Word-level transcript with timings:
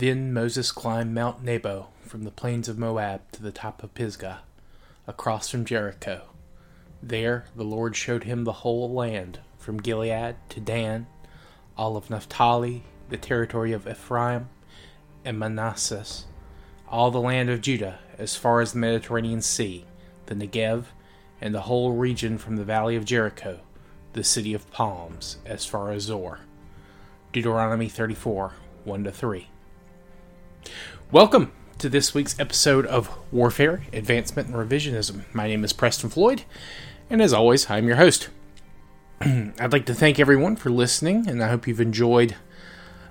Then 0.00 0.32
Moses 0.32 0.72
climbed 0.72 1.14
Mount 1.14 1.44
Nebo 1.44 1.88
from 2.06 2.24
the 2.24 2.30
plains 2.30 2.70
of 2.70 2.78
Moab 2.78 3.20
to 3.32 3.42
the 3.42 3.52
top 3.52 3.82
of 3.82 3.92
Pisgah, 3.92 4.40
across 5.06 5.50
from 5.50 5.66
Jericho. 5.66 6.22
There 7.02 7.44
the 7.54 7.64
Lord 7.64 7.94
showed 7.94 8.24
him 8.24 8.44
the 8.44 8.64
whole 8.64 8.90
land, 8.90 9.40
from 9.58 9.76
Gilead 9.76 10.36
to 10.48 10.58
Dan, 10.58 11.06
all 11.76 11.98
of 11.98 12.08
Naphtali, 12.08 12.84
the 13.10 13.18
territory 13.18 13.72
of 13.72 13.86
Ephraim 13.86 14.48
and 15.22 15.38
Manasseh, 15.38 16.06
all 16.88 17.10
the 17.10 17.20
land 17.20 17.50
of 17.50 17.60
Judah, 17.60 17.98
as 18.16 18.36
far 18.36 18.62
as 18.62 18.72
the 18.72 18.78
Mediterranean 18.78 19.42
Sea, 19.42 19.84
the 20.24 20.34
Negev, 20.34 20.84
and 21.42 21.54
the 21.54 21.60
whole 21.68 21.92
region 21.92 22.38
from 22.38 22.56
the 22.56 22.64
valley 22.64 22.96
of 22.96 23.04
Jericho, 23.04 23.60
the 24.14 24.24
city 24.24 24.54
of 24.54 24.70
palms, 24.70 25.36
as 25.44 25.66
far 25.66 25.90
as 25.90 26.04
Zoar. 26.04 26.40
Deuteronomy 27.34 27.90
34 27.90 28.54
1 28.84 29.04
to 29.04 29.12
3. 29.12 29.48
Welcome 31.10 31.52
to 31.78 31.88
this 31.88 32.14
week's 32.14 32.38
episode 32.38 32.86
of 32.86 33.10
Warfare, 33.32 33.82
Advancement, 33.92 34.48
and 34.48 34.56
Revisionism. 34.56 35.22
My 35.32 35.48
name 35.48 35.64
is 35.64 35.72
Preston 35.72 36.10
Floyd, 36.10 36.44
and 37.08 37.20
as 37.20 37.32
always, 37.32 37.70
I'm 37.70 37.86
your 37.86 37.96
host. 37.96 38.28
I'd 39.20 39.72
like 39.72 39.86
to 39.86 39.94
thank 39.94 40.18
everyone 40.18 40.56
for 40.56 40.70
listening, 40.70 41.28
and 41.28 41.42
I 41.42 41.48
hope 41.48 41.66
you've 41.66 41.80
enjoyed 41.80 42.36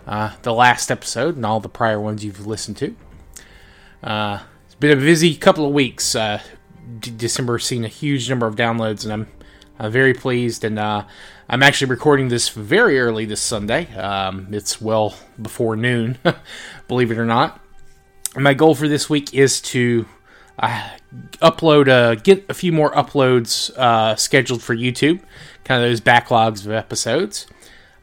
uh, 0.08 0.36
the 0.44 0.54
last 0.54 0.90
episode 0.90 1.36
and 1.36 1.46
all 1.46 1.60
the 1.60 1.70
prior 1.70 2.00
ones 2.00 2.24
you've 2.24 2.48
listened 2.48 2.78
to. 2.78 2.96
Uh, 4.04 4.40
it's 4.66 4.76
been 4.76 4.98
a 4.98 5.02
busy 5.02 5.36
couple 5.36 5.66
of 5.66 5.74
weeks. 5.74 6.16
Uh, 6.16 6.42
D- 7.00 7.12
December 7.16 7.60
seen 7.60 7.86
a 7.86 7.90
huge 7.90 8.30
number 8.30 8.48
of 8.48 8.56
downloads, 8.56 9.04
and 9.04 9.14
I'm 9.14 9.28
I'm 9.78 9.92
very 9.92 10.14
pleased. 10.14 10.64
And 10.64 10.80
uh, 10.80 11.06
I'm 11.52 11.64
actually 11.64 11.90
recording 11.90 12.28
this 12.28 12.50
very 12.50 13.00
early 13.00 13.26
this 13.26 13.42
Sunday. 13.42 13.92
Um, 13.96 14.50
it's 14.52 14.80
well 14.80 15.16
before 15.42 15.76
noon, 15.76 16.20
believe 16.88 17.10
it 17.10 17.18
or 17.18 17.26
not. 17.26 17.60
My 18.36 18.54
goal 18.54 18.76
for 18.76 18.88
this 18.88 19.10
week 19.10 19.34
is 19.34 19.60
to 19.62 20.06
uh, 20.60 20.90
upload, 21.42 21.88
uh, 21.88 22.14
get 22.22 22.46
a 22.50 22.54
few 22.54 22.72
more 22.72 22.92
uploads 22.92 23.76
uh, 23.78 24.16
scheduled 24.16 24.62
for 24.62 24.76
YouTube, 24.76 25.22
kind 25.64 25.84
of 25.84 25.90
those 25.90 26.02
backlogs 26.02 26.68
of 26.68 26.72
episodes. 26.72 27.48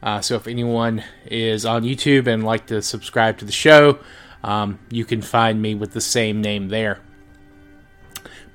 Uh, 0.03 0.19
so 0.19 0.35
if 0.35 0.45
anyone 0.45 1.01
is 1.25 1.65
on 1.65 1.83
YouTube 1.83 2.27
and 2.27 2.43
like 2.43 2.65
to 2.65 2.81
subscribe 2.81 3.37
to 3.37 3.45
the 3.45 3.53
show, 3.53 3.97
um, 4.43 4.77
you 4.89 5.05
can 5.05 5.21
find 5.21 5.61
me 5.61 5.73
with 5.73 5.93
the 5.93 6.01
same 6.01 6.41
name 6.41 6.67
there. 6.67 6.99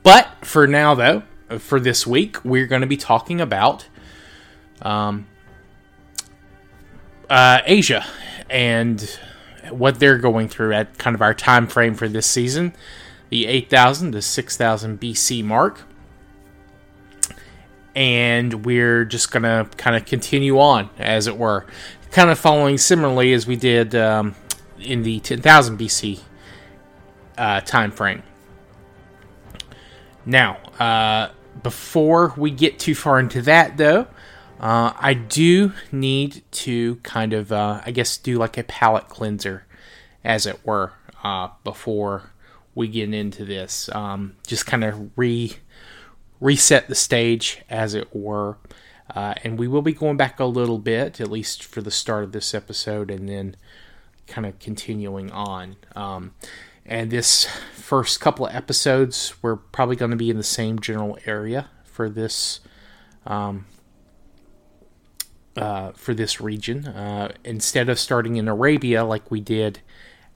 But 0.02 0.44
for 0.44 0.66
now, 0.66 0.94
though, 0.94 1.22
for 1.58 1.80
this 1.80 2.06
week, 2.06 2.44
we're 2.44 2.66
going 2.66 2.82
to 2.82 2.86
be 2.86 2.98
talking 2.98 3.40
about 3.40 3.88
um, 4.82 5.26
uh, 7.30 7.60
Asia 7.64 8.04
and 8.50 9.18
what 9.70 9.98
they're 9.98 10.18
going 10.18 10.48
through 10.48 10.74
at 10.74 10.98
kind 10.98 11.14
of 11.14 11.22
our 11.22 11.34
time 11.34 11.66
frame 11.66 11.94
for 11.94 12.08
this 12.08 12.26
season, 12.26 12.74
the 13.30 13.46
8,000 13.46 14.12
to 14.12 14.22
6,000 14.22 15.00
BC 15.00 15.42
mark. 15.44 15.82
And 17.94 18.64
we're 18.64 19.04
just 19.04 19.30
going 19.30 19.42
to 19.42 19.68
kind 19.76 19.96
of 19.96 20.04
continue 20.04 20.58
on, 20.58 20.90
as 20.98 21.26
it 21.26 21.36
were, 21.36 21.66
kind 22.10 22.30
of 22.30 22.38
following 22.38 22.78
similarly 22.78 23.32
as 23.32 23.46
we 23.46 23.56
did 23.56 23.94
um, 23.94 24.34
in 24.78 25.02
the 25.02 25.20
10,000 25.20 25.78
BC 25.78 26.20
uh, 27.36 27.60
time 27.60 27.90
frame. 27.90 28.22
Now, 30.24 30.56
uh, 30.78 31.30
before 31.62 32.32
we 32.36 32.50
get 32.50 32.78
too 32.78 32.94
far 32.94 33.18
into 33.18 33.42
that, 33.42 33.76
though, 33.76 34.06
uh, 34.62 34.92
I 34.96 35.14
do 35.14 35.72
need 35.90 36.42
to 36.52 36.96
kind 36.96 37.32
of, 37.32 37.50
uh, 37.50 37.80
I 37.84 37.90
guess, 37.90 38.16
do 38.16 38.38
like 38.38 38.56
a 38.56 38.62
palate 38.62 39.08
cleanser, 39.08 39.66
as 40.22 40.46
it 40.46 40.64
were, 40.64 40.92
uh, 41.24 41.48
before 41.64 42.30
we 42.74 42.86
get 42.86 43.12
into 43.12 43.44
this. 43.44 43.90
Um, 43.92 44.36
just 44.46 44.64
kind 44.64 44.84
of 44.84 45.10
re 45.18 45.56
reset 46.40 46.86
the 46.88 46.94
stage, 46.94 47.62
as 47.68 47.94
it 47.94 48.14
were. 48.14 48.56
Uh, 49.14 49.34
and 49.42 49.58
we 49.58 49.66
will 49.66 49.82
be 49.82 49.92
going 49.92 50.16
back 50.16 50.38
a 50.38 50.44
little 50.44 50.78
bit, 50.78 51.20
at 51.20 51.30
least 51.30 51.64
for 51.64 51.82
the 51.82 51.90
start 51.90 52.22
of 52.22 52.30
this 52.30 52.54
episode, 52.54 53.10
and 53.10 53.28
then 53.28 53.56
kind 54.28 54.46
of 54.46 54.58
continuing 54.60 55.30
on. 55.32 55.76
Um, 55.96 56.34
and 56.86 57.10
this 57.10 57.46
first 57.74 58.20
couple 58.20 58.46
of 58.46 58.54
episodes, 58.54 59.34
we're 59.42 59.56
probably 59.56 59.96
going 59.96 60.12
to 60.12 60.16
be 60.16 60.30
in 60.30 60.36
the 60.36 60.42
same 60.44 60.78
general 60.78 61.18
area 61.26 61.68
for 61.84 62.08
this 62.08 62.60
um, 63.26 63.66
uh, 65.56 65.92
for 65.92 66.14
this 66.14 66.40
region. 66.40 66.86
Uh, 66.86 67.32
instead 67.44 67.88
of 67.88 67.98
starting 67.98 68.36
in 68.36 68.48
Arabia 68.48 69.04
like 69.04 69.30
we 69.30 69.40
did 69.40 69.80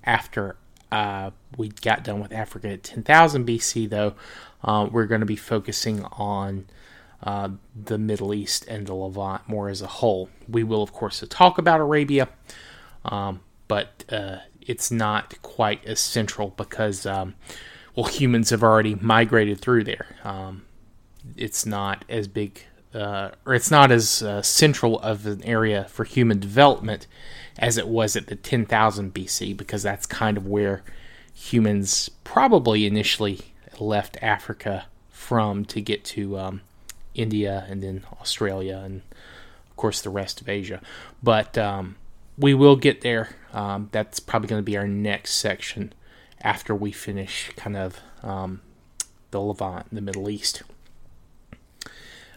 after 0.05 0.57
uh, 0.93 1.31
we 1.57 1.69
got 1.69 2.05
done 2.05 2.21
with 2.21 2.33
Africa 2.33 2.69
at 2.69 2.83
10,000 2.83 3.47
BC, 3.47 3.89
though, 3.89 4.15
uh, 4.63 4.89
we're 4.91 5.07
going 5.07 5.21
to 5.21 5.27
be 5.27 5.37
focusing 5.37 6.05
on 6.05 6.67
uh, 7.23 7.49
the 7.75 7.99
Middle 7.99 8.33
East 8.33 8.67
and 8.69 8.87
the 8.87 8.95
Levant 8.95 9.49
more 9.49 9.69
as 9.69 9.83
a 9.83 9.87
whole. 9.87 10.29
We 10.49 10.63
will, 10.63 10.83
of 10.83 10.93
course, 10.93 11.25
talk 11.29 11.59
about 11.59 11.81
Arabia, 11.81 12.29
um, 13.05 13.41
but 13.69 14.05
it's 14.61 14.91
not 14.91 15.41
quite 15.43 15.85
as 15.87 16.01
central 16.01 16.51
because, 16.57 17.07
um, 17.07 17.35
well, 17.95 18.07
humans 18.07 18.51
have 18.51 18.63
already 18.63 18.95
migrated 18.97 19.61
through 19.61 19.85
there. 19.85 20.07
Um, 20.25 20.67
it's 21.37 21.67
not 21.67 22.05
as 22.09 22.29
big, 22.29 22.63
uh, 22.97 23.31
or 23.45 23.55
it's 23.55 23.71
not 23.71 23.93
as 23.93 24.23
uh, 24.23 24.43
central 24.43 24.99
of 25.01 25.27
an 25.27 25.45
area 25.45 25.85
for 25.89 26.05
human 26.05 26.41
development 26.41 27.07
as 27.59 27.79
it 27.79 27.89
was 27.89 28.17
at 28.17 28.27
the 28.27 28.37
10,000 28.37 29.15
BC 29.15 29.57
because 29.57 29.83
that's 29.83 30.07
kind 30.07 30.37
of 30.37 30.47
where 30.47 30.83
humans 31.35 32.09
probably 32.25 32.87
initially 32.87 33.41
left 33.79 34.17
Africa 34.23 34.87
from 35.11 35.65
to 35.67 35.81
get 35.81 36.05
to 36.05 36.39
um, 36.39 36.61
India 37.15 37.67
and 37.69 37.83
then 37.83 38.05
Australia 38.21 38.83
and, 38.85 39.03
of 39.69 39.77
course, 39.77 40.01
the 40.01 40.11
rest 40.11 40.41
of 40.41 40.49
Asia. 40.49 40.81
But 41.23 41.57
um, 41.59 41.97
we 42.39 42.55
will 42.55 42.77
get 42.77 43.03
there. 43.03 43.37
Um, 43.53 43.89
that's 43.93 44.21
probably 44.21 44.49
going 44.49 44.61
to 44.61 44.65
be 44.65 44.77
our 44.77 44.89
next 44.89 45.35
section 45.35 45.93
after 46.43 46.75
we 46.75 46.93
finish 46.93 47.51
kind 47.57 47.77
of 47.77 48.01
um, 48.23 48.61
the 49.31 49.41
Levant, 49.41 49.87
the 49.93 50.01
Middle 50.01 50.29
East. 50.29 50.63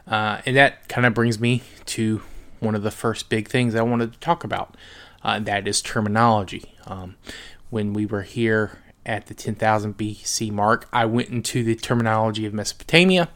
Uh, 0.07 0.41
and 0.45 0.55
that 0.55 0.87
kind 0.87 1.05
of 1.05 1.13
brings 1.13 1.39
me 1.39 1.63
to 1.85 2.21
one 2.59 2.75
of 2.75 2.83
the 2.83 2.91
first 2.91 3.29
big 3.29 3.47
things 3.47 3.75
I 3.75 3.81
wanted 3.81 4.13
to 4.13 4.19
talk 4.19 4.43
about. 4.43 4.75
Uh, 5.23 5.39
that 5.39 5.67
is 5.67 5.81
terminology. 5.81 6.73
Um, 6.85 7.15
when 7.69 7.93
we 7.93 8.05
were 8.05 8.23
here 8.23 8.79
at 9.05 9.27
the 9.27 9.33
10,000 9.33 9.97
BC 9.97 10.51
mark, 10.51 10.87
I 10.91 11.05
went 11.05 11.29
into 11.29 11.63
the 11.63 11.75
terminology 11.75 12.45
of 12.45 12.53
Mesopotamia 12.53 13.29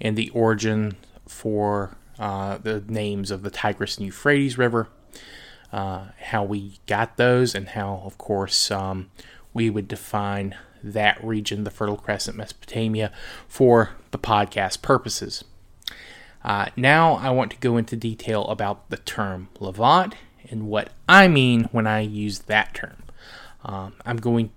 and 0.00 0.16
the 0.16 0.30
origin 0.30 0.96
for 1.26 1.96
uh, 2.18 2.58
the 2.58 2.82
names 2.88 3.30
of 3.30 3.42
the 3.42 3.50
Tigris 3.50 3.96
and 3.96 4.06
Euphrates 4.06 4.58
River 4.58 4.88
uh, 5.72 6.06
how 6.18 6.44
we 6.44 6.78
got 6.86 7.16
those, 7.16 7.54
and 7.54 7.70
how, 7.70 8.02
of 8.04 8.18
course, 8.18 8.70
um, 8.70 9.10
we 9.52 9.68
would 9.68 9.88
define 9.88 10.56
that 10.82 11.22
region, 11.22 11.64
the 11.64 11.70
Fertile 11.70 11.96
Crescent, 11.96 12.36
Mesopotamia, 12.36 13.12
for 13.46 13.90
the 14.10 14.18
podcast 14.18 14.82
purposes. 14.82 15.44
Uh, 16.48 16.70
now 16.76 17.12
I 17.16 17.28
want 17.28 17.50
to 17.50 17.58
go 17.58 17.76
into 17.76 17.94
detail 17.94 18.46
about 18.46 18.88
the 18.88 18.96
term 18.96 19.50
Levant 19.60 20.14
and 20.48 20.66
what 20.66 20.88
I 21.06 21.28
mean 21.28 21.64
when 21.72 21.86
I 21.86 22.00
use 22.00 22.38
that 22.40 22.72
term. 22.72 23.02
Um, 23.66 23.92
I'm 24.06 24.16
going, 24.16 24.50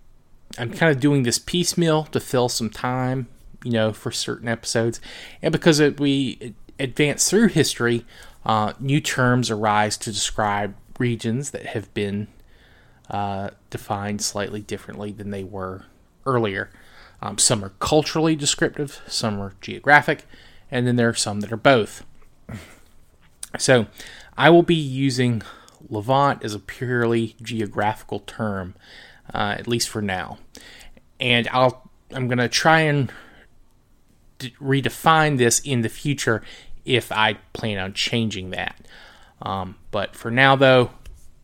I'm 0.57 0.71
kind 0.71 0.89
of 0.89 1.01
doing 1.01 1.23
this 1.23 1.37
piecemeal 1.37 2.05
to 2.05 2.21
fill 2.21 2.47
some 2.47 2.69
time, 2.69 3.27
you 3.65 3.73
know, 3.73 3.91
for 3.91 4.09
certain 4.09 4.47
episodes, 4.47 5.01
and 5.41 5.51
because 5.51 5.81
it, 5.81 5.99
we 5.99 6.55
advance 6.79 7.29
through 7.29 7.49
history, 7.49 8.05
uh, 8.45 8.71
new 8.79 9.01
terms 9.01 9.51
arise 9.51 9.97
to 9.97 10.13
describe 10.13 10.73
regions 10.97 11.51
that 11.51 11.65
have 11.67 11.93
been 11.93 12.29
uh, 13.09 13.49
defined 13.69 14.21
slightly 14.21 14.61
differently 14.61 15.11
than 15.11 15.31
they 15.31 15.43
were 15.43 15.83
earlier. 16.25 16.69
Um, 17.21 17.37
some 17.37 17.65
are 17.65 17.73
culturally 17.79 18.37
descriptive, 18.37 19.01
some 19.07 19.41
are 19.41 19.55
geographic, 19.59 20.25
and 20.71 20.87
then 20.87 20.95
there 20.95 21.09
are 21.09 21.13
some 21.13 21.41
that 21.41 21.51
are 21.51 21.57
both. 21.57 22.03
So 23.59 23.87
I 24.37 24.49
will 24.49 24.63
be 24.63 24.75
using 24.75 25.41
Levant 25.89 26.43
as 26.43 26.55
a 26.55 26.59
purely 26.59 27.35
geographical 27.41 28.19
term, 28.19 28.75
uh, 29.33 29.55
at 29.59 29.67
least 29.67 29.89
for 29.89 30.01
now. 30.01 30.37
And 31.19 31.47
I'll 31.51 31.91
I'm 32.13 32.27
going 32.27 32.37
to 32.39 32.49
try 32.49 32.81
and 32.81 33.11
d- 34.37 34.53
redefine 34.61 35.37
this 35.37 35.59
in 35.59 35.81
the 35.81 35.89
future 35.89 36.41
if 36.85 37.11
I 37.11 37.35
plan 37.53 37.77
on 37.77 37.93
changing 37.93 38.51
that. 38.51 38.75
Um, 39.41 39.75
but 39.91 40.15
for 40.15 40.29
now, 40.31 40.55
though, 40.55 40.91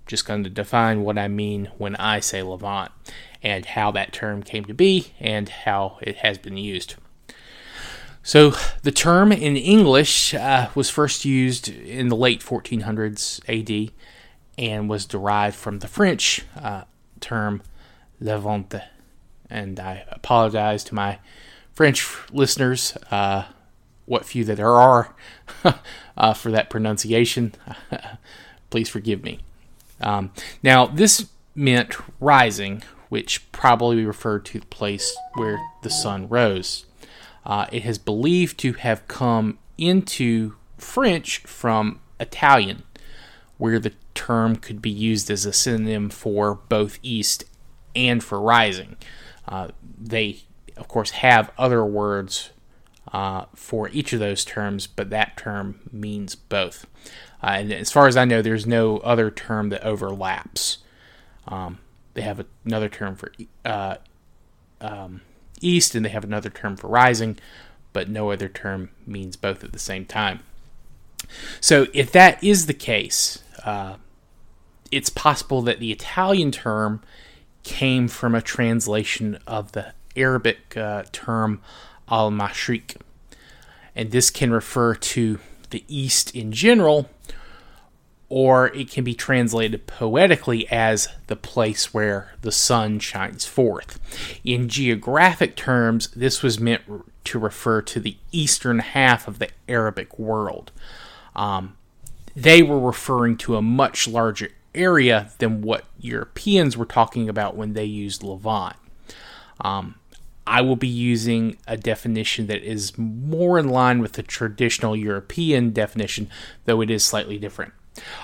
just 0.05 0.25
going 0.25 0.43
to 0.43 0.49
define 0.49 1.03
what 1.03 1.17
I 1.17 1.27
mean 1.27 1.69
when 1.77 1.95
I 1.95 2.19
say 2.19 2.41
Levant 2.41 2.91
and 3.43 3.65
how 3.65 3.91
that 3.91 4.13
term 4.13 4.43
came 4.43 4.65
to 4.65 4.73
be 4.73 5.13
and 5.19 5.47
how 5.47 5.97
it 6.01 6.17
has 6.17 6.37
been 6.37 6.57
used. 6.57 6.95
So, 8.27 8.53
the 8.83 8.91
term 8.91 9.31
in 9.31 9.55
English 9.55 10.33
uh, 10.33 10.67
was 10.75 10.89
first 10.89 11.23
used 11.23 11.69
in 11.69 12.09
the 12.09 12.15
late 12.17 12.41
1400s 12.41 13.39
AD 13.47 13.93
and 14.57 14.89
was 14.89 15.05
derived 15.05 15.55
from 15.55 15.79
the 15.79 15.87
French 15.87 16.41
uh, 16.61 16.83
term 17.21 17.61
Levante. 18.19 18.81
And 19.49 19.79
I 19.79 20.03
apologize 20.09 20.83
to 20.83 20.93
my 20.93 21.19
French 21.71 22.05
listeners, 22.29 22.97
uh, 23.11 23.45
what 24.05 24.25
few 24.25 24.43
that 24.43 24.57
there 24.57 24.75
are, 24.75 25.15
uh, 26.17 26.33
for 26.33 26.51
that 26.51 26.69
pronunciation. 26.69 27.55
Please 28.69 28.89
forgive 28.89 29.23
me. 29.23 29.39
Um, 30.01 30.33
now, 30.61 30.85
this 30.85 31.29
meant 31.55 31.95
rising, 32.19 32.83
which 33.07 33.49
probably 33.53 34.05
referred 34.05 34.43
to 34.47 34.59
the 34.59 34.65
place 34.65 35.15
where 35.35 35.57
the 35.81 35.89
sun 35.89 36.27
rose. 36.27 36.86
Uh, 37.47 37.65
it 37.71 37.83
has 37.83 37.97
believed 37.97 38.59
to 38.59 38.73
have 38.73 39.07
come 39.07 39.57
into 39.77 40.53
French 40.77 41.39
from 41.39 42.01
Italian, 42.19 42.83
where 43.57 43.79
the 43.79 43.93
term 44.13 44.57
could 44.57 44.81
be 44.81 44.89
used 44.89 45.31
as 45.31 45.45
a 45.45 45.53
synonym 45.53 46.09
for 46.09 46.55
both 46.67 46.99
east 47.01 47.45
and 47.95 48.21
for 48.21 48.41
rising. 48.41 48.97
Uh, 49.47 49.69
they, 49.97 50.41
of 50.75 50.89
course, 50.89 51.11
have 51.11 51.49
other 51.57 51.85
words 51.85 52.49
uh, 53.13 53.45
for 53.55 53.87
each 53.89 54.11
of 54.11 54.19
those 54.19 54.43
terms, 54.43 54.85
but 54.85 55.09
that 55.09 55.37
term 55.37 55.79
means 55.89 56.35
both. 56.35 56.85
Uh, 57.41 57.51
and 57.59 57.71
as 57.71 57.91
far 57.91 58.07
as 58.07 58.17
I 58.17 58.25
know, 58.25 58.41
there's 58.41 58.67
no 58.67 58.97
other 58.97 59.31
term 59.31 59.69
that 59.69 59.83
overlaps. 59.83 60.79
Um, 61.47 61.79
they 62.13 62.23
have 62.23 62.45
another 62.65 62.89
term 62.89 63.15
for 63.15 63.31
uh, 63.63 63.95
um, 64.81 65.21
east, 65.61 65.95
and 65.95 66.05
they 66.05 66.09
have 66.09 66.23
another 66.23 66.49
term 66.49 66.75
for 66.75 66.87
rising, 66.87 67.37
but 67.93 68.09
no 68.09 68.31
other 68.31 68.49
term 68.49 68.89
means 69.05 69.35
both 69.35 69.63
at 69.63 69.73
the 69.73 69.79
same 69.79 70.05
time. 70.05 70.39
So, 71.59 71.87
if 71.93 72.11
that 72.11 72.43
is 72.43 72.67
the 72.67 72.73
case, 72.73 73.43
uh, 73.63 73.95
it's 74.91 75.09
possible 75.09 75.61
that 75.63 75.79
the 75.79 75.91
Italian 75.91 76.51
term 76.51 77.01
came 77.63 78.07
from 78.07 78.33
a 78.33 78.41
translation 78.41 79.37
of 79.45 79.73
the 79.73 79.93
Arabic 80.15 80.77
uh, 80.77 81.03
term 81.11 81.61
al 82.09 82.31
Mashriq. 82.31 82.97
And 83.95 84.11
this 84.11 84.29
can 84.29 84.51
refer 84.51 84.95
to 84.95 85.39
the 85.69 85.83
East 85.87 86.35
in 86.35 86.51
general, 86.51 87.09
or 88.29 88.67
it 88.67 88.89
can 88.91 89.03
be 89.03 89.13
translated 89.13 89.87
poetically 89.87 90.67
as 90.69 91.07
the 91.27 91.35
place 91.35 91.93
where 91.93 92.33
the 92.41 92.51
sun 92.51 92.99
shines 92.99 93.45
forth. 93.45 93.99
In 94.43 94.67
geographic 94.67 95.55
terms, 95.55 96.09
this 96.09 96.43
was 96.43 96.59
meant 96.59 96.81
to 97.23 97.39
refer 97.39 97.81
to 97.81 97.99
the 97.99 98.17
eastern 98.31 98.79
half 98.79 99.27
of 99.27 99.39
the 99.39 99.49
Arabic 99.69 100.19
world. 100.19 100.71
Um, 101.35 101.77
they 102.35 102.61
were 102.61 102.79
referring 102.79 103.37
to 103.37 103.55
a 103.55 103.61
much 103.61 104.07
larger 104.07 104.49
area 104.75 105.31
than 105.39 105.61
what 105.61 105.85
Europeans 105.99 106.77
were 106.77 106.85
talking 106.85 107.29
about 107.29 107.55
when 107.55 107.73
they 107.73 107.85
used 107.85 108.23
Levant. 108.23 108.75
Um, 109.61 109.95
I 110.45 110.61
will 110.61 110.75
be 110.75 110.87
using 110.87 111.57
a 111.67 111.75
definition 111.75 112.47
that 112.47 112.63
is 112.63 112.97
more 112.97 113.59
in 113.59 113.67
line 113.67 113.99
with 113.99 114.13
the 114.13 114.23
traditional 114.23 114.95
European 114.95 115.71
definition, 115.71 116.29
though 116.65 116.81
it 116.81 116.89
is 116.89 117.03
slightly 117.03 117.37
different. 117.37 117.73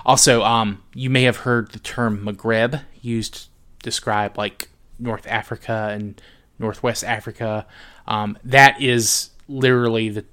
Also, 0.05 0.43
um, 0.43 0.83
you 0.93 1.09
may 1.09 1.23
have 1.23 1.37
heard 1.37 1.71
the 1.71 1.79
term 1.79 2.25
Maghreb 2.25 2.81
used 3.01 3.33
to 3.33 3.41
describe 3.81 4.37
like 4.37 4.69
North 4.99 5.27
Africa 5.27 5.89
and 5.91 6.21
Northwest 6.59 7.03
Africa. 7.03 7.65
Um, 8.07 8.37
that 8.43 8.81
is 8.81 9.29
literally 9.47 10.09
the 10.09 10.25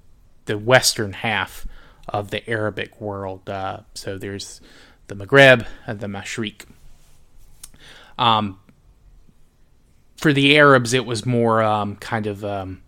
the 0.46 0.58
western 0.58 1.12
half 1.12 1.66
of 2.08 2.30
the 2.30 2.48
Arabic 2.48 3.00
world. 3.00 3.48
Uh, 3.48 3.80
so 3.94 4.18
there's 4.18 4.60
the 5.06 5.14
Maghreb 5.14 5.66
and 5.86 6.00
the 6.00 6.06
Mashriq. 6.06 6.64
Um, 8.18 8.58
for 10.16 10.32
the 10.32 10.58
Arabs, 10.58 10.92
it 10.92 11.06
was 11.06 11.24
more 11.24 11.62
um, 11.62 11.96
kind 11.96 12.26
of, 12.26 12.44
um, 12.44 12.82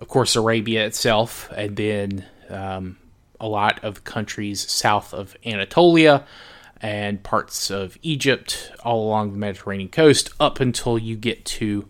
of 0.00 0.08
course, 0.08 0.36
Arabia 0.36 0.86
itself, 0.86 1.50
and 1.54 1.76
then 1.76 2.24
um, 2.48 2.96
a 3.42 3.48
lot 3.48 3.82
of 3.84 4.04
countries 4.04 4.70
south 4.70 5.12
of 5.12 5.36
Anatolia 5.44 6.24
and 6.80 7.22
parts 7.22 7.70
of 7.70 7.98
Egypt, 8.02 8.72
all 8.84 9.06
along 9.06 9.32
the 9.32 9.38
Mediterranean 9.38 9.88
coast, 9.88 10.30
up 10.40 10.60
until 10.60 10.98
you 10.98 11.16
get 11.16 11.44
to 11.44 11.88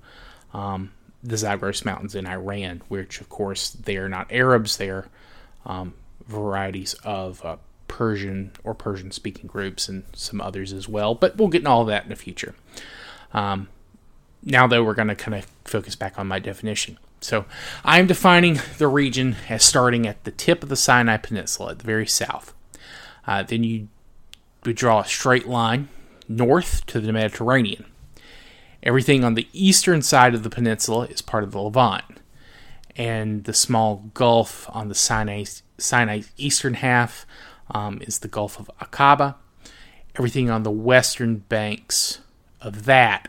um, 0.52 0.92
the 1.22 1.36
Zagros 1.36 1.84
Mountains 1.84 2.14
in 2.14 2.26
Iran, 2.26 2.82
which, 2.88 3.20
of 3.20 3.28
course, 3.28 3.70
they 3.70 3.96
are 3.96 4.08
not 4.08 4.32
Arabs; 4.32 4.76
they 4.78 4.90
are 4.90 5.08
um, 5.64 5.94
varieties 6.26 6.94
of 7.04 7.44
uh, 7.44 7.56
Persian 7.88 8.52
or 8.64 8.74
Persian-speaking 8.74 9.46
groups, 9.46 9.88
and 9.88 10.04
some 10.14 10.40
others 10.40 10.72
as 10.72 10.88
well. 10.88 11.14
But 11.14 11.36
we'll 11.36 11.48
get 11.48 11.62
in 11.62 11.66
all 11.66 11.84
that 11.84 12.04
in 12.04 12.10
the 12.10 12.16
future. 12.16 12.54
Um, 13.32 13.68
now, 14.42 14.66
though, 14.66 14.82
we're 14.82 14.94
going 14.94 15.08
to 15.08 15.14
kind 15.14 15.34
of 15.34 15.46
focus 15.64 15.94
back 15.94 16.18
on 16.18 16.26
my 16.26 16.38
definition. 16.38 16.98
So 17.22 17.44
I'm 17.84 18.06
defining 18.06 18.60
the 18.78 18.88
region 18.88 19.36
as 19.48 19.64
starting 19.64 20.06
at 20.06 20.24
the 20.24 20.30
tip 20.30 20.62
of 20.62 20.68
the 20.68 20.76
Sinai 20.76 21.16
Peninsula 21.16 21.72
at 21.72 21.78
the 21.78 21.84
very 21.84 22.06
south. 22.06 22.52
Uh, 23.26 23.42
then 23.42 23.62
you 23.62 23.88
would 24.64 24.76
draw 24.76 25.00
a 25.00 25.06
straight 25.06 25.46
line 25.46 25.88
north 26.28 26.84
to 26.86 27.00
the 27.00 27.12
Mediterranean. 27.12 27.84
Everything 28.82 29.22
on 29.22 29.34
the 29.34 29.48
eastern 29.52 30.02
side 30.02 30.34
of 30.34 30.42
the 30.42 30.50
peninsula 30.50 31.06
is 31.06 31.22
part 31.22 31.44
of 31.44 31.52
the 31.52 31.60
Levant, 31.60 32.02
and 32.96 33.44
the 33.44 33.54
small 33.54 34.10
gulf 34.14 34.68
on 34.72 34.88
the 34.88 34.94
Sinai, 34.94 35.44
Sinai 35.78 36.22
eastern 36.36 36.74
half 36.74 37.24
um, 37.70 38.00
is 38.02 38.18
the 38.18 38.28
Gulf 38.28 38.58
of 38.58 38.70
Aqaba. 38.80 39.36
Everything 40.16 40.50
on 40.50 40.62
the 40.62 40.70
western 40.70 41.38
banks 41.38 42.18
of 42.60 42.84
that 42.84 43.28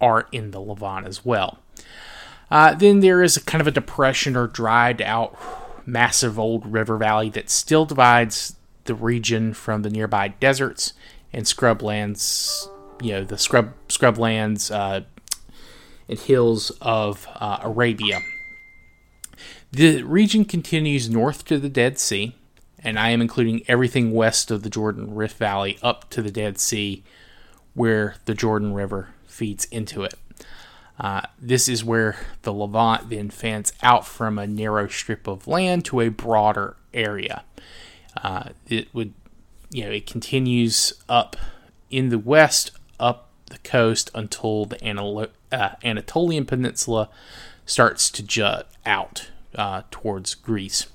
are 0.00 0.26
in 0.32 0.50
the 0.50 0.60
Levant 0.60 1.06
as 1.06 1.24
well. 1.24 1.60
Uh, 2.50 2.74
then 2.74 3.00
there 3.00 3.22
is 3.22 3.36
a 3.36 3.44
kind 3.44 3.60
of 3.60 3.66
a 3.66 3.72
depression 3.72 4.36
or 4.36 4.46
dried 4.46 5.00
out 5.00 5.38
massive 5.86 6.38
old 6.38 6.66
river 6.66 6.96
valley 6.96 7.30
that 7.30 7.50
still 7.50 7.84
divides 7.84 8.56
the 8.84 8.94
region 8.94 9.54
from 9.54 9.82
the 9.82 9.90
nearby 9.90 10.28
deserts 10.28 10.92
and 11.32 11.44
scrublands, 11.44 12.66
you 13.00 13.12
know, 13.12 13.24
the 13.24 13.38
scrub 13.38 13.72
scrublands 13.88 14.74
uh, 14.74 15.02
and 16.08 16.18
hills 16.18 16.70
of 16.80 17.28
uh, 17.36 17.58
Arabia. 17.62 18.20
The 19.72 20.02
region 20.02 20.44
continues 20.44 21.08
north 21.08 21.44
to 21.44 21.58
the 21.58 21.68
Dead 21.68 21.98
Sea, 21.98 22.34
and 22.80 22.98
I 22.98 23.10
am 23.10 23.20
including 23.20 23.62
everything 23.68 24.12
west 24.12 24.50
of 24.50 24.64
the 24.64 24.70
Jordan 24.70 25.14
Rift 25.14 25.36
Valley 25.38 25.78
up 25.82 26.10
to 26.10 26.22
the 26.22 26.32
Dead 26.32 26.58
Sea, 26.58 27.04
where 27.74 28.16
the 28.24 28.34
Jordan 28.34 28.74
River 28.74 29.10
feeds 29.28 29.66
into 29.66 30.02
it. 30.02 30.14
Uh, 31.00 31.22
this 31.40 31.66
is 31.66 31.82
where 31.82 32.18
the 32.42 32.52
Levant 32.52 33.08
then 33.08 33.30
fans 33.30 33.72
out 33.82 34.06
from 34.06 34.38
a 34.38 34.46
narrow 34.46 34.86
strip 34.86 35.26
of 35.26 35.48
land 35.48 35.82
to 35.86 36.00
a 36.00 36.10
broader 36.10 36.76
area. 36.92 37.42
Uh, 38.22 38.50
it 38.68 38.92
would, 38.92 39.14
you 39.70 39.84
know, 39.84 39.90
it 39.90 40.06
continues 40.06 40.92
up 41.08 41.36
in 41.88 42.10
the 42.10 42.18
west, 42.18 42.72
up 42.98 43.30
the 43.46 43.58
coast 43.58 44.10
until 44.14 44.66
the 44.66 45.30
uh, 45.50 45.68
Anatolian 45.82 46.44
Peninsula 46.44 47.08
starts 47.64 48.10
to 48.10 48.22
jut 48.22 48.70
out 48.84 49.30
uh, 49.54 49.82
towards 49.90 50.34
Greece. 50.34 50.86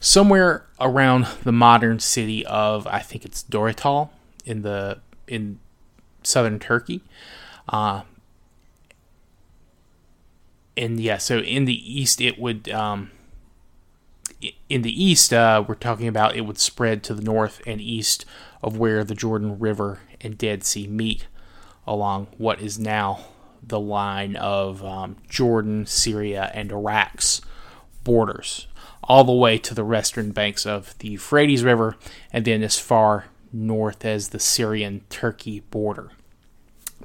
Somewhere 0.00 0.64
around 0.80 1.26
the 1.42 1.52
modern 1.52 1.98
city 1.98 2.46
of, 2.46 2.86
I 2.86 3.00
think 3.00 3.26
it's 3.26 3.42
Dorital 3.42 4.10
in 4.46 4.62
the 4.62 5.00
in 5.26 5.58
southern 6.22 6.58
Turkey. 6.58 7.02
Uh, 7.68 8.02
and 10.76 11.00
yeah, 11.00 11.18
so 11.18 11.38
in 11.38 11.64
the 11.64 12.00
east, 12.00 12.20
it 12.20 12.38
would. 12.38 12.68
Um, 12.70 13.10
in 14.70 14.80
the 14.80 15.04
east, 15.04 15.34
uh, 15.34 15.62
we're 15.66 15.74
talking 15.74 16.08
about 16.08 16.34
it 16.34 16.42
would 16.42 16.58
spread 16.58 17.02
to 17.02 17.14
the 17.14 17.22
north 17.22 17.60
and 17.66 17.78
east 17.78 18.24
of 18.62 18.78
where 18.78 19.04
the 19.04 19.14
Jordan 19.14 19.58
River 19.58 20.00
and 20.22 20.38
Dead 20.38 20.64
Sea 20.64 20.86
meet 20.86 21.26
along 21.86 22.28
what 22.38 22.60
is 22.60 22.78
now 22.78 23.20
the 23.62 23.80
line 23.80 24.36
of 24.36 24.82
um, 24.82 25.16
Jordan, 25.28 25.84
Syria, 25.84 26.50
and 26.54 26.72
Iraq's 26.72 27.42
borders, 28.02 28.66
all 29.04 29.24
the 29.24 29.32
way 29.32 29.58
to 29.58 29.74
the 29.74 29.84
western 29.84 30.30
banks 30.30 30.64
of 30.64 30.96
the 30.98 31.08
Euphrates 31.08 31.62
River, 31.62 31.96
and 32.32 32.46
then 32.46 32.62
as 32.62 32.78
far 32.78 33.26
north 33.52 34.06
as 34.06 34.28
the 34.28 34.38
Syrian 34.38 35.02
Turkey 35.10 35.60
border 35.60 36.12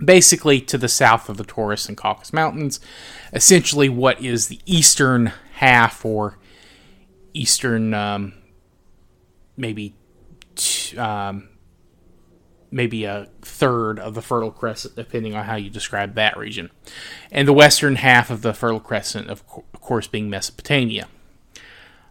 basically 0.04 0.60
to 0.62 0.78
the 0.78 0.90
south 0.90 1.30
of 1.30 1.38
the 1.38 1.44
Taurus 1.44 1.88
and 1.88 1.98
Caucasus 1.98 2.34
Mountains, 2.34 2.80
essentially 3.34 3.90
what 3.90 4.22
is 4.22 4.48
the 4.48 4.60
eastern 4.66 5.32
half 5.54 6.04
or 6.04 6.38
eastern, 7.34 7.94
um, 7.94 8.34
maybe, 9.56 9.96
t- 10.56 10.98
um, 10.98 11.50
maybe 12.72 13.06
a 13.06 13.30
third 13.42 14.00
of 14.00 14.16
the 14.16 14.22
Fertile 14.22 14.52
Crescent, 14.52 14.96
depending 14.96 15.34
on 15.34 15.46
how 15.46 15.56
you 15.56 15.70
describe 15.70 16.16
that 16.16 16.36
region, 16.38 16.72
and 17.32 17.48
the 17.48 17.54
western 17.54 17.96
half 17.96 18.30
of 18.30 18.42
the 18.42 18.54
Fertile 18.54 18.80
Crescent, 18.82 19.30
of, 19.30 19.48
co- 19.48 19.66
of 19.74 19.82
course, 19.82 20.08
being 20.08 20.30
Mesopotamia. 20.30 21.08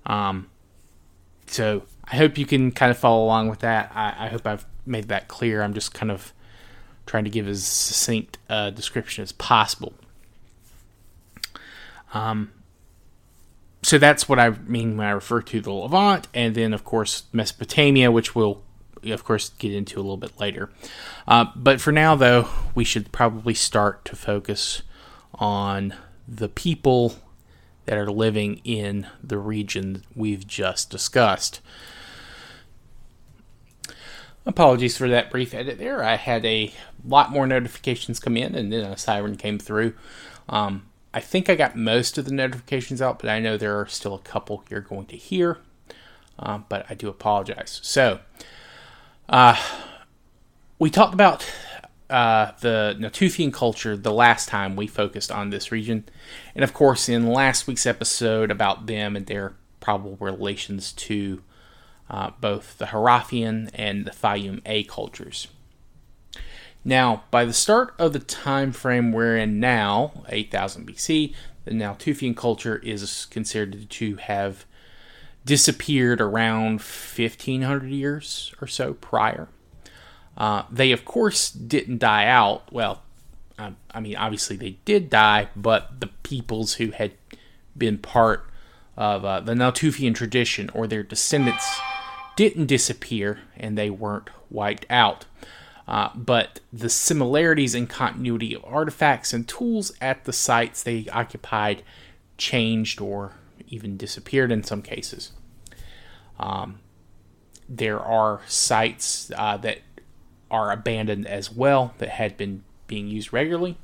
Um, 0.07 0.51
so 1.47 1.83
I 2.05 2.17
hope 2.17 2.39
you 2.39 2.47
can 2.47 2.73
kind 2.73 2.91
of 2.91 2.99
follow 2.99 3.25
along 3.25 3.49
with 3.49 3.61
that. 3.61 3.93
I, 3.95 4.27
I 4.27 4.29
hope 4.29 4.47
I've 4.47 4.67
made 4.87 5.09
that 5.09 5.29
clear. 5.29 5.63
I'm 5.63 5.75
just 5.75 5.93
kind 5.93 6.11
of 6.11 6.33
trying 7.07 7.25
to 7.25 7.31
give 7.31 7.47
as 7.47 7.65
succinct 7.65 8.39
a 8.49 8.71
description 8.71 9.23
as 9.23 9.33
possible. 9.33 9.95
Um, 12.13 12.53
so 13.83 13.99
that's 13.99 14.29
what 14.29 14.39
I 14.39 14.51
mean 14.51 14.97
when 14.97 15.07
I 15.07 15.11
refer 15.11 15.43
to 15.43 15.61
the 15.61 15.73
Levant, 15.73 16.29
and 16.33 16.55
then 16.55 16.73
of 16.73 16.85
course 16.85 17.25
Mesopotamia, 17.33 18.11
which 18.11 18.35
we'll 18.35 18.63
of 19.05 19.25
course 19.25 19.51
get 19.59 19.73
into 19.73 19.99
a 19.99 20.03
little 20.03 20.17
bit 20.17 20.39
later. 20.41 20.71
Uh, 21.29 21.47
but 21.55 21.81
for 21.81 21.93
now, 21.93 22.15
though, 22.15 22.49
we 22.75 22.85
should 22.85 23.13
probably 23.13 23.55
start 23.55 24.05
to 24.07 24.17
focus 24.17 24.83
on 25.35 25.95
the 26.27 26.49
people 26.49 27.17
that 27.85 27.99
are 27.99 28.11
living 28.11 28.61
in 28.65 29.07
the 29.23 29.37
region 29.37 30.05
we've 30.15 30.47
just 30.47 30.89
discussed. 30.89 31.61
Apologies 34.47 34.97
for 34.97 35.09
that 35.09 35.31
brief 35.31 35.55
edit 35.55 35.79
there. 35.79 36.03
I 36.03 36.17
had 36.17 36.45
a 36.45 36.73
lot 37.07 37.31
more 37.31 37.47
notifications 37.47 38.21
come 38.21 38.37
in, 38.37 38.55
and 38.55 38.73
then 38.73 38.85
a 38.85 38.97
siren 38.97 39.37
came 39.37 39.59
through. 39.59 39.95
Um, 40.49 40.87
I 41.13 41.21
think 41.21 41.49
I 41.49 41.55
got 41.55 41.77
most 41.77 42.19
of 42.19 42.25
the 42.25 42.33
notifications 42.33 43.01
out, 43.01 43.19
but 43.19 43.31
I 43.31 43.39
know 43.41 43.57
there 43.57 43.79
are 43.79 43.87
still 43.87 44.15
a 44.15 44.19
couple 44.19 44.65
you're 44.69 44.81
going 44.81 45.07
to 45.07 45.17
hear. 45.17 45.59
Uh, 46.39 46.59
but 46.69 46.85
I 46.91 46.95
do 46.95 47.09
apologize. 47.09 47.81
So, 47.83 48.19
uh, 49.29 49.57
we 50.79 50.91
talked 50.91 51.15
about 51.15 51.49
uh, 52.11 52.53
the 52.61 52.97
Natufian 52.99 53.53
culture 53.53 53.97
the 53.97 54.13
last 54.13 54.49
time 54.49 54.77
we 54.77 54.87
focused 54.87 55.31
on 55.31 55.51
this 55.51 55.71
region. 55.71 56.05
And 56.55 56.65
of 56.65 56.75
course, 56.75 57.09
in 57.09 57.29
last 57.29 57.67
week's 57.67 57.87
episode 57.87 58.51
about 58.51 58.87
them 58.87 59.17
and 59.17 59.27
their 59.27 59.55
probable 59.81 60.17
relations 60.19 60.93
to 60.93 61.43
uh, 62.11 62.31
both 62.41 62.79
the 62.79 62.87
Harifian 62.87 63.71
and 63.75 64.05
the 64.05 64.11
Fayum 64.11 64.61
A 64.67 64.85
cultures. 64.85 65.49
Now, 66.85 67.25
by 67.31 67.45
the 67.45 67.53
start 67.53 67.95
of 67.99 68.13
the 68.13 68.19
time 68.19 68.73
frame 68.73 69.11
we're 69.11 69.37
in 69.37 69.59
now, 69.59 70.25
8000 70.29 70.87
BC, 70.87 71.35
the 71.65 71.71
Natufian 71.71 72.37
culture 72.37 72.77
is 72.77 73.27
considered 73.31 73.89
to 73.89 74.17
have 74.17 74.67
disappeared 75.47 76.21
around 76.21 76.81
1500 76.81 77.89
years 77.89 78.55
or 78.61 78.67
so 78.67 78.95
prior. 78.95 79.49
Uh, 80.37 80.65
they, 80.71 80.93
of 80.93 81.05
course, 81.05 81.51
didn't 81.51 81.99
die 81.99 82.27
out. 82.27 82.71
Well, 82.73 83.03
uh, 83.59 83.71
I 83.93 84.01
mean, 84.01 84.17
obviously 84.17 84.57
they 84.57 84.77
did 84.85 85.09
die, 85.09 85.49
but 85.55 86.01
the 86.01 86.09
peoples 86.23 86.75
who 86.75 86.91
had 86.91 87.13
been 87.77 87.99
part 87.99 88.51
of 88.97 89.25
uh, 89.25 89.41
the 89.41 89.55
Natufian 89.55 90.15
tradition 90.15 90.71
or 90.71 90.87
their 90.87 91.03
descendants 91.03 91.81
didn't 92.37 92.67
disappear 92.67 93.41
and 93.57 93.79
they 93.79 93.91
weren't 93.91 94.29
wiped 94.51 94.87
out. 94.91 95.27
Uh, 95.87 96.09
but 96.15 96.61
the 96.73 96.89
similarities 96.89 97.75
and 97.75 97.89
continuity 97.89 98.55
of 98.55 98.65
artifacts 98.65 99.33
and 99.33 99.47
tools 99.47 99.93
at 100.01 100.25
the 100.25 100.33
sites 100.33 100.83
they 100.83 101.07
occupied 101.13 101.83
changed 102.39 103.01
or 103.01 103.35
even 103.69 103.97
disappeared 103.97 104.51
in 104.51 104.63
some 104.63 104.81
cases. 104.81 105.33
Um, 106.39 106.81
there 107.69 108.01
are 108.01 108.41
sites 108.47 109.31
uh, 109.37 109.57
that 109.59 109.81
are 110.51 110.71
abandoned 110.73 111.27
as 111.27 111.53
well 111.53 111.95
that 111.99 112.11
had 112.11 112.37
been 112.37 112.65
being 112.87 113.09
used 113.09 113.33
regularly. 113.33 113.77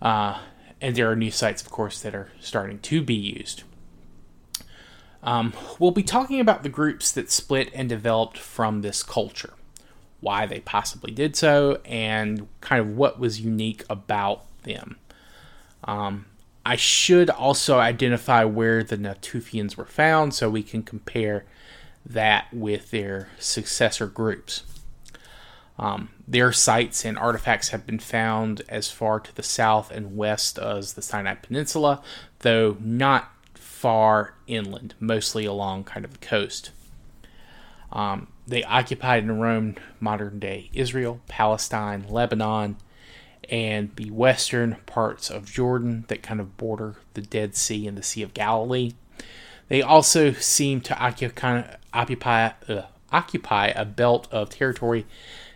Uh, 0.00 0.40
and 0.80 0.94
there 0.94 1.10
are 1.10 1.16
new 1.16 1.30
sites, 1.30 1.62
of 1.62 1.70
course, 1.70 2.00
that 2.02 2.14
are 2.14 2.30
starting 2.40 2.78
to 2.78 3.02
be 3.02 3.14
used. 3.14 3.62
Um, 5.22 5.54
we'll 5.78 5.90
be 5.90 6.02
talking 6.02 6.38
about 6.38 6.62
the 6.62 6.68
groups 6.68 7.10
that 7.12 7.30
split 7.30 7.70
and 7.74 7.88
developed 7.88 8.38
from 8.38 8.82
this 8.82 9.02
culture 9.02 9.54
why 10.24 10.46
they 10.46 10.58
possibly 10.60 11.12
did 11.12 11.36
so, 11.36 11.80
and 11.84 12.48
kind 12.60 12.80
of 12.80 12.96
what 12.96 13.20
was 13.20 13.40
unique 13.40 13.84
about 13.88 14.44
them. 14.62 14.96
Um, 15.84 16.26
I 16.66 16.76
should 16.76 17.28
also 17.28 17.78
identify 17.78 18.44
where 18.44 18.82
the 18.82 18.96
Natufians 18.96 19.76
were 19.76 19.84
found 19.84 20.34
so 20.34 20.48
we 20.48 20.62
can 20.62 20.82
compare 20.82 21.44
that 22.06 22.46
with 22.52 22.90
their 22.90 23.28
successor 23.38 24.06
groups. 24.06 24.62
Um, 25.78 26.10
their 26.26 26.52
sites 26.52 27.04
and 27.04 27.18
artifacts 27.18 27.68
have 27.68 27.86
been 27.86 27.98
found 27.98 28.62
as 28.68 28.90
far 28.90 29.20
to 29.20 29.34
the 29.34 29.42
south 29.42 29.90
and 29.90 30.16
west 30.16 30.58
as 30.58 30.94
the 30.94 31.02
Sinai 31.02 31.34
Peninsula, 31.34 32.02
though 32.40 32.76
not 32.80 33.30
far 33.54 34.34
inland, 34.46 34.94
mostly 35.00 35.44
along 35.44 35.84
kind 35.84 36.04
of 36.04 36.12
the 36.12 36.26
coast. 36.26 36.70
Um, 37.94 38.26
they 38.46 38.64
occupied 38.64 39.22
and 39.22 39.40
roamed 39.40 39.80
modern 40.00 40.38
day 40.40 40.70
Israel, 40.74 41.20
Palestine, 41.28 42.06
Lebanon, 42.08 42.76
and 43.48 43.94
the 43.96 44.10
western 44.10 44.76
parts 44.86 45.30
of 45.30 45.50
Jordan 45.50 46.04
that 46.08 46.22
kind 46.22 46.40
of 46.40 46.56
border 46.56 46.96
the 47.14 47.22
Dead 47.22 47.54
Sea 47.54 47.86
and 47.86 47.96
the 47.96 48.02
Sea 48.02 48.22
of 48.22 48.34
Galilee. 48.34 48.92
They 49.68 49.80
also 49.80 50.32
seem 50.32 50.80
to 50.82 50.98
occupy, 50.98 51.62
uh, 52.68 52.82
occupy 53.12 53.66
a 53.68 53.84
belt 53.84 54.28
of 54.30 54.50
territory 54.50 55.06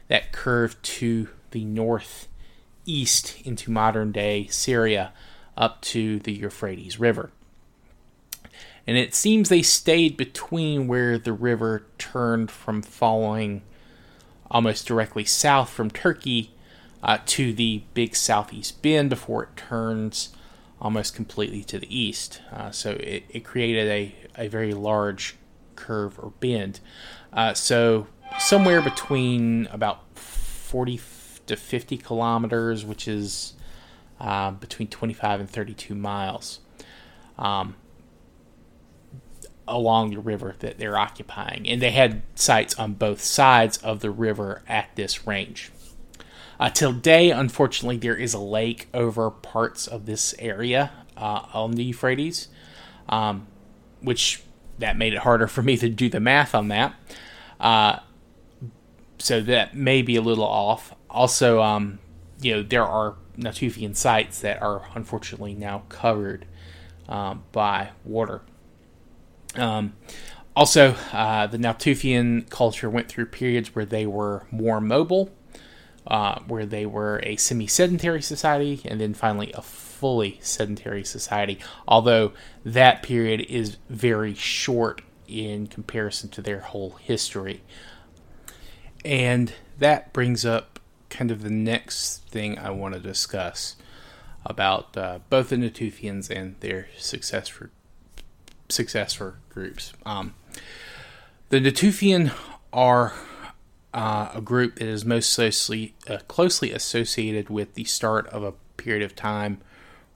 that 0.08 0.32
curved 0.32 0.82
to 0.82 1.28
the 1.50 1.64
northeast 1.64 3.40
into 3.44 3.70
modern 3.70 4.12
day 4.12 4.46
Syria 4.46 5.12
up 5.56 5.82
to 5.82 6.20
the 6.20 6.32
Euphrates 6.32 7.00
River 7.00 7.30
and 8.88 8.96
it 8.96 9.14
seems 9.14 9.50
they 9.50 9.60
stayed 9.60 10.16
between 10.16 10.88
where 10.88 11.18
the 11.18 11.34
river 11.34 11.84
turned 11.98 12.50
from 12.50 12.80
following 12.80 13.60
almost 14.50 14.86
directly 14.86 15.26
south 15.26 15.68
from 15.68 15.90
Turkey 15.90 16.54
uh, 17.02 17.18
to 17.26 17.52
the 17.52 17.82
big 17.92 18.16
southeast 18.16 18.80
bend 18.80 19.10
before 19.10 19.42
it 19.42 19.56
turns 19.58 20.30
almost 20.80 21.14
completely 21.14 21.62
to 21.64 21.78
the 21.78 21.94
east. 21.94 22.40
Uh, 22.50 22.70
so 22.70 22.92
it, 22.92 23.24
it, 23.28 23.44
created 23.44 23.88
a, 23.88 24.14
a 24.38 24.48
very 24.48 24.72
large 24.72 25.36
curve 25.76 26.18
or 26.18 26.32
bend. 26.40 26.80
Uh, 27.30 27.52
so 27.52 28.06
somewhere 28.38 28.80
between 28.80 29.66
about 29.66 30.16
40 30.16 30.98
to 31.44 31.56
50 31.56 31.98
kilometers, 31.98 32.86
which 32.86 33.06
is 33.06 33.52
uh, 34.18 34.50
between 34.50 34.88
25 34.88 35.40
and 35.40 35.50
32 35.50 35.94
miles. 35.94 36.60
Um, 37.38 37.74
along 39.68 40.10
the 40.10 40.20
river 40.20 40.54
that 40.60 40.78
they're 40.78 40.98
occupying. 40.98 41.68
And 41.68 41.80
they 41.80 41.90
had 41.90 42.22
sites 42.34 42.74
on 42.78 42.94
both 42.94 43.20
sides 43.20 43.76
of 43.78 44.00
the 44.00 44.10
river 44.10 44.62
at 44.68 44.94
this 44.96 45.26
range. 45.26 45.70
Uh, 46.60 46.70
today, 46.70 47.30
unfortunately, 47.30 47.96
there 47.96 48.16
is 48.16 48.34
a 48.34 48.40
lake 48.40 48.88
over 48.92 49.30
parts 49.30 49.86
of 49.86 50.06
this 50.06 50.34
area 50.38 50.90
uh, 51.16 51.46
on 51.54 51.72
the 51.72 51.84
Euphrates, 51.84 52.48
um, 53.08 53.46
which 54.00 54.42
that 54.78 54.96
made 54.96 55.12
it 55.12 55.20
harder 55.20 55.46
for 55.46 55.62
me 55.62 55.76
to 55.76 55.88
do 55.88 56.08
the 56.08 56.20
math 56.20 56.54
on 56.54 56.68
that. 56.68 56.94
Uh, 57.60 57.98
so 59.18 59.40
that 59.40 59.76
may 59.76 60.02
be 60.02 60.16
a 60.16 60.20
little 60.20 60.44
off. 60.44 60.94
Also, 61.10 61.60
um, 61.60 61.98
you 62.40 62.54
know, 62.54 62.62
there 62.62 62.84
are 62.84 63.16
Natufian 63.36 63.96
sites 63.96 64.40
that 64.40 64.60
are 64.62 64.88
unfortunately 64.94 65.54
now 65.54 65.84
covered 65.88 66.46
um, 67.08 67.44
by 67.52 67.90
water. 68.04 68.42
Um, 69.58 69.94
also, 70.56 70.96
uh, 71.12 71.46
the 71.46 71.58
Natufian 71.58 72.48
culture 72.50 72.90
went 72.90 73.08
through 73.08 73.26
periods 73.26 73.74
where 73.74 73.84
they 73.84 74.06
were 74.06 74.46
more 74.50 74.80
mobile, 74.80 75.30
uh, 76.06 76.40
where 76.46 76.66
they 76.66 76.86
were 76.86 77.20
a 77.22 77.36
semi 77.36 77.66
sedentary 77.66 78.22
society, 78.22 78.80
and 78.84 79.00
then 79.00 79.14
finally 79.14 79.52
a 79.52 79.62
fully 79.62 80.38
sedentary 80.42 81.04
society. 81.04 81.58
Although 81.86 82.32
that 82.64 83.02
period 83.02 83.42
is 83.42 83.76
very 83.88 84.34
short 84.34 85.02
in 85.28 85.66
comparison 85.66 86.30
to 86.30 86.42
their 86.42 86.60
whole 86.60 86.92
history. 86.92 87.62
And 89.04 89.52
that 89.78 90.12
brings 90.12 90.44
up 90.44 90.80
kind 91.10 91.30
of 91.30 91.42
the 91.42 91.50
next 91.50 92.24
thing 92.24 92.58
I 92.58 92.70
want 92.70 92.94
to 92.94 93.00
discuss 93.00 93.76
about 94.44 94.96
uh, 94.96 95.20
both 95.28 95.50
the 95.50 95.56
Natufians 95.56 96.30
and 96.30 96.56
their 96.60 96.88
successor 96.96 97.70
successor 98.68 99.38
groups. 99.48 99.92
Um, 100.04 100.34
the 101.48 101.60
Natufian 101.60 102.32
are 102.72 103.14
uh, 103.94 104.30
a 104.34 104.40
group 104.40 104.76
that 104.76 104.86
is 104.86 105.04
most 105.04 105.34
closely, 105.34 105.94
uh, 106.08 106.18
closely 106.28 106.72
associated 106.72 107.48
with 107.48 107.74
the 107.74 107.84
start 107.84 108.26
of 108.28 108.42
a 108.42 108.52
period 108.76 109.02
of 109.02 109.16
time 109.16 109.60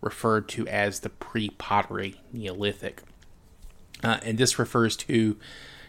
referred 0.00 0.48
to 0.48 0.66
as 0.68 1.00
the 1.00 1.08
pre 1.08 1.50
pottery 1.50 2.20
Neolithic. 2.32 3.02
Uh, 4.02 4.18
and 4.22 4.36
this 4.36 4.58
refers 4.58 4.96
to 4.96 5.36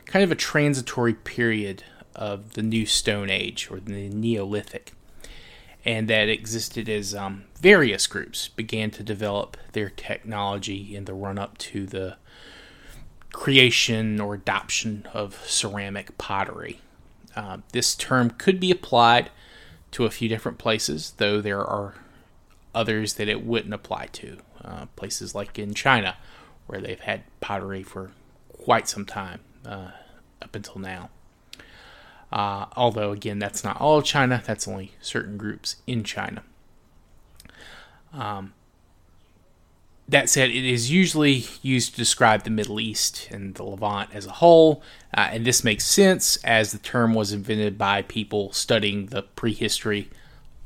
kind 0.05 0.23
of 0.23 0.31
a 0.31 0.35
transitory 0.35 1.13
period 1.13 1.83
of 2.15 2.53
the 2.53 2.61
New 2.61 2.85
Stone 2.85 3.29
Age 3.29 3.69
or 3.71 3.79
the 3.79 4.09
Neolithic. 4.09 4.93
And 5.85 6.07
that 6.07 6.29
existed 6.29 6.87
as 6.87 7.13
um, 7.13 7.43
various 7.59 8.07
groups 8.07 8.47
began 8.47 8.91
to 8.91 9.03
develop 9.03 9.57
their 9.73 9.89
technology 9.89 10.95
in 10.95 11.05
the 11.05 11.13
run 11.13 11.37
up 11.37 11.57
to 11.57 11.85
the 11.85 12.17
creation 13.33 14.21
or 14.21 14.35
adoption 14.35 15.05
of 15.13 15.43
ceramic 15.45 16.17
pottery. 16.17 16.79
Uh, 17.35 17.57
this 17.73 17.95
term 17.95 18.29
could 18.29 18.59
be 18.59 18.71
applied 18.71 19.29
to 19.91 20.05
a 20.05 20.11
few 20.11 20.29
different 20.29 20.57
places, 20.57 21.13
though 21.17 21.41
there 21.41 21.65
are 21.65 21.95
others 22.73 23.15
that 23.15 23.27
it 23.27 23.45
wouldn't 23.45 23.73
apply 23.73 24.05
to. 24.07 24.37
Uh, 24.63 24.85
places 24.95 25.35
like 25.35 25.59
in 25.59 25.73
China, 25.73 26.15
where 26.67 26.79
they've 26.79 27.01
had 27.01 27.23
pottery 27.41 27.83
for 27.83 28.11
quite 28.53 28.87
some 28.87 29.05
time 29.05 29.41
uh, 29.65 29.91
up 30.41 30.55
until 30.55 30.79
now. 30.79 31.09
Uh, 32.31 32.65
although, 32.75 33.11
again, 33.11 33.39
that's 33.39 33.63
not 33.63 33.79
all 33.81 34.01
China, 34.01 34.41
that's 34.45 34.67
only 34.67 34.93
certain 35.01 35.37
groups 35.37 35.75
in 35.85 36.03
China. 36.03 36.43
Um, 38.13 38.53
that 40.07 40.29
said, 40.29 40.49
it 40.49 40.65
is 40.65 40.91
usually 40.91 41.45
used 41.61 41.91
to 41.91 41.97
describe 41.97 42.43
the 42.43 42.49
Middle 42.49 42.79
East 42.79 43.29
and 43.31 43.55
the 43.55 43.63
Levant 43.63 44.09
as 44.13 44.25
a 44.25 44.33
whole, 44.33 44.83
uh, 45.15 45.29
and 45.31 45.45
this 45.45 45.63
makes 45.63 45.85
sense 45.85 46.37
as 46.43 46.71
the 46.71 46.77
term 46.77 47.13
was 47.13 47.31
invented 47.31 47.77
by 47.77 48.01
people 48.01 48.51
studying 48.51 49.07
the 49.07 49.23
prehistory 49.23 50.09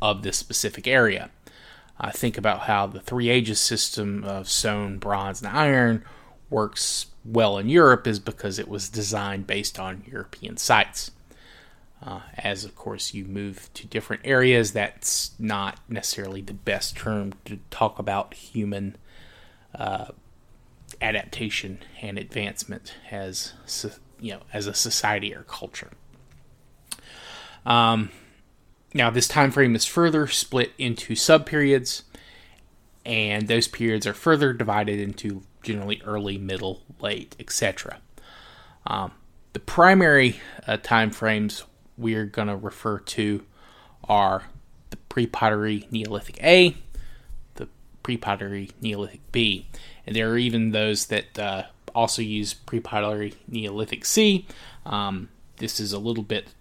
of 0.01 0.23
this 0.23 0.37
specific 0.37 0.87
area. 0.87 1.29
Uh, 1.99 2.11
think 2.11 2.37
about 2.37 2.61
how 2.61 2.87
the 2.87 2.99
Three 2.99 3.29
Ages 3.29 3.59
system 3.59 4.23
of 4.23 4.49
stone, 4.49 4.97
bronze, 4.97 5.41
and 5.41 5.55
iron 5.55 6.03
works 6.49 7.07
well 7.23 7.57
in 7.57 7.69
Europe, 7.69 8.07
is 8.07 8.19
because 8.19 8.57
it 8.57 8.67
was 8.67 8.89
designed 8.89 9.47
based 9.47 9.79
on 9.79 10.03
European 10.07 10.57
sites. 10.57 11.11
Uh, 12.01 12.21
as 12.37 12.63
of 12.63 12.75
course 12.75 13.15
you 13.15 13.25
move 13.25 13.69
to 13.73 13.87
different 13.87 14.21
areas, 14.23 14.73
that's 14.73 15.31
not 15.39 15.79
necessarily 15.89 16.41
the 16.41 16.53
best 16.53 16.95
term 16.95 17.33
to 17.45 17.59
talk 17.71 17.97
about 17.97 18.35
human 18.35 18.95
uh, 19.77 20.07
adaptation 21.01 21.79
and 22.01 22.17
advancement 22.17 22.95
as 23.11 23.53
you 24.19 24.33
know 24.33 24.41
as 24.53 24.67
a 24.67 24.73
society 24.73 25.33
or 25.33 25.43
culture. 25.43 25.91
Um, 27.65 28.11
now 28.93 29.09
this 29.09 29.27
time 29.27 29.51
frame 29.51 29.75
is 29.75 29.85
further 29.85 30.27
split 30.27 30.71
into 30.77 31.13
subperiods, 31.13 32.03
and 33.05 33.47
those 33.47 33.67
periods 33.67 34.07
are 34.07 34.13
further 34.13 34.53
divided 34.53 34.99
into 34.99 35.43
generally 35.63 36.01
early, 36.05 36.37
middle, 36.37 36.81
late, 36.99 37.35
etc. 37.39 37.99
Um, 38.85 39.11
the 39.53 39.59
primary 39.59 40.39
uh, 40.65 40.77
time 40.77 41.11
frames 41.11 41.63
we're 41.97 42.25
going 42.25 42.47
to 42.47 42.55
refer 42.55 42.99
to 42.99 43.43
are 44.07 44.43
the 44.91 44.97
pre-pottery 44.97 45.87
Neolithic 45.91 46.41
A, 46.43 46.77
pre-pottery 48.07 48.69
Neolithic 48.79 49.19
B, 49.33 49.67
and 50.05 50.15
there 50.15 50.31
are 50.31 50.37
even 50.37 50.71
those 50.71 51.07
that 51.07 51.37
uh, 51.37 51.63
also 51.93 52.21
use 52.21 52.53
pre-pottery 52.53 53.33
Neolithic 53.49 54.05
C. 54.05 54.47
Um, 54.85 55.27
this 55.57 55.77
is 55.81 55.91
a 55.91 55.99
little 55.99 56.23
bit 56.23 56.53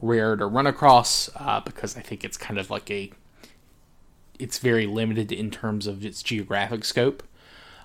rare 0.00 0.36
to 0.36 0.46
run 0.46 0.68
across 0.68 1.28
uh, 1.34 1.58
because 1.58 1.96
I 1.96 2.00
think 2.00 2.22
it's 2.22 2.36
kind 2.36 2.60
of 2.60 2.70
like 2.70 2.88
a 2.92 3.10
it's 4.38 4.60
very 4.60 4.86
limited 4.86 5.32
in 5.32 5.50
terms 5.50 5.88
of 5.88 6.06
its 6.06 6.22
geographic 6.22 6.84
scope. 6.84 7.24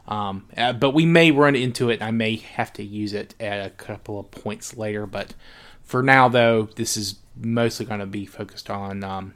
Um, 0.08 0.46
uh, 0.56 0.74
but 0.74 0.92
we 0.92 1.08
may 1.08 1.32
run 1.32 1.56
into 1.56 1.90
it. 1.90 2.04
I 2.04 2.12
may 2.12 2.36
have 2.36 2.72
to 2.74 2.84
use 2.84 3.14
it 3.14 3.34
at 3.40 3.66
a 3.66 3.72
couple 3.72 4.20
of 4.20 4.30
points 4.30 4.78
later. 4.78 5.08
But 5.08 5.34
for 5.82 6.04
now, 6.04 6.30
though, 6.30 6.70
this 6.76 6.96
is 6.96 7.16
mostly 7.36 7.88
going 7.88 8.02
to 8.02 8.06
be 8.06 8.28
focused 8.28 8.70
on 8.70 9.04
um, 9.04 9.34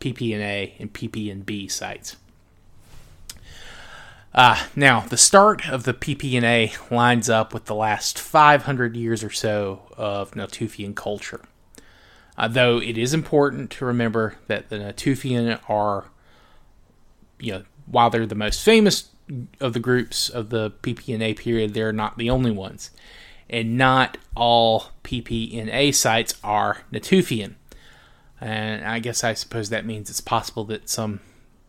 PPNA 0.00 0.72
and 0.78 0.92
PPNB 0.92 1.70
sites. 1.70 2.16
Uh, 4.34 4.60
now, 4.74 5.00
the 5.00 5.16
start 5.16 5.68
of 5.68 5.84
the 5.84 5.94
PPNA 5.94 6.90
lines 6.90 7.30
up 7.30 7.54
with 7.54 7.66
the 7.66 7.74
last 7.74 8.18
500 8.18 8.96
years 8.96 9.22
or 9.22 9.30
so 9.30 9.82
of 9.96 10.32
Natufian 10.32 10.94
culture. 10.94 11.42
Uh, 12.36 12.48
though 12.48 12.78
it 12.78 12.98
is 12.98 13.14
important 13.14 13.70
to 13.70 13.84
remember 13.84 14.34
that 14.48 14.70
the 14.70 14.76
Natufian 14.76 15.60
are, 15.68 16.06
you 17.38 17.52
know, 17.52 17.62
while 17.86 18.10
they're 18.10 18.26
the 18.26 18.34
most 18.34 18.64
famous 18.64 19.10
of 19.60 19.72
the 19.72 19.78
groups 19.78 20.28
of 20.28 20.50
the 20.50 20.72
PPNA 20.82 21.36
period, 21.36 21.72
they're 21.72 21.92
not 21.92 22.18
the 22.18 22.28
only 22.28 22.50
ones. 22.50 22.90
And 23.48 23.78
not 23.78 24.18
all 24.34 24.90
PPNA 25.04 25.94
sites 25.94 26.34
are 26.42 26.82
Natufian. 26.92 27.54
And 28.40 28.84
I 28.84 28.98
guess 28.98 29.22
I 29.22 29.34
suppose 29.34 29.68
that 29.68 29.86
means 29.86 30.10
it's 30.10 30.20
possible 30.20 30.64
that 30.64 30.88
some 30.88 31.20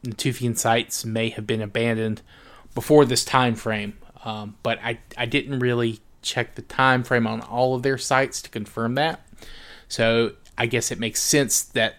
Natufian 0.04 0.58
sites 0.58 1.06
may 1.06 1.30
have 1.30 1.46
been 1.46 1.62
abandoned 1.62 2.24
before 2.76 3.06
this 3.06 3.26
time 3.26 3.56
frame. 3.56 3.98
Um, 4.24 4.56
but 4.62 4.80
I, 4.84 5.00
I 5.18 5.26
didn't 5.26 5.60
really 5.60 6.00
check 6.22 6.56
the 6.56 6.62
time 6.62 7.04
frame 7.04 7.26
on 7.26 7.42
all 7.42 7.76
of 7.76 7.84
their 7.84 7.98
sites 7.98 8.42
to 8.44 8.50
confirm 8.50 8.96
that. 8.96 9.26
So 9.88 10.34
I 10.58 10.66
guess 10.66 10.92
it 10.92 11.00
makes 11.00 11.22
sense 11.22 11.64
that 11.64 11.96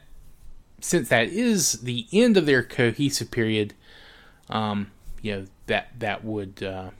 since 0.80 1.08
that 1.08 1.28
is 1.28 1.72
the 1.82 2.06
end 2.12 2.36
of 2.36 2.46
their 2.46 2.62
cohesive 2.62 3.30
period, 3.30 3.74
um, 4.48 4.90
you 5.22 5.34
know 5.34 5.46
that 5.66 5.88
that 5.98 6.24
would 6.24 6.62
uh, 6.62 6.90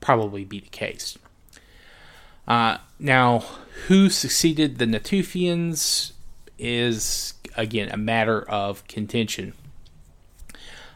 probably 0.00 0.44
be 0.44 0.60
the 0.60 0.68
case. 0.68 1.18
Uh, 2.46 2.78
now, 2.98 3.44
who 3.88 4.08
succeeded 4.10 4.78
the 4.78 4.84
Natufians 4.84 6.12
is 6.58 7.34
again 7.56 7.90
a 7.90 7.96
matter 7.96 8.48
of 8.48 8.86
contention. 8.86 9.54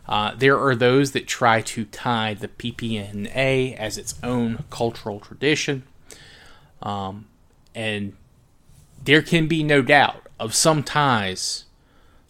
Uh, 0.08 0.34
there 0.34 0.58
are 0.58 0.74
those 0.74 1.12
that 1.12 1.26
try 1.26 1.60
to 1.60 1.84
tie 1.84 2.32
the 2.32 2.48
PPNA 2.48 3.76
as 3.76 3.98
its 3.98 4.14
own 4.22 4.64
cultural 4.70 5.20
tradition. 5.20 5.82
Um, 6.82 7.26
and 7.74 8.16
there 9.04 9.20
can 9.20 9.46
be 9.46 9.62
no 9.62 9.82
doubt 9.82 10.26
of 10.40 10.54
some 10.54 10.82
ties 10.82 11.64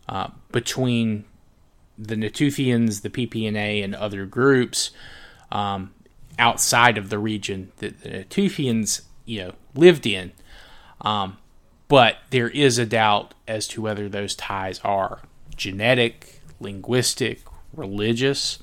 uh, 0.09 0.31
between 0.51 1.25
the 1.97 2.17
Natufians, 2.17 3.03
the 3.03 3.11
PPNA, 3.11 3.85
and 3.85 3.95
other 3.95 4.27
groups 4.27 4.91
um, 5.53 5.95
outside 6.39 6.99
of 6.99 7.11
the 7.11 7.19
region 7.19 7.71
that 7.79 8.01
the 8.03 8.11
Natufians, 8.11 9.03
you 9.25 9.41
know, 9.41 9.53
lived 9.75 10.07
in. 10.07 10.33
Um, 11.01 11.39
but 11.87 12.19
there 12.31 12.49
is 12.49 12.79
a 12.79 12.87
doubt 12.87 13.35
as 13.47 13.69
to 13.69 13.83
whether 13.83 14.09
those 14.09 14.35
ties 14.35 14.81
are 14.81 15.21
genetic, 15.57 16.41
linguistic, 16.61 17.41
religious, 17.79 18.59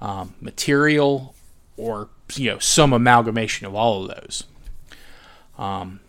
um, 0.00 0.34
material, 0.40 1.34
or 1.76 2.08
you 2.34 2.50
know 2.50 2.58
some 2.58 2.92
amalgamation 2.92 3.66
of 3.66 3.74
all 3.74 4.02
of 4.02 4.08
those. 4.08 4.44
Um, 5.58 6.00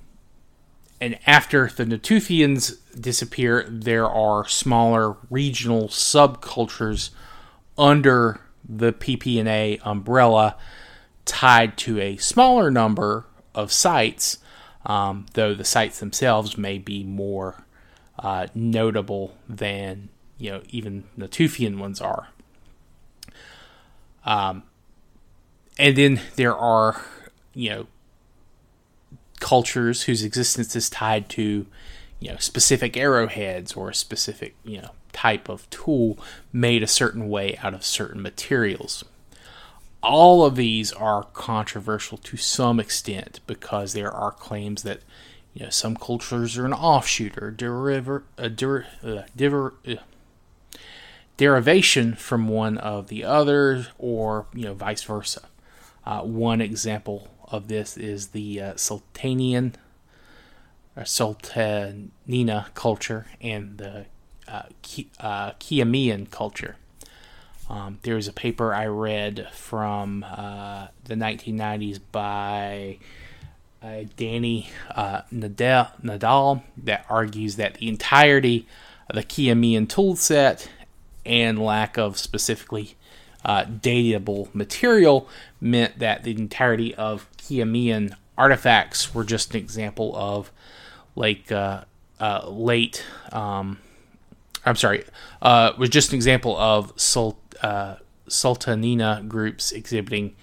and 0.99 1.17
after 1.25 1.67
the 1.75 1.83
Natufians 1.83 2.77
disappear, 2.99 3.65
there 3.67 4.07
are 4.07 4.47
smaller 4.47 5.17
regional 5.29 5.87
subcultures 5.87 7.09
under 7.77 8.39
the 8.67 8.93
PPNA 8.93 9.79
umbrella 9.83 10.55
tied 11.25 11.77
to 11.77 11.99
a 11.99 12.17
smaller 12.17 12.69
number 12.69 13.25
of 13.55 13.71
sites, 13.71 14.37
um, 14.85 15.25
though 15.33 15.53
the 15.53 15.65
sites 15.65 15.99
themselves 15.99 16.57
may 16.57 16.77
be 16.77 17.03
more 17.03 17.65
uh, 18.19 18.47
notable 18.53 19.35
than 19.49 20.09
you 20.37 20.51
know 20.51 20.61
even 20.69 21.05
Natufian 21.17 21.77
ones 21.77 21.99
are. 21.99 22.29
Um, 24.25 24.63
and 25.77 25.95
then 25.95 26.21
there 26.35 26.55
are, 26.55 27.01
you 27.53 27.69
know, 27.69 27.87
cultures 29.39 30.03
whose 30.03 30.23
existence 30.23 30.75
is 30.75 30.89
tied 30.89 31.27
to, 31.29 31.65
you 32.19 32.31
know, 32.31 32.37
specific 32.37 32.95
arrowheads 32.95 33.73
or 33.73 33.89
a 33.89 33.95
specific, 33.95 34.55
you 34.63 34.81
know, 34.81 34.91
type 35.11 35.49
of 35.49 35.69
tool 35.69 36.17
made 36.53 36.83
a 36.83 36.87
certain 36.87 37.29
way 37.29 37.57
out 37.63 37.73
of 37.73 37.85
certain 37.85 38.21
materials. 38.21 39.03
All 40.03 40.45
of 40.45 40.55
these 40.55 40.91
are 40.93 41.23
controversial 41.33 42.17
to 42.19 42.37
some 42.37 42.79
extent 42.79 43.39
because 43.45 43.93
there 43.93 44.11
are 44.11 44.31
claims 44.31 44.83
that 44.83 45.01
you 45.53 45.63
know 45.63 45.69
some 45.69 45.95
cultures 45.95 46.57
are 46.57 46.65
an 46.65 46.73
offshoot 46.73 47.37
or 47.37 47.51
deriver, 47.51 48.23
a 48.37 48.49
der, 48.49 48.87
uh, 49.03 49.23
diver, 49.35 49.75
uh, 49.87 49.95
derivation 51.41 52.13
from 52.13 52.47
one 52.47 52.77
of 52.77 53.07
the 53.07 53.23
other, 53.23 53.87
or 53.97 54.45
you 54.53 54.63
know, 54.63 54.75
vice 54.75 55.01
versa. 55.01 55.41
Uh, 56.05 56.21
one 56.21 56.61
example 56.61 57.29
of 57.47 57.67
this 57.67 57.97
is 57.97 58.27
the 58.27 58.61
uh, 58.61 58.73
Sultanian 58.75 59.73
or 60.95 61.01
Sultanina 61.01 62.71
culture 62.75 63.25
and 63.41 63.79
the 63.79 64.05
uh, 64.47 64.63
uh, 65.19 65.51
Khiamian 65.53 66.29
culture. 66.29 66.75
Um, 67.67 67.97
there 68.03 68.13
was 68.13 68.27
a 68.27 68.33
paper 68.33 68.75
I 68.75 68.85
read 68.85 69.47
from 69.51 70.23
uh, 70.23 70.89
the 71.05 71.15
1990s 71.15 71.99
by 72.11 72.99
uh, 73.81 74.05
Dani 74.15 74.67
uh, 74.93 75.21
Nadel, 75.33 75.89
Nadal 76.03 76.61
that 76.77 77.03
argues 77.09 77.55
that 77.55 77.75
the 77.75 77.87
entirety 77.87 78.67
of 79.09 79.15
the 79.15 79.23
Khiamian 79.23 79.87
toolset 79.87 80.67
and 81.25 81.59
lack 81.59 81.97
of 81.97 82.17
specifically 82.17 82.95
uh, 83.43 83.65
datable 83.65 84.53
material 84.53 85.27
meant 85.59 85.99
that 85.99 86.23
the 86.23 86.31
entirety 86.31 86.93
of 86.95 87.27
Khiamian 87.37 88.15
artifacts 88.37 89.13
were 89.13 89.23
just 89.23 89.53
an 89.53 89.59
example 89.59 90.15
of 90.15 90.51
like 91.15 91.51
uh, 91.51 91.83
uh, 92.19 92.47
late 92.49 93.03
um, 93.31 93.77
I'm 94.65 94.75
sorry, 94.75 95.03
uh, 95.41 95.73
was 95.77 95.89
just 95.89 96.11
an 96.11 96.15
example 96.15 96.57
of 96.57 96.93
Sul- 96.95 97.39
uh, 97.61 97.95
Sultanina 98.27 99.27
groups 99.27 99.71
exhibiting 99.71 100.35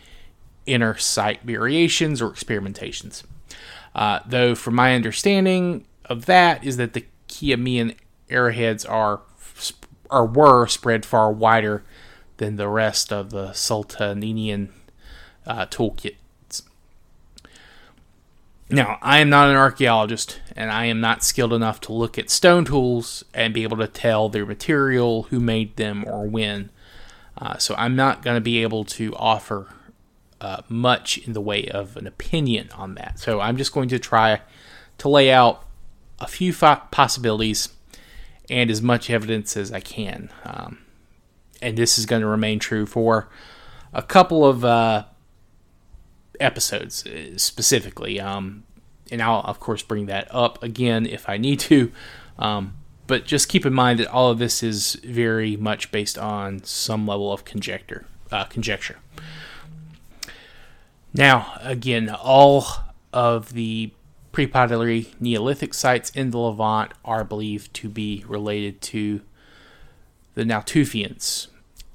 inner 0.66 0.96
site 0.96 1.42
variations 1.42 2.20
or 2.20 2.30
experimentations. 2.30 3.22
Uh, 3.94 4.20
though, 4.26 4.54
from 4.54 4.74
my 4.74 4.94
understanding 4.94 5.86
of 6.04 6.26
that, 6.26 6.64
is 6.64 6.76
that 6.76 6.94
the 6.94 7.04
Khiamian 7.28 7.96
arrowheads 8.28 8.84
are 8.84 9.20
or 10.10 10.26
were 10.26 10.66
spread 10.66 11.04
far 11.04 11.32
wider 11.32 11.84
than 12.38 12.56
the 12.56 12.68
rest 12.68 13.12
of 13.12 13.30
the 13.30 13.48
Sultaninian 13.48 14.68
uh, 15.46 15.66
toolkits. 15.66 16.14
Now, 18.70 18.98
I 19.00 19.18
am 19.20 19.30
not 19.30 19.48
an 19.48 19.56
archaeologist, 19.56 20.40
and 20.54 20.70
I 20.70 20.84
am 20.86 21.00
not 21.00 21.24
skilled 21.24 21.54
enough 21.54 21.80
to 21.82 21.92
look 21.92 22.18
at 22.18 22.28
stone 22.28 22.66
tools 22.66 23.24
and 23.32 23.54
be 23.54 23.62
able 23.62 23.78
to 23.78 23.88
tell 23.88 24.28
their 24.28 24.44
material, 24.44 25.24
who 25.24 25.40
made 25.40 25.76
them, 25.76 26.04
or 26.06 26.28
when. 26.28 26.70
Uh, 27.36 27.56
so 27.56 27.74
I'm 27.78 27.96
not 27.96 28.22
going 28.22 28.36
to 28.36 28.42
be 28.42 28.62
able 28.62 28.84
to 28.84 29.14
offer 29.16 29.68
uh, 30.40 30.62
much 30.68 31.16
in 31.18 31.32
the 31.32 31.40
way 31.40 31.66
of 31.66 31.96
an 31.96 32.06
opinion 32.06 32.68
on 32.76 32.94
that. 32.96 33.18
So 33.18 33.40
I'm 33.40 33.56
just 33.56 33.72
going 33.72 33.88
to 33.88 33.98
try 33.98 34.42
to 34.98 35.08
lay 35.08 35.30
out 35.30 35.64
a 36.20 36.26
few 36.26 36.52
possibilities 36.52 37.70
and 38.50 38.70
as 38.70 38.82
much 38.82 39.10
evidence 39.10 39.56
as 39.56 39.72
I 39.72 39.80
can. 39.80 40.30
Um, 40.44 40.78
and 41.60 41.76
this 41.76 41.98
is 41.98 42.06
going 42.06 42.22
to 42.22 42.28
remain 42.28 42.58
true 42.58 42.86
for 42.86 43.28
a 43.92 44.02
couple 44.02 44.46
of 44.46 44.64
uh, 44.64 45.04
episodes 46.40 47.06
uh, 47.06 47.36
specifically. 47.36 48.20
Um, 48.20 48.64
and 49.10 49.22
I'll, 49.22 49.40
of 49.40 49.60
course, 49.60 49.82
bring 49.82 50.06
that 50.06 50.28
up 50.30 50.62
again 50.62 51.06
if 51.06 51.28
I 51.28 51.36
need 51.36 51.60
to. 51.60 51.92
Um, 52.38 52.74
but 53.06 53.24
just 53.24 53.48
keep 53.48 53.64
in 53.64 53.72
mind 53.72 53.98
that 54.00 54.08
all 54.08 54.30
of 54.30 54.38
this 54.38 54.62
is 54.62 54.94
very 54.96 55.56
much 55.56 55.90
based 55.90 56.18
on 56.18 56.62
some 56.64 57.06
level 57.06 57.32
of 57.32 57.44
conjecture. 57.44 58.06
Uh, 58.30 58.44
conjecture. 58.44 58.98
Now, 61.14 61.58
again, 61.62 62.10
all 62.10 62.66
of 63.12 63.54
the 63.54 63.92
pre-pottery 64.32 65.14
Neolithic 65.20 65.74
sites 65.74 66.10
in 66.10 66.30
the 66.30 66.38
Levant 66.38 66.92
are 67.04 67.24
believed 67.24 67.72
to 67.74 67.88
be 67.88 68.24
related 68.26 68.80
to 68.82 69.22
the 70.34 70.44
Natufians 70.44 71.48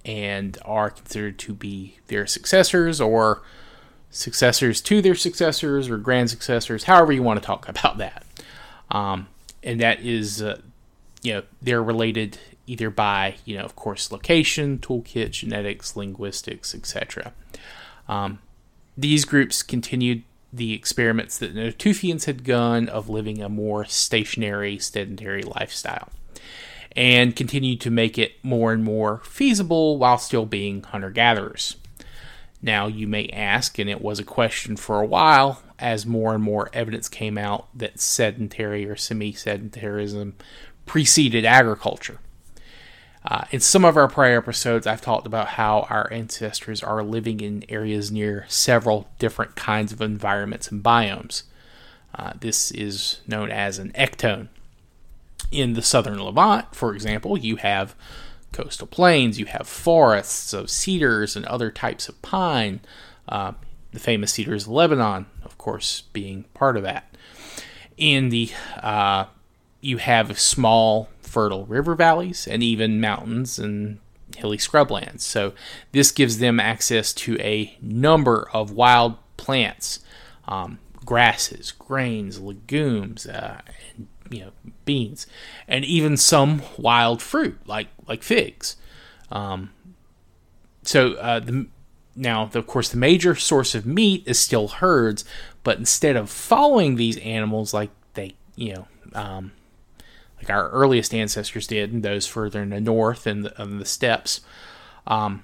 and 0.05 0.57
are 0.65 0.89
considered 0.89 1.39
to 1.39 1.53
be 1.53 1.97
their 2.07 2.27
successors 2.27 2.99
or 2.99 3.41
successors 4.09 4.81
to 4.81 5.01
their 5.01 5.15
successors 5.15 5.89
or 5.89 5.97
grand 5.97 6.29
successors, 6.29 6.83
however 6.83 7.11
you 7.11 7.23
want 7.23 7.39
to 7.39 7.45
talk 7.45 7.67
about 7.69 7.97
that. 7.97 8.25
Um, 8.91 9.27
and 9.63 9.79
that 9.79 10.01
is, 10.01 10.41
uh, 10.41 10.61
you 11.21 11.33
know, 11.33 11.43
they're 11.61 11.83
related 11.83 12.37
either 12.67 12.89
by, 12.89 13.35
you 13.45 13.57
know, 13.57 13.63
of 13.63 13.75
course, 13.75 14.11
location, 14.11 14.77
toolkit, 14.77 15.31
genetics, 15.31 15.95
linguistics, 15.95 16.75
etc. 16.75 17.33
Um, 18.07 18.39
these 18.97 19.25
groups 19.25 19.63
continued 19.63 20.23
the 20.53 20.73
experiments 20.73 21.37
that 21.39 21.55
the 21.55 21.59
Natufians 21.59 22.25
had 22.25 22.43
done 22.43 22.87
of 22.87 23.09
living 23.09 23.41
a 23.41 23.49
more 23.49 23.85
stationary, 23.85 24.77
sedentary 24.77 25.41
lifestyle 25.43 26.09
and 26.95 27.35
continued 27.35 27.81
to 27.81 27.89
make 27.89 28.17
it 28.17 28.33
more 28.43 28.71
and 28.71 28.83
more 28.83 29.19
feasible 29.25 29.97
while 29.97 30.17
still 30.17 30.45
being 30.45 30.83
hunter 30.83 31.09
gatherers. 31.09 31.77
Now, 32.61 32.87
you 32.87 33.07
may 33.07 33.27
ask, 33.29 33.77
and 33.77 33.89
it 33.89 34.01
was 34.01 34.19
a 34.19 34.23
question 34.23 34.77
for 34.77 35.01
a 35.01 35.05
while 35.05 35.61
as 35.79 36.05
more 36.05 36.33
and 36.33 36.43
more 36.43 36.69
evidence 36.71 37.09
came 37.09 37.37
out 37.37 37.67
that 37.77 37.99
sedentary 37.99 38.87
or 38.87 38.95
semi 38.95 39.33
sedentarism 39.33 40.33
preceded 40.85 41.45
agriculture. 41.45 42.19
Uh, 43.25 43.45
in 43.51 43.59
some 43.59 43.85
of 43.85 43.95
our 43.95 44.07
prior 44.07 44.37
episodes, 44.37 44.85
I've 44.85 45.01
talked 45.01 45.25
about 45.25 45.49
how 45.49 45.87
our 45.89 46.11
ancestors 46.11 46.83
are 46.83 47.03
living 47.03 47.39
in 47.39 47.63
areas 47.69 48.11
near 48.11 48.45
several 48.49 49.09
different 49.17 49.55
kinds 49.55 49.93
of 49.93 50.01
environments 50.01 50.69
and 50.69 50.83
biomes. 50.83 51.43
Uh, 52.13 52.33
this 52.39 52.69
is 52.71 53.21
known 53.25 53.49
as 53.49 53.79
an 53.79 53.91
ecotone. 53.93 54.49
In 55.51 55.73
the 55.73 55.81
southern 55.81 56.19
Levant, 56.19 56.75
for 56.75 56.93
example, 56.93 57.37
you 57.37 57.57
have 57.57 57.95
coastal 58.51 58.87
plains, 58.87 59.39
you 59.39 59.45
have 59.45 59.67
forests 59.67 60.53
of 60.53 60.69
cedars 60.69 61.35
and 61.35 61.45
other 61.45 61.71
types 61.71 62.09
of 62.09 62.21
pine, 62.21 62.81
uh, 63.29 63.53
the 63.91 63.99
famous 63.99 64.33
cedars 64.33 64.63
of 64.63 64.71
Lebanon, 64.71 65.27
of 65.43 65.57
course, 65.57 66.03
being 66.13 66.43
part 66.53 66.75
of 66.75 66.83
that. 66.83 67.15
In 67.97 68.29
the 68.29 68.51
uh, 68.81 69.25
you 69.81 69.97
have 69.97 70.39
small 70.39 71.09
fertile 71.33 71.65
river 71.65 71.95
valleys 71.95 72.47
and 72.47 72.61
even 72.61 73.01
mountains 73.01 73.57
and 73.57 73.97
hilly 74.37 74.57
scrublands. 74.57 75.21
So 75.21 75.53
this 75.91 76.11
gives 76.11 76.37
them 76.37 76.59
access 76.59 77.11
to 77.13 77.39
a 77.39 77.75
number 77.81 78.47
of 78.53 78.71
wild 78.71 79.17
plants, 79.37 79.99
um, 80.47 80.77
grasses, 81.03 81.71
grains, 81.71 82.39
legumes, 82.39 83.25
uh, 83.25 83.61
and, 83.89 84.07
you 84.29 84.41
know, 84.45 84.51
beans, 84.85 85.27
and 85.67 85.83
even 85.83 86.17
some 86.17 86.61
wild 86.77 87.21
fruit 87.21 87.59
like 87.65 87.87
like 88.07 88.23
figs. 88.23 88.77
Um, 89.31 89.71
so 90.83 91.13
uh, 91.13 91.39
the, 91.39 91.67
now, 92.15 92.43
of 92.53 92.67
course, 92.67 92.89
the 92.89 92.97
major 92.97 93.35
source 93.35 93.73
of 93.73 93.85
meat 93.85 94.23
is 94.27 94.39
still 94.39 94.67
herds, 94.67 95.25
but 95.63 95.79
instead 95.79 96.15
of 96.15 96.29
following 96.29 96.95
these 96.95 97.17
animals 97.17 97.73
like 97.73 97.89
they, 98.13 98.35
you 98.55 98.75
know, 98.75 98.87
um, 99.13 99.51
like 100.43 100.55
our 100.55 100.69
earliest 100.69 101.13
ancestors 101.13 101.67
did, 101.67 101.93
and 101.93 102.03
those 102.03 102.27
further 102.27 102.61
in 102.61 102.69
the 102.69 102.81
north 102.81 103.25
and 103.25 103.45
the, 103.45 103.65
the 103.65 103.85
steppes. 103.85 104.41
Um, 105.07 105.43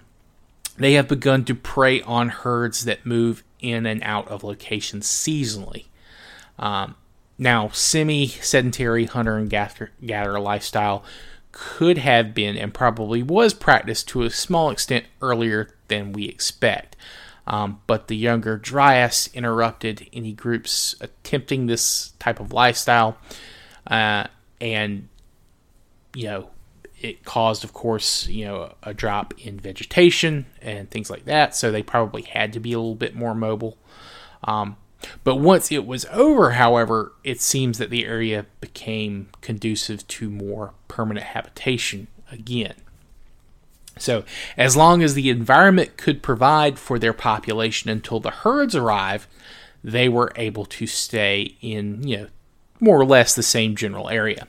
they 0.77 0.93
have 0.93 1.07
begun 1.07 1.45
to 1.45 1.55
prey 1.55 2.01
on 2.01 2.29
herds 2.29 2.85
that 2.85 3.05
move 3.05 3.43
in 3.59 3.85
and 3.85 4.01
out 4.03 4.27
of 4.29 4.43
locations 4.43 5.07
seasonally. 5.07 5.85
Um, 6.57 6.95
now, 7.37 7.69
semi 7.69 8.27
sedentary 8.27 9.05
hunter 9.05 9.37
and 9.37 9.49
gatherer 9.49 10.39
lifestyle 10.39 11.03
could 11.51 11.97
have 11.97 12.33
been 12.33 12.57
and 12.57 12.73
probably 12.73 13.23
was 13.23 13.53
practiced 13.53 14.07
to 14.09 14.23
a 14.23 14.29
small 14.29 14.69
extent 14.69 15.05
earlier 15.21 15.69
than 15.87 16.13
we 16.13 16.25
expect. 16.25 16.95
Um, 17.47 17.81
but 17.87 18.07
the 18.07 18.15
younger 18.15 18.57
Dryas 18.57 19.29
interrupted 19.33 20.07
any 20.13 20.33
groups 20.33 20.95
attempting 21.01 21.65
this 21.65 22.13
type 22.19 22.39
of 22.39 22.53
lifestyle. 22.53 23.17
Uh, 23.87 24.27
and 24.61 25.07
you 26.13 26.25
know 26.25 26.49
it 27.01 27.23
caused 27.23 27.63
of 27.63 27.73
course 27.73 28.27
you 28.27 28.45
know 28.45 28.73
a 28.83 28.93
drop 28.93 29.33
in 29.39 29.59
vegetation 29.59 30.45
and 30.61 30.89
things 30.91 31.09
like 31.09 31.25
that. 31.25 31.55
So 31.55 31.71
they 31.71 31.83
probably 31.83 32.23
had 32.23 32.53
to 32.53 32.59
be 32.59 32.73
a 32.73 32.79
little 32.79 32.95
bit 32.95 33.15
more 33.15 33.35
mobile. 33.35 33.77
Um, 34.43 34.77
but 35.23 35.37
once 35.37 35.71
it 35.71 35.85
was 35.85 36.05
over 36.11 36.51
however 36.51 37.13
it 37.23 37.39
seems 37.39 37.77
that 37.77 37.89
the 37.89 38.05
area 38.05 38.45
became 38.59 39.29
conducive 39.41 40.07
to 40.07 40.29
more 40.29 40.73
permanent 40.87 41.27
habitation 41.27 42.07
again. 42.31 42.75
So 43.97 44.23
as 44.57 44.77
long 44.77 45.03
as 45.03 45.13
the 45.13 45.29
environment 45.29 45.97
could 45.97 46.21
provide 46.21 46.79
for 46.79 46.99
their 46.99 47.13
population 47.13 47.89
until 47.89 48.19
the 48.19 48.31
herds 48.31 48.75
arrive 48.75 49.27
they 49.83 50.09
were 50.09 50.31
able 50.35 50.65
to 50.65 50.85
stay 50.85 51.55
in 51.61 52.05
you 52.05 52.17
know 52.17 52.27
more 52.79 52.99
or 52.99 53.05
less 53.05 53.35
the 53.35 53.43
same 53.43 53.75
general 53.75 54.09
area. 54.09 54.47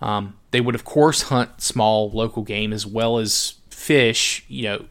Um, 0.00 0.36
they 0.50 0.60
would, 0.60 0.74
of 0.74 0.84
course, 0.84 1.22
hunt 1.22 1.60
small 1.60 2.10
local 2.10 2.42
game 2.42 2.72
as 2.72 2.86
well 2.86 3.18
as 3.18 3.54
fish, 3.70 4.44
you 4.48 4.64
know, 4.64 4.84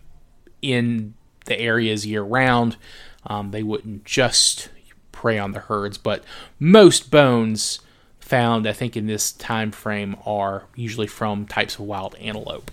in 0.62 1.14
the 1.46 1.60
areas 1.60 2.06
year 2.06 2.24
round. 2.24 2.78
Um, 3.26 3.52
they 3.52 3.64
wouldn't 3.64 4.06
just 4.06 4.70
prey 5.12 5.38
on 5.38 5.52
the 5.52 5.60
herds, 5.60 5.98
but 5.98 6.24
most 6.60 7.12
bones 7.12 7.80
found, 8.20 8.68
I 8.68 8.74
think, 8.74 8.98
in 8.98 9.06
this 9.06 9.32
time 9.32 9.72
frame 9.72 10.16
are 10.26 10.64
usually 10.76 11.08
from 11.08 11.46
types 11.46 11.76
of 11.76 11.82
wild 11.82 12.16
antelope. 12.16 12.72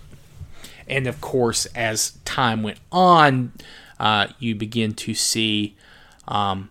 And 0.87 1.07
of 1.07 1.21
course, 1.21 1.65
as 1.67 2.17
time 2.25 2.63
went 2.63 2.79
on, 2.91 3.53
uh, 3.99 4.27
you 4.39 4.55
begin 4.55 4.93
to 4.95 5.13
see 5.13 5.75
um, 6.27 6.69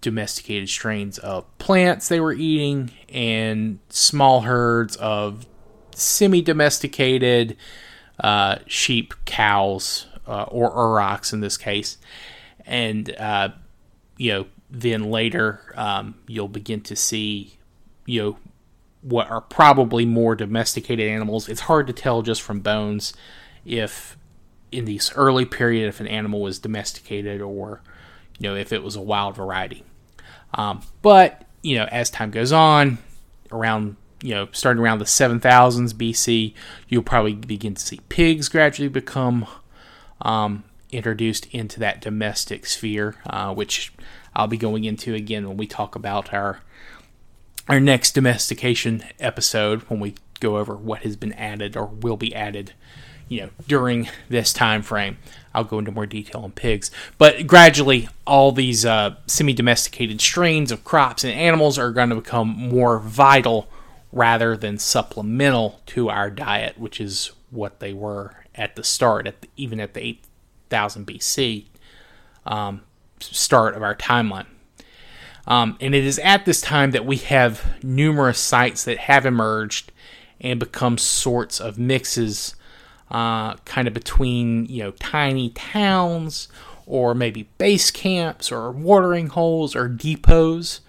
domesticated 0.00 0.68
strains 0.68 1.18
of 1.18 1.44
plants 1.58 2.08
they 2.08 2.20
were 2.20 2.32
eating 2.32 2.90
and 3.08 3.78
small 3.88 4.42
herds 4.42 4.96
of 4.96 5.46
semi 5.94 6.40
domesticated 6.40 7.56
uh, 8.20 8.56
sheep, 8.66 9.14
cows, 9.24 10.06
uh, 10.26 10.44
or 10.44 10.70
aurochs 10.70 11.32
in 11.32 11.40
this 11.40 11.56
case. 11.56 11.98
And, 12.66 13.14
uh, 13.16 13.50
you 14.16 14.32
know, 14.32 14.46
then 14.70 15.04
later 15.10 15.72
um, 15.76 16.16
you'll 16.26 16.48
begin 16.48 16.80
to 16.82 16.96
see, 16.96 17.58
you 18.04 18.22
know, 18.22 18.38
what 19.02 19.30
are 19.30 19.40
probably 19.40 20.04
more 20.04 20.34
domesticated 20.34 21.08
animals. 21.08 21.48
It's 21.48 21.62
hard 21.62 21.86
to 21.86 21.92
tell 21.92 22.22
just 22.22 22.42
from 22.42 22.60
bones 22.60 23.14
if 23.64 24.16
in 24.70 24.84
this 24.84 25.12
early 25.14 25.44
period 25.44 25.88
if 25.88 26.00
an 26.00 26.06
animal 26.06 26.40
was 26.40 26.58
domesticated 26.58 27.40
or 27.40 27.80
you 28.38 28.48
know 28.48 28.54
if 28.54 28.72
it 28.72 28.82
was 28.82 28.96
a 28.96 29.00
wild 29.00 29.34
variety 29.34 29.82
um, 30.54 30.82
but 31.02 31.44
you 31.62 31.76
know, 31.76 31.84
as 31.84 32.10
time 32.10 32.30
goes 32.30 32.52
on, 32.52 32.98
around 33.52 33.96
you 34.22 34.34
know, 34.34 34.48
starting 34.52 34.82
around 34.82 34.98
the 34.98 35.04
7000s 35.04 35.92
BC, 35.94 36.52
you'll 36.88 37.02
probably 37.02 37.34
begin 37.34 37.74
to 37.74 37.80
see 37.80 38.00
pigs 38.08 38.48
gradually 38.48 38.88
become 38.88 39.46
um, 40.22 40.64
introduced 40.90 41.46
into 41.52 41.78
that 41.80 42.00
domestic 42.00 42.66
sphere, 42.66 43.14
uh, 43.26 43.54
which 43.54 43.92
I'll 44.34 44.48
be 44.48 44.56
going 44.56 44.84
into 44.84 45.14
again 45.14 45.46
when 45.46 45.56
we 45.56 45.66
talk 45.66 45.94
about 45.94 46.32
our 46.32 46.60
our 47.68 47.78
next 47.78 48.12
domestication 48.12 49.04
episode 49.20 49.82
when 49.82 50.00
we 50.00 50.14
go 50.40 50.56
over 50.56 50.74
what 50.74 51.02
has 51.02 51.16
been 51.16 51.34
added 51.34 51.76
or 51.76 51.84
will 51.84 52.16
be 52.16 52.34
added 52.34 52.72
you 53.28 53.42
know 53.42 53.50
during 53.66 54.08
this 54.30 54.52
time 54.52 54.80
frame 54.80 55.18
i'll 55.58 55.64
go 55.64 55.78
into 55.78 55.90
more 55.90 56.06
detail 56.06 56.42
on 56.42 56.52
pigs. 56.52 56.90
But 57.18 57.46
gradually 57.46 58.08
all 58.26 58.52
these 58.52 58.86
uh, 58.86 59.16
semi-domesticated 59.26 60.20
strains 60.20 60.72
of 60.72 60.84
crops 60.84 61.24
and 61.24 61.32
animals 61.32 61.78
are 61.78 61.90
going 61.90 62.10
to 62.10 62.16
become 62.16 62.48
more 62.48 62.98
vital 62.98 63.68
rather 64.12 64.56
than 64.56 64.78
supplemental 64.78 65.80
to 65.86 66.08
our 66.08 66.30
diet 66.30 66.78
which 66.78 67.00
is 67.00 67.32
what 67.50 67.80
they 67.80 67.92
were 67.92 68.34
at 68.54 68.76
the 68.76 68.84
start 68.84 69.26
at 69.26 69.42
the, 69.42 69.48
even 69.56 69.80
at 69.80 69.94
the 69.94 70.18
8000 70.70 71.06
bc 71.06 71.64
um, 72.46 72.82
start 73.20 73.74
of 73.74 73.82
our 73.82 73.94
timeline. 73.94 74.46
Um, 75.46 75.76
and 75.80 75.94
it 75.94 76.04
is 76.04 76.18
at 76.18 76.44
this 76.44 76.60
time 76.60 76.90
that 76.90 77.06
we 77.06 77.16
have 77.18 77.82
numerous 77.82 78.38
sites 78.38 78.84
that 78.84 78.98
have 78.98 79.24
emerged 79.24 79.92
and 80.40 80.60
become 80.60 80.98
sorts 80.98 81.60
of 81.60 81.78
mixes, 81.78 82.54
uh, 83.10 83.54
kind 83.64 83.88
of 83.88 83.94
between 83.94 84.66
you 84.66 84.82
know 84.82 84.90
tiny 84.92 85.50
towns 85.50 86.48
or 86.86 87.14
maybe 87.14 87.48
base 87.58 87.90
camps 87.90 88.50
or 88.50 88.70
watering 88.70 89.28
holes 89.28 89.76
or 89.76 89.88
depots 89.88 90.80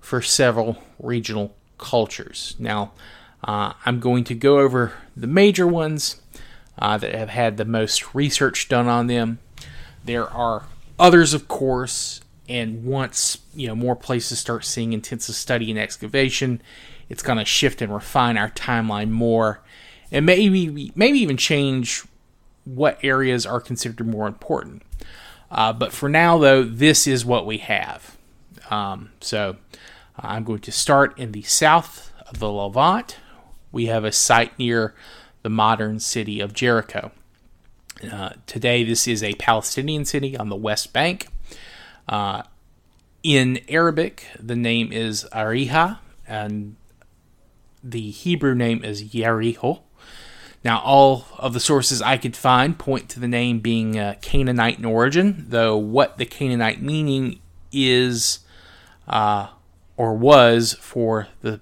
for 0.00 0.22
several 0.22 0.82
regional 0.98 1.54
cultures. 1.78 2.54
Now, 2.58 2.92
uh, 3.42 3.72
I'm 3.84 4.00
going 4.00 4.24
to 4.24 4.34
go 4.34 4.58
over 4.60 4.92
the 5.16 5.26
major 5.26 5.66
ones 5.66 6.20
uh, 6.78 6.96
that 6.98 7.14
have 7.14 7.30
had 7.30 7.56
the 7.56 7.64
most 7.64 8.14
research 8.14 8.68
done 8.68 8.86
on 8.86 9.06
them. 9.06 9.38
There 10.04 10.28
are 10.28 10.64
others, 10.98 11.34
of 11.34 11.48
course, 11.48 12.20
and 12.48 12.84
once 12.84 13.38
you 13.54 13.68
know 13.68 13.74
more 13.74 13.96
places 13.96 14.38
start 14.38 14.64
seeing 14.64 14.92
intensive 14.92 15.34
study 15.34 15.70
and 15.70 15.78
excavation, 15.78 16.62
it's 17.08 17.22
going 17.22 17.38
to 17.38 17.44
shift 17.44 17.82
and 17.82 17.92
refine 17.92 18.38
our 18.38 18.50
timeline 18.50 19.10
more, 19.10 19.60
and 20.10 20.26
maybe 20.26 20.92
maybe 20.94 21.18
even 21.18 21.36
change 21.36 22.04
what 22.64 22.98
areas 23.02 23.46
are 23.46 23.60
considered 23.60 24.06
more 24.06 24.26
important. 24.26 24.82
Uh, 25.50 25.72
but 25.72 25.92
for 25.92 26.08
now, 26.08 26.38
though, 26.38 26.62
this 26.62 27.06
is 27.06 27.24
what 27.24 27.46
we 27.46 27.58
have. 27.58 28.16
Um, 28.70 29.10
so 29.20 29.56
uh, 30.16 30.22
I'm 30.22 30.44
going 30.44 30.60
to 30.60 30.72
start 30.72 31.18
in 31.18 31.32
the 31.32 31.42
south 31.42 32.12
of 32.28 32.38
the 32.38 32.50
Levant. 32.50 33.16
We 33.72 33.86
have 33.86 34.04
a 34.04 34.12
site 34.12 34.56
near 34.58 34.94
the 35.42 35.50
modern 35.50 35.98
city 35.98 36.40
of 36.40 36.52
Jericho. 36.52 37.10
Uh, 38.10 38.30
today, 38.46 38.84
this 38.84 39.08
is 39.08 39.22
a 39.22 39.34
Palestinian 39.34 40.04
city 40.04 40.36
on 40.36 40.48
the 40.48 40.56
West 40.56 40.92
Bank. 40.92 41.28
Uh, 42.08 42.42
in 43.22 43.60
Arabic, 43.68 44.26
the 44.38 44.56
name 44.56 44.92
is 44.92 45.26
Ariha, 45.32 45.98
and 46.26 46.76
the 47.82 48.10
Hebrew 48.10 48.54
name 48.54 48.84
is 48.84 49.04
Yeriho. 49.04 49.80
Now, 50.62 50.80
all 50.80 51.26
of 51.38 51.54
the 51.54 51.60
sources 51.60 52.02
I 52.02 52.18
could 52.18 52.36
find 52.36 52.78
point 52.78 53.08
to 53.10 53.20
the 53.20 53.28
name 53.28 53.60
being 53.60 53.98
uh, 53.98 54.16
Canaanite 54.20 54.78
in 54.78 54.84
origin, 54.84 55.46
though 55.48 55.76
what 55.76 56.18
the 56.18 56.26
Canaanite 56.26 56.82
meaning 56.82 57.40
is 57.72 58.40
uh, 59.08 59.48
or 59.96 60.14
was 60.14 60.74
for 60.80 61.28
the 61.40 61.60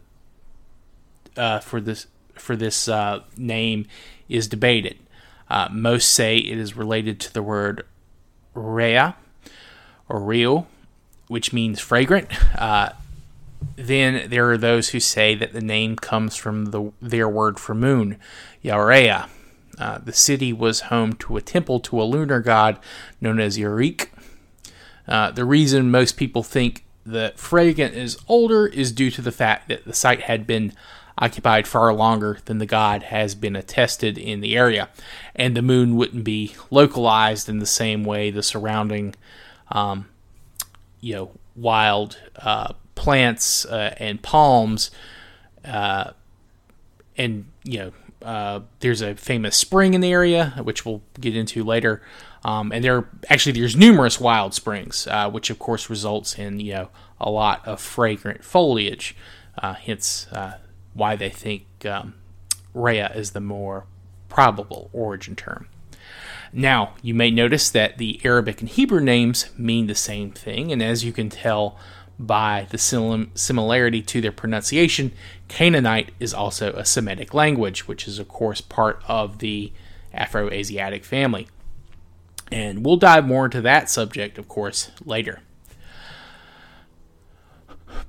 uh, 1.37 1.61
for 1.61 1.81
this 1.81 2.07
for 2.35 2.57
this 2.57 2.89
uh, 2.89 3.21
name 3.37 3.87
is 4.29 4.49
debated. 4.49 4.99
Uh, 5.49 5.69
most 5.71 6.11
say 6.11 6.37
it 6.37 6.59
is 6.59 6.77
related 6.77 7.21
to 7.21 7.33
the 7.33 7.43
word 7.43 7.87
rea 8.55 9.15
or 10.09 10.21
real, 10.21 10.67
which 11.29 11.53
means 11.53 11.81
fragrant. 11.81 12.31
Then 13.77 14.29
there 14.31 14.51
are 14.51 14.59
those 14.59 14.91
who 14.91 15.01
say 15.01 15.35
that 15.35 15.53
the 15.53 15.61
name 15.61 15.97
comes 15.97 16.37
from 16.37 16.67
the, 16.67 16.93
their 17.01 17.29
word 17.29 17.59
for 17.59 17.75
moon, 17.75 18.19
Yarea. 18.65 19.29
Uh, 19.79 19.99
the 19.99 20.13
city 20.13 20.53
was 20.53 20.83
home 20.83 21.13
to 21.15 21.37
a 21.37 21.41
temple 21.41 21.79
to 21.81 22.03
a 22.03 22.05
lunar 22.05 22.41
god 22.41 22.79
known 23.21 23.39
as 23.39 23.57
Yarik. 23.57 24.09
Uh, 25.07 25.31
the 25.31 25.45
reason 25.45 25.91
most 25.91 26.17
people 26.17 26.43
think 26.43 26.85
that 27.07 27.39
Fragrant 27.39 27.95
is 27.95 28.19
older 28.29 28.67
is 28.67 28.93
due 28.93 29.11
to 29.11 29.23
the 29.23 29.33
fact 29.33 29.69
that 29.69 29.85
the 29.85 29.95
site 29.95 30.23
had 30.23 30.47
been 30.47 30.73
occupied 31.17 31.67
far 31.67 31.93
longer 31.93 32.39
than 32.45 32.59
the 32.59 32.67
god 32.67 33.05
has 33.05 33.35
been 33.35 33.57
attested 33.57 34.19
in 34.19 34.41
the 34.41 34.57
area, 34.57 34.89
and 35.35 35.57
the 35.57 35.63
moon 35.63 35.97
wouldn't 35.97 36.25
be 36.25 36.55
localized 36.71 37.49
in 37.49 37.59
the 37.59 37.67
same 37.67 38.05
way 38.05 38.31
the 38.31 38.43
surrounding, 38.43 39.15
um, 39.71 40.07
you 41.01 41.15
know, 41.15 41.31
wild 41.57 42.19
uh, 42.37 42.73
plants 42.99 43.65
uh, 43.65 43.95
and 43.97 44.21
palms, 44.21 44.91
uh, 45.65 46.11
and 47.17 47.47
you 47.65 47.79
know, 47.79 47.93
uh, 48.23 48.61
there's 48.81 49.01
a 49.01 49.15
famous 49.15 49.57
spring 49.57 49.95
in 49.95 50.01
the 50.01 50.11
area, 50.11 50.53
which 50.63 50.85
we'll 50.85 51.03
get 51.19 51.35
into 51.37 51.65
later. 51.65 52.03
Um, 52.45 52.73
and 52.73 52.85
there 52.85 53.09
actually 53.31 53.59
there's 53.59 53.77
numerous 53.77 54.21
wild 54.21 54.53
springs, 54.53 55.07
uh, 55.07 55.31
which 55.31 55.49
of 55.49 55.59
course 55.59 55.89
results 55.89 56.39
in 56.39 56.61
you 56.61 56.73
know 56.73 56.89
a 57.21 57.31
lot 57.31 57.67
of 57.67 57.81
fragrant 57.81 58.45
foliage. 58.45 59.17
Uh, 59.57 59.75
hence 59.75 60.27
why 60.95 61.17
they 61.17 61.31
think 61.31 61.65
um, 61.85 62.15
Rhea 62.75 63.11
is 63.15 63.31
the 63.31 63.41
more 63.41 63.87
probable 64.29 64.91
origin 64.93 65.37
term. 65.37 65.69
Now, 66.53 66.95
you 67.03 67.15
may 67.15 67.31
notice 67.31 67.71
that 67.71 67.99
the 67.99 68.21
Arabic 68.25 68.61
and 68.61 68.69
Hebrew 68.69 69.01
names 69.01 69.47
mean 69.59 69.87
the 69.87 69.95
same 69.95 70.31
thing, 70.31 70.73
and 70.73 70.83
as 70.83 71.05
you 71.05 71.13
can 71.13 71.29
tell 71.29 71.79
by 72.19 72.67
the 72.71 72.79
similarity 72.79 74.03
to 74.03 74.21
their 74.21 74.33
pronunciation, 74.33 75.13
Canaanite 75.47 76.11
is 76.19 76.35
also 76.35 76.73
a 76.73 76.85
Semitic 76.85 77.33
language, 77.33 77.87
which 77.87 78.09
is, 78.09 78.19
of 78.19 78.29
course, 78.29 78.61
part 78.61 79.03
of 79.07 79.39
the 79.39 79.73
Afro 80.13 80.51
Asiatic 80.51 81.05
family. 81.05 81.47
And 82.51 82.85
we'll 82.85 82.97
dive 82.97 83.27
more 83.27 83.45
into 83.45 83.61
that 83.61 83.89
subject, 83.89 84.39
of 84.39 84.49
course, 84.49 84.91
later. 85.05 85.41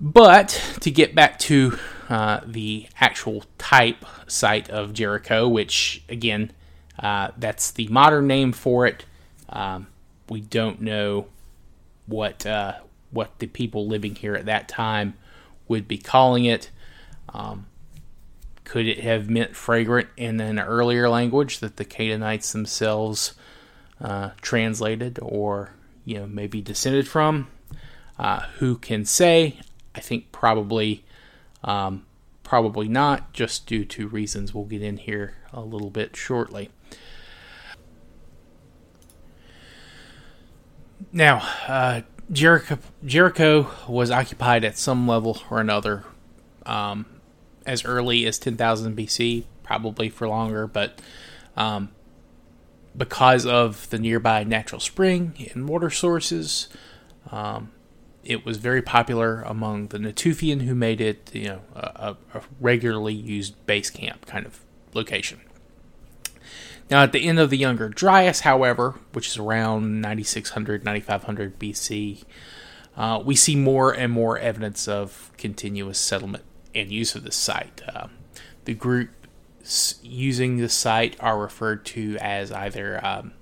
But 0.01 0.77
to 0.79 0.89
get 0.89 1.13
back 1.13 1.37
to 1.39 1.77
uh, 2.07 2.39
the 2.45 2.87
actual 2.99 3.43
type 3.57 4.03
site 4.27 4.69
of 4.69 4.93
Jericho, 4.93 5.47
which, 5.47 6.03
again, 6.09 6.51
uh, 6.97 7.29
that's 7.37 7.71
the 7.71 7.87
modern 7.89 8.27
name 8.27 8.51
for 8.53 8.87
it. 8.87 9.05
Um, 9.49 9.87
we 10.29 10.41
don't 10.41 10.81
know 10.81 11.27
what 12.05 12.45
uh, 12.45 12.75
what 13.11 13.39
the 13.39 13.47
people 13.47 13.87
living 13.87 14.15
here 14.15 14.35
at 14.35 14.45
that 14.45 14.67
time 14.67 15.15
would 15.67 15.87
be 15.87 15.97
calling 15.97 16.45
it. 16.45 16.69
Um, 17.29 17.67
could 18.63 18.87
it 18.87 18.99
have 18.99 19.29
meant 19.29 19.55
fragrant 19.55 20.09
in 20.15 20.39
an 20.39 20.59
earlier 20.59 21.09
language 21.09 21.59
that 21.59 21.77
the 21.77 21.85
Canaanites 21.85 22.51
themselves 22.51 23.33
uh, 23.99 24.31
translated 24.41 25.19
or 25.21 25.71
you 26.05 26.19
know 26.19 26.27
maybe 26.27 26.61
descended 26.61 27.07
from? 27.07 27.47
Uh, 28.17 28.41
who 28.57 28.77
can 28.77 29.05
say? 29.05 29.59
I 29.95 30.01
think 30.01 30.31
probably 30.31 31.03
um, 31.63 32.05
probably 32.43 32.87
not, 32.87 33.31
just 33.31 33.67
due 33.67 33.85
to 33.85 34.07
reasons 34.07 34.53
we'll 34.53 34.65
get 34.65 34.81
in 34.81 34.97
here 34.97 35.35
a 35.53 35.61
little 35.61 35.91
bit 35.91 36.15
shortly. 36.15 36.69
Now, 41.11 41.47
uh, 41.67 42.01
Jericho, 42.31 42.77
Jericho 43.03 43.69
was 43.87 44.11
occupied 44.11 44.63
at 44.63 44.77
some 44.77 45.07
level 45.07 45.41
or 45.49 45.59
another 45.59 46.05
um, 46.65 47.05
as 47.65 47.83
early 47.85 48.25
as 48.25 48.37
10,000 48.37 48.95
BC, 48.95 49.45
probably 49.63 50.09
for 50.09 50.27
longer, 50.27 50.67
but 50.67 51.01
um, 51.57 51.89
because 52.95 53.45
of 53.45 53.89
the 53.89 53.97
nearby 53.97 54.43
natural 54.43 54.79
spring 54.79 55.49
and 55.53 55.67
water 55.67 55.89
sources, 55.89 56.67
um, 57.31 57.71
it 58.23 58.45
was 58.45 58.57
very 58.57 58.81
popular 58.81 59.41
among 59.41 59.87
the 59.87 59.97
Natufian, 59.97 60.61
who 60.63 60.75
made 60.75 61.01
it, 61.01 61.31
you 61.33 61.47
know, 61.47 61.61
a, 61.75 62.15
a 62.33 62.41
regularly 62.59 63.13
used 63.13 63.65
base 63.65 63.89
camp 63.89 64.25
kind 64.25 64.45
of 64.45 64.59
location. 64.93 65.39
Now, 66.89 67.03
at 67.03 67.11
the 67.11 67.27
end 67.27 67.39
of 67.39 67.51
the 67.51 67.57
Younger 67.57 67.87
Dryas, 67.89 68.41
however, 68.41 68.95
which 69.13 69.27
is 69.27 69.37
around 69.37 70.01
9600, 70.01 70.83
9500 70.83 71.59
BC, 71.59 72.23
uh, 72.97 73.21
we 73.23 73.35
see 73.35 73.55
more 73.55 73.91
and 73.91 74.11
more 74.11 74.37
evidence 74.37 74.87
of 74.87 75.31
continuous 75.37 75.99
settlement 75.99 76.43
and 76.73 76.91
use 76.91 77.13
of 77.15 77.23
the 77.23 77.31
site. 77.31 77.81
Uh, 77.87 78.07
the 78.65 78.73
groups 78.73 79.99
using 80.01 80.57
the 80.57 80.69
site 80.69 81.15
are 81.19 81.39
referred 81.39 81.85
to 81.85 82.17
as 82.19 82.51
either 82.51 83.03
um, 83.05 83.33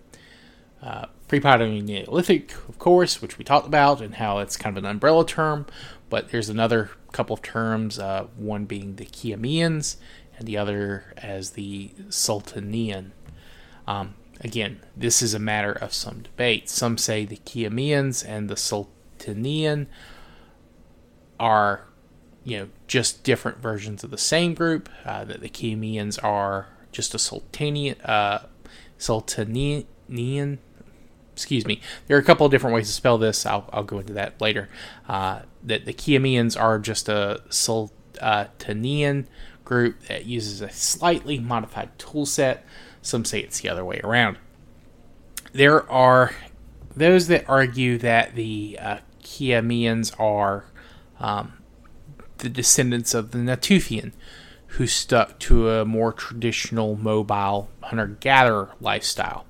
uh, 0.81 1.05
pre-pottery 1.27 1.81
Neolithic, 1.81 2.53
of 2.67 2.77
course, 2.79 3.21
which 3.21 3.37
we 3.37 3.45
talked 3.45 3.67
about, 3.67 4.01
and 4.01 4.15
how 4.15 4.39
it's 4.39 4.57
kind 4.57 4.77
of 4.77 4.83
an 4.83 4.89
umbrella 4.89 5.25
term, 5.25 5.65
but 6.09 6.29
there's 6.29 6.49
another 6.49 6.91
couple 7.11 7.33
of 7.33 7.41
terms, 7.41 7.97
uh, 7.97 8.27
one 8.35 8.65
being 8.65 8.95
the 8.95 9.05
Khiamians 9.05 9.95
and 10.37 10.47
the 10.47 10.57
other 10.57 11.13
as 11.17 11.51
the 11.51 11.91
Sultanian. 12.09 13.11
Um, 13.87 14.15
again, 14.41 14.81
this 14.95 15.21
is 15.21 15.33
a 15.33 15.39
matter 15.39 15.71
of 15.71 15.93
some 15.93 16.21
debate. 16.21 16.69
Some 16.69 16.97
say 16.97 17.25
the 17.25 17.37
Khiamians 17.37 18.23
and 18.27 18.49
the 18.49 18.55
Sultanian 18.55 19.87
are, 21.39 21.85
you 22.43 22.59
know, 22.59 22.69
just 22.87 23.23
different 23.23 23.59
versions 23.59 24.03
of 24.03 24.11
the 24.11 24.17
same 24.17 24.53
group. 24.53 24.89
Uh, 25.05 25.23
that 25.25 25.41
the 25.41 25.49
Khiamians 25.49 26.21
are 26.23 26.67
just 26.91 27.13
a 27.13 27.17
Sultanian, 27.17 27.97
uh, 28.07 28.39
Sultanian. 28.99 30.57
Excuse 31.33 31.67
me. 31.67 31.81
There 32.07 32.17
are 32.17 32.19
a 32.19 32.23
couple 32.23 32.45
of 32.45 32.51
different 32.51 32.73
ways 32.73 32.87
to 32.87 32.93
spell 32.93 33.17
this. 33.19 33.45
I'll, 33.45 33.69
I'll 33.71 33.83
go 33.83 33.99
into 33.99 34.13
that 34.13 34.41
later. 34.41 34.69
Uh, 35.07 35.41
that 35.63 35.85
the 35.85 35.93
Khiamians 35.93 36.59
are 36.59 36.79
just 36.79 37.07
a 37.07 37.43
Sultanian 37.49 39.27
group 39.63 40.01
that 40.03 40.25
uses 40.25 40.61
a 40.61 40.69
slightly 40.71 41.37
modified 41.37 41.97
tool 41.99 42.25
set. 42.25 42.65
Some 43.07 43.23
say 43.23 43.39
it's 43.39 43.61
the 43.61 43.69
other 43.69 43.85
way 43.85 44.01
around. 44.03 44.37
There 45.53 45.89
are 45.89 46.35
those 46.93 47.27
that 47.27 47.47
argue 47.47 47.97
that 47.99 48.35
the 48.35 48.77
uh, 48.81 48.97
Khiamians 49.23 50.13
are 50.19 50.65
um, 51.17 51.53
the 52.39 52.49
descendants 52.49 53.13
of 53.13 53.31
the 53.31 53.37
Natufian, 53.37 54.11
who 54.71 54.85
stuck 54.87 55.39
to 55.39 55.69
a 55.69 55.85
more 55.85 56.11
traditional 56.11 56.97
mobile 56.97 57.69
hunter 57.81 58.07
gatherer 58.07 58.73
lifestyle. 58.81 59.45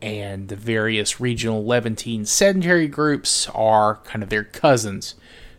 And 0.00 0.46
the 0.46 0.54
various 0.54 1.20
regional 1.20 1.66
Levantine 1.66 2.24
sedentary 2.26 2.86
groups 2.86 3.48
are 3.48 3.96
kind 4.04 4.22
of 4.22 4.28
their 4.28 4.44
cousins 4.44 5.16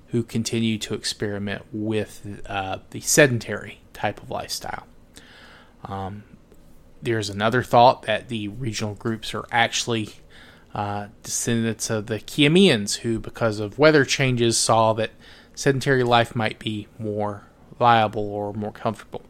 who 0.07 0.23
continue 0.23 0.77
to 0.77 0.93
experiment 0.93 1.65
with 1.73 2.41
uh, 2.45 2.77
the 2.91 3.01
sedentary 3.01 3.81
type 3.91 4.23
of 4.23 4.29
lifestyle. 4.29 4.87
Um, 5.83 6.23
there's 7.01 7.29
another 7.29 7.63
thought 7.63 8.03
that 8.03 8.27
the 8.27 8.47
regional 8.47 8.95
groups 8.95 9.33
are 9.33 9.45
actually 9.51 10.09
uh, 10.73 11.07
descendants 11.23 11.89
of 11.89 12.07
the 12.07 12.19
Khiamians, 12.19 12.97
who, 12.97 13.19
because 13.19 13.59
of 13.59 13.79
weather 13.79 14.05
changes, 14.05 14.57
saw 14.57 14.93
that 14.93 15.11
sedentary 15.55 16.03
life 16.03 16.35
might 16.35 16.59
be 16.59 16.87
more 16.99 17.47
viable 17.79 18.27
or 18.27 18.53
more 18.53 18.71
comfortable. 18.71 19.23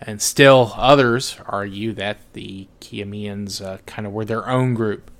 And 0.00 0.20
still, 0.20 0.72
others 0.76 1.38
argue 1.46 1.92
that 1.94 2.18
the 2.32 2.68
Khiamians 2.80 3.64
uh, 3.64 3.78
kind 3.86 4.06
of 4.06 4.12
were 4.12 4.24
their 4.24 4.48
own 4.48 4.74
group, 4.74 5.10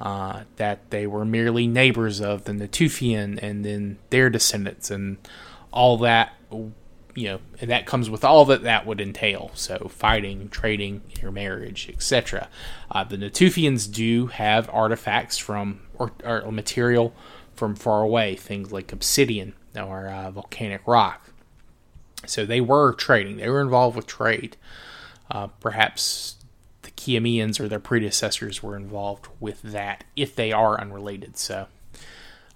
uh, 0.00 0.42
that 0.56 0.90
they 0.90 1.06
were 1.06 1.24
merely 1.24 1.66
neighbors 1.66 2.20
of 2.20 2.44
the 2.44 2.52
Natufian 2.52 3.38
and 3.42 3.64
then 3.64 3.98
their 4.10 4.28
descendants, 4.28 4.90
and 4.90 5.16
all 5.72 5.96
that, 5.98 6.34
you 7.20 7.28
know, 7.28 7.40
and 7.60 7.70
that 7.70 7.84
comes 7.84 8.08
with 8.08 8.24
all 8.24 8.46
that 8.46 8.62
that 8.62 8.86
would 8.86 9.00
entail. 9.00 9.50
So, 9.54 9.90
fighting, 9.90 10.48
trading, 10.48 11.02
intermarriage, 11.14 11.88
etc. 11.90 12.48
Uh, 12.90 13.04
the 13.04 13.18
Natufians 13.18 13.92
do 13.92 14.28
have 14.28 14.70
artifacts 14.72 15.36
from, 15.36 15.82
or, 15.98 16.12
or 16.24 16.50
material 16.50 17.14
from 17.54 17.76
far 17.76 18.02
away, 18.02 18.36
things 18.36 18.72
like 18.72 18.90
obsidian 18.90 19.52
or 19.76 20.08
uh, 20.08 20.30
volcanic 20.30 20.80
rock. 20.86 21.30
So 22.26 22.46
they 22.46 22.60
were 22.60 22.94
trading, 22.94 23.36
they 23.36 23.50
were 23.50 23.60
involved 23.60 23.96
with 23.96 24.06
trade. 24.06 24.56
Uh, 25.30 25.48
perhaps 25.60 26.36
the 26.82 26.90
Khiamians 26.90 27.60
or 27.60 27.68
their 27.68 27.78
predecessors 27.78 28.62
were 28.62 28.76
involved 28.76 29.28
with 29.38 29.60
that 29.62 30.04
if 30.16 30.34
they 30.34 30.52
are 30.52 30.80
unrelated. 30.80 31.36
So, 31.36 31.66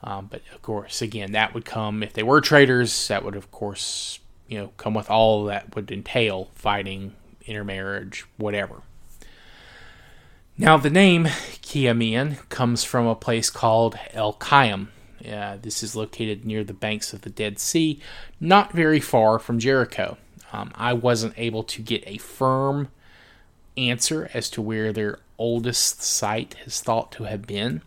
um, 0.03 0.29
but 0.31 0.41
of 0.55 0.63
course, 0.63 1.03
again, 1.03 1.33
that 1.33 1.53
would 1.53 1.67
come 1.67 2.03
if 2.03 2.15
they 2.15 2.23
were 2.23 2.41
traders. 2.41 3.09
That 3.09 3.25
would, 3.25 3.37
of 3.37 3.51
course, 3.51 4.21
you 4.49 4.59
know, 4.59 4.73
come 4.77 4.95
with 4.95 5.11
all 5.11 5.45
that 5.45 5.75
would 5.75 5.91
entail 5.91 6.51
fighting, 6.55 7.15
intermarriage, 7.47 8.27
whatever. 8.37 8.83
Now, 10.57 10.77
the 10.77 10.91
name 10.91 11.25
Khiamian 11.25 12.49
comes 12.49 12.85
from 12.85 13.07
a 13.07 13.17
place 13.17 13.51
called 13.51 13.99
El 14.13 14.35
Khiam. 14.35 14.89
Uh, 15.29 15.57
this 15.61 15.83
is 15.83 15.97
located 15.97 16.45
near 16.45 16.63
the 16.63 16.75
banks 16.75 17.13
of 17.13 17.23
the 17.23 17.31
Dead 17.31 17.59
Sea, 17.59 17.99
not 18.39 18.73
very 18.73 19.01
far 19.01 19.39
from 19.39 19.59
Jericho. 19.59 20.17
Um, 20.53 20.71
I 20.77 20.93
wasn't 20.93 21.35
able 21.37 21.65
to 21.65 21.83
get 21.83 22.05
a 22.07 22.19
firm 22.19 22.89
answer 23.77 24.31
as 24.33 24.49
to 24.51 24.63
where 24.63 24.93
their 24.93 25.19
oldest 25.39 26.03
site 26.03 26.55
is 26.65 26.81
thought 26.81 27.11
to 27.13 27.25
have 27.25 27.47
been. 27.47 27.83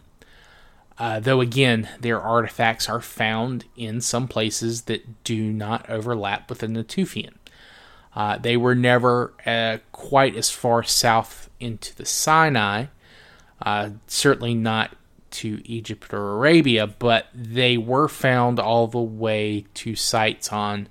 Uh, 0.99 1.19
though 1.19 1.41
again, 1.41 1.87
their 1.99 2.19
artifacts 2.19 2.89
are 2.89 3.01
found 3.01 3.65
in 3.75 4.01
some 4.01 4.27
places 4.27 4.83
that 4.83 5.23
do 5.23 5.51
not 5.51 5.87
overlap 5.89 6.49
with 6.49 6.59
the 6.59 6.67
Natufian. 6.67 7.33
Uh, 8.15 8.37
they 8.37 8.57
were 8.57 8.73
never 8.73 9.33
uh, 9.45 9.77
quite 9.91 10.35
as 10.35 10.49
far 10.49 10.81
south 10.81 11.51
into 11.59 11.95
the 11.95 12.05
Sinai, 12.05 12.85
uh, 13.61 13.91
certainly 14.07 14.55
not 14.55 14.95
to 15.29 15.61
Egypt 15.65 16.11
or 16.11 16.33
Arabia, 16.33 16.87
but 16.87 17.27
they 17.31 17.77
were 17.77 18.07
found 18.07 18.59
all 18.59 18.87
the 18.87 18.97
way 18.97 19.65
to 19.75 19.95
sites 19.95 20.51
on 20.51 20.89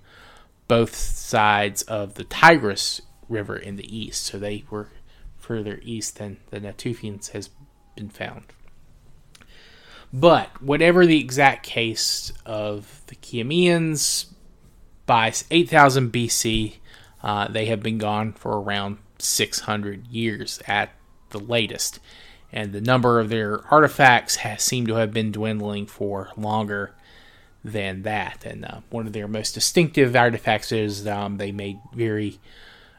both 0.68 0.94
sides 0.94 1.82
of 1.82 2.14
the 2.14 2.24
Tigris 2.24 3.02
River 3.28 3.56
in 3.56 3.74
the 3.74 3.96
east. 3.96 4.24
So 4.24 4.38
they 4.38 4.64
were 4.70 4.90
further 5.36 5.80
east 5.82 6.18
than 6.18 6.36
the 6.50 6.60
Natufians 6.60 7.30
has 7.30 7.50
been 7.96 8.08
found. 8.08 8.44
But 10.12 10.62
whatever 10.62 11.04
the 11.04 11.20
exact 11.20 11.64
case 11.64 12.32
of 12.44 13.02
the 13.08 13.16
Khiamians, 13.16 14.26
by 15.04 15.32
8000 15.50 16.12
BC, 16.12 16.74
uh, 17.22 17.48
they 17.48 17.66
have 17.66 17.82
been 17.82 17.98
gone 17.98 18.32
for 18.32 18.60
around 18.60 18.98
600 19.18 20.06
years 20.08 20.60
at 20.66 20.90
the 21.30 21.38
latest. 21.38 22.00
And 22.52 22.72
the 22.72 22.80
number 22.80 23.20
of 23.20 23.28
their 23.28 23.64
artifacts 23.66 24.36
has 24.36 24.62
seemed 24.62 24.88
to 24.88 24.94
have 24.94 25.12
been 25.12 25.32
dwindling 25.32 25.86
for 25.86 26.30
longer 26.36 26.94
than 27.64 28.02
that. 28.02 28.44
And 28.46 28.64
uh, 28.64 28.80
one 28.90 29.06
of 29.06 29.12
their 29.12 29.28
most 29.28 29.52
distinctive 29.52 30.14
artifacts 30.14 30.70
is 30.72 31.06
um, 31.06 31.38
they 31.38 31.52
made 31.52 31.78
very 31.92 32.38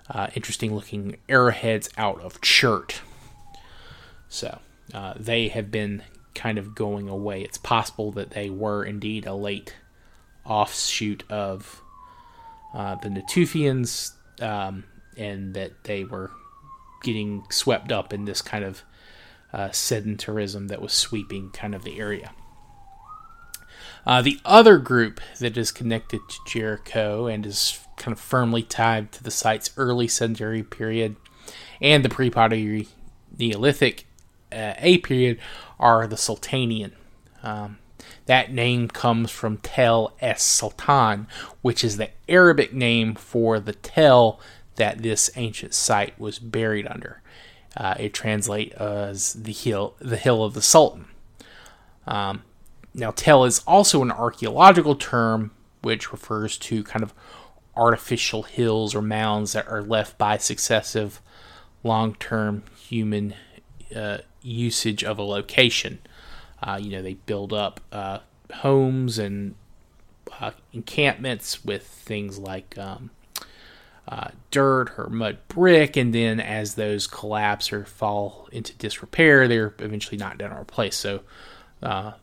uh, 0.09 0.27
interesting 0.35 0.75
looking 0.75 1.17
arrowheads 1.29 1.89
out 1.97 2.19
of 2.21 2.41
chert. 2.41 3.01
So 4.29 4.59
uh, 4.93 5.13
they 5.17 5.47
have 5.47 5.71
been 5.71 6.03
kind 6.37 6.57
of 6.57 6.75
going 6.75 7.09
away. 7.09 7.41
It's 7.41 7.57
possible 7.57 8.11
that 8.13 8.29
they 8.29 8.49
were 8.49 8.85
indeed 8.85 9.25
a 9.25 9.33
late 9.33 9.75
offshoot 10.45 11.23
of 11.29 11.81
uh, 12.73 12.95
the 12.95 13.09
Natufians 13.09 14.11
um, 14.41 14.85
and 15.17 15.55
that 15.55 15.83
they 15.83 16.03
were 16.03 16.31
getting 17.03 17.43
swept 17.49 17.91
up 17.91 18.13
in 18.13 18.25
this 18.25 18.41
kind 18.41 18.63
of 18.63 18.83
uh, 19.51 19.69
sedentarism 19.69 20.67
that 20.67 20.81
was 20.81 20.93
sweeping 20.93 21.49
kind 21.49 21.73
of 21.73 21.83
the 21.83 21.99
area. 21.99 22.31
Uh, 24.05 24.21
the 24.21 24.39
other 24.45 24.77
group 24.77 25.19
that 25.39 25.57
is 25.57 25.71
connected 25.71 26.21
to 26.29 26.37
Jericho 26.45 27.27
and 27.27 27.45
is 27.45 27.79
kind 27.97 28.13
of 28.13 28.19
firmly 28.19 28.61
tied 28.63 29.11
to 29.11 29.23
the 29.23 29.31
site's 29.31 29.71
early 29.75 30.07
sedentary 30.07 30.63
period 30.63 31.15
and 31.81 32.05
the 32.05 32.09
pre 32.09 32.29
pottery 32.29 32.87
Neolithic 33.37 34.06
uh, 34.51 34.73
A 34.77 34.99
period 34.99 35.39
are 35.79 36.07
the 36.07 36.15
Sultanian. 36.15 36.91
Um, 37.43 37.77
that 38.25 38.51
name 38.51 38.87
comes 38.89 39.31
from 39.31 39.57
Tel 39.57 40.13
es 40.19 40.43
Sultan, 40.43 41.27
which 41.61 41.83
is 41.83 41.97
the 41.97 42.09
Arabic 42.27 42.73
name 42.73 43.15
for 43.15 43.59
the 43.59 43.73
tell 43.73 44.39
that 44.75 45.01
this 45.01 45.29
ancient 45.35 45.73
site 45.73 46.19
was 46.19 46.39
buried 46.39 46.87
under. 46.87 47.21
Uh, 47.75 47.95
it 47.99 48.13
translates 48.13 48.75
as 48.75 49.33
the 49.33 49.51
hill, 49.51 49.95
the 49.99 50.17
hill 50.17 50.43
of 50.43 50.53
the 50.53 50.61
Sultan. 50.61 51.05
Um, 52.05 52.43
now, 52.93 53.11
tell 53.11 53.45
is 53.45 53.59
also 53.67 54.01
an 54.01 54.11
archaeological 54.11 54.95
term 54.95 55.51
which 55.81 56.11
refers 56.11 56.57
to 56.57 56.83
kind 56.83 57.03
of 57.03 57.13
artificial 57.75 58.43
hills 58.43 58.95
or 58.95 59.01
mounds 59.01 59.53
that 59.53 59.67
are 59.67 59.83
left 59.83 60.17
by 60.17 60.37
successive 60.37 61.21
long-term 61.83 62.63
human 62.75 63.35
uh, 63.95 64.17
usage 64.47 65.03
of 65.03 65.19
a 65.19 65.23
location. 65.23 65.99
Uh, 66.61 66.79
you 66.81 66.89
know, 66.89 67.01
they 67.01 67.13
build 67.13 67.53
up 67.53 67.79
uh, 67.91 68.19
homes 68.55 69.19
and 69.19 69.55
uh, 70.39 70.51
encampments 70.73 71.63
with 71.63 71.85
things 71.85 72.39
like 72.39 72.77
um, 72.77 73.11
uh, 74.07 74.29
dirt 74.51 74.91
or 74.97 75.09
mud 75.09 75.37
brick, 75.47 75.97
and 75.97 76.13
then 76.13 76.39
as 76.39 76.75
those 76.75 77.07
collapse 77.07 77.71
or 77.71 77.85
fall 77.85 78.47
into 78.51 78.73
disrepair, 78.75 79.47
they're 79.47 79.73
eventually 79.79 80.17
knocked 80.17 80.39
down 80.39 80.51
or 80.51 80.59
replaced. 80.59 80.99
So, 80.99 81.21
uh, 81.83 82.13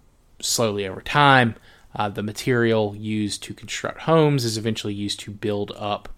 slowly 0.41 0.89
over 0.89 1.01
time, 1.01 1.55
uh, 1.95 2.09
the 2.09 2.22
material 2.22 2.95
used 2.97 3.43
to 3.45 3.55
construct 3.55 4.03
homes 4.03 4.45
is 4.45 4.59
eventually 4.59 4.95
used 4.95 5.20
to 5.20 5.31
build 5.31 5.72
up 5.77 6.09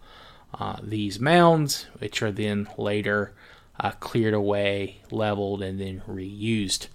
these 0.83 1.21
mounds, 1.21 1.87
which 1.99 2.23
are 2.23 2.33
then 2.33 2.67
later 2.79 3.35
uh, 3.79 3.93
cleared 3.93 4.35
away, 4.35 4.99
leveled, 5.11 5.63
and 5.63 5.81
then 5.81 6.03
reused. 6.09 6.89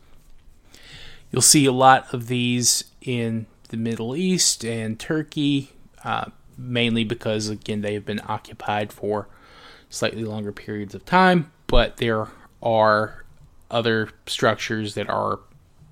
You'll 1.32 1.42
see 1.42 1.66
a 1.66 1.72
lot 1.72 2.14
of 2.14 2.28
these 2.28 2.84
in 3.02 3.46
the 3.70 3.78
Middle 3.78 4.16
East 4.16 4.66
and 4.66 5.00
Turkey, 5.00 5.72
uh, 6.04 6.26
mainly 6.58 7.04
because, 7.04 7.50
again, 7.50 7.82
they 7.82 7.94
have 7.94 8.06
been 8.06 8.22
occupied 8.28 8.92
for 8.92 9.28
slightly 9.90 10.24
longer 10.24 10.52
periods 10.52 10.94
of 10.94 11.06
time, 11.06 11.52
but 11.68 11.98
there 11.98 12.28
are 12.62 13.24
other 13.70 14.10
structures 14.26 14.96
that 14.96 15.10
are 15.10 15.40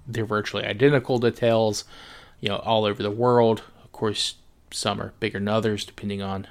they're 0.07 0.25
virtually 0.25 0.65
identical 0.65 1.19
to 1.19 1.31
Tell's, 1.31 1.85
you 2.41 2.49
know, 2.49 2.57
all 2.57 2.83
over 2.83 3.03
the 3.03 3.11
world. 3.11 3.61
Of 3.83 3.91
course, 3.91 4.35
some 4.71 4.99
are 5.01 5.13
bigger 5.19 5.39
than 5.39 5.47
others 5.47 5.85
depending 5.85 6.21
on 6.21 6.47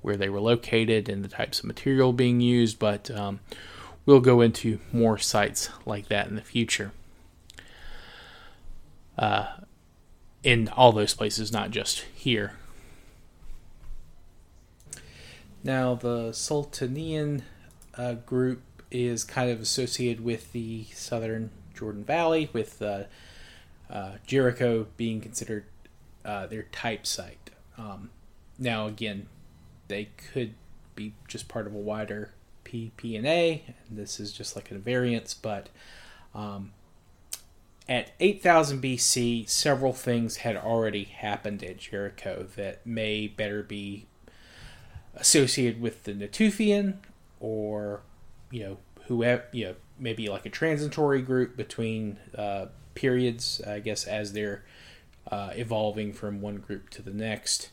where 0.00 0.16
they 0.16 0.28
were 0.28 0.40
located 0.40 1.08
and 1.08 1.24
the 1.24 1.28
types 1.28 1.60
of 1.60 1.66
material 1.66 2.12
being 2.12 2.40
used, 2.40 2.78
but 2.78 3.10
um, 3.10 3.40
we'll 4.06 4.20
go 4.20 4.40
into 4.40 4.78
more 4.92 5.18
sites 5.18 5.70
like 5.86 6.08
that 6.08 6.26
in 6.28 6.36
the 6.36 6.42
future. 6.42 6.92
Uh, 9.16 9.46
in 10.42 10.68
all 10.68 10.92
those 10.92 11.14
places, 11.14 11.52
not 11.52 11.70
just 11.70 12.00
here. 12.14 12.52
Now, 15.62 15.94
the 15.94 16.30
Sultanian 16.30 17.42
uh, 17.96 18.14
group 18.14 18.62
is 18.90 19.24
kind 19.24 19.50
of 19.50 19.60
associated 19.60 20.22
with 20.22 20.52
the 20.52 20.84
southern 20.92 21.50
Jordan 21.74 22.04
Valley, 22.04 22.50
with 22.52 22.82
uh, 22.82 23.04
uh, 23.88 24.12
Jericho 24.26 24.86
being 24.96 25.20
considered 25.20 25.64
uh, 26.24 26.46
their 26.46 26.64
type 26.64 27.06
site. 27.06 27.50
Um, 27.78 28.10
now, 28.58 28.86
again, 28.86 29.26
they 29.88 30.10
could 30.32 30.54
be 30.94 31.14
just 31.26 31.48
part 31.48 31.66
of 31.66 31.74
a 31.74 31.78
wider 31.78 32.30
PPNA, 32.64 33.16
and 33.16 33.26
A. 33.26 33.64
And 33.88 33.98
this 33.98 34.18
is 34.18 34.32
just 34.32 34.56
like 34.56 34.70
a 34.70 34.78
variance, 34.78 35.34
but 35.34 35.68
um, 36.34 36.72
at 37.88 38.12
8000 38.18 38.82
BC, 38.82 39.48
several 39.48 39.92
things 39.92 40.38
had 40.38 40.56
already 40.56 41.04
happened 41.04 41.62
at 41.62 41.78
Jericho 41.78 42.46
that 42.56 42.86
may 42.86 43.28
better 43.28 43.62
be 43.62 44.06
associated 45.14 45.80
with 45.80 46.04
the 46.04 46.12
Natufian 46.12 46.96
or, 47.40 48.02
you 48.50 48.64
know, 48.64 48.78
whoever, 49.06 49.44
you 49.52 49.66
know, 49.66 49.74
maybe 49.98 50.28
like 50.28 50.46
a 50.46 50.50
transitory 50.50 51.22
group 51.22 51.56
between 51.56 52.18
uh, 52.36 52.66
periods, 52.94 53.60
I 53.66 53.80
guess, 53.80 54.06
as 54.06 54.32
they're 54.32 54.64
uh, 55.30 55.50
evolving 55.54 56.12
from 56.12 56.40
one 56.40 56.56
group 56.56 56.90
to 56.90 57.02
the 57.02 57.12
next. 57.12 57.70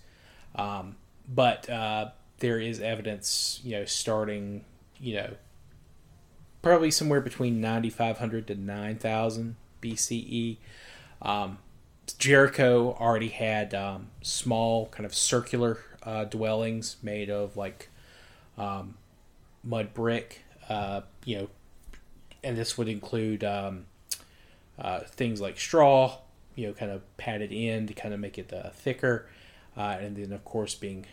Um, 0.56 0.98
but 1.28 1.70
uh, 1.70 2.12
there 2.40 2.60
is 2.60 2.80
evidence, 2.82 3.62
you 3.64 3.78
know, 3.78 3.86
starting, 3.86 4.66
you 5.02 5.16
know, 5.16 5.34
probably 6.62 6.92
somewhere 6.92 7.22
between 7.22 7.60
9,500 7.60 8.48
to 8.48 8.56
9,000 8.56 9.56
BCE. 9.82 10.58
Um, 11.22 11.58
Jericho 12.18 12.96
already 13.00 13.30
had 13.30 13.74
um, 13.74 14.10
small, 14.22 14.88
kind 14.88 15.06
of 15.06 15.16
circular 15.16 15.80
uh, 16.04 16.26
dwellings 16.26 16.98
made 17.02 17.30
of 17.30 17.58
like 17.58 17.90
um, 18.58 18.96
mud 19.64 19.94
brick, 19.94 20.44
uh, 20.70 21.02
you 21.26 21.38
know, 21.38 21.50
and 22.44 22.58
this 22.58 22.78
would 22.78 22.88
include 22.88 23.44
um, 23.44 23.86
uh, 24.80 25.00
things 25.02 25.42
like 25.42 25.60
straw, 25.60 26.18
you 26.56 26.68
know, 26.68 26.74
kind 26.74 26.92
of 26.92 27.02
padded 27.18 27.52
in 27.52 27.88
to 27.88 27.94
kind 27.94 28.14
of 28.14 28.20
make 28.20 28.38
it 28.38 28.52
uh, 28.54 28.70
thicker, 28.70 29.28
uh, 29.78 29.98
and 30.00 30.18
then 30.18 30.32
of 30.32 30.44
course 30.44 30.76
being 30.76 31.06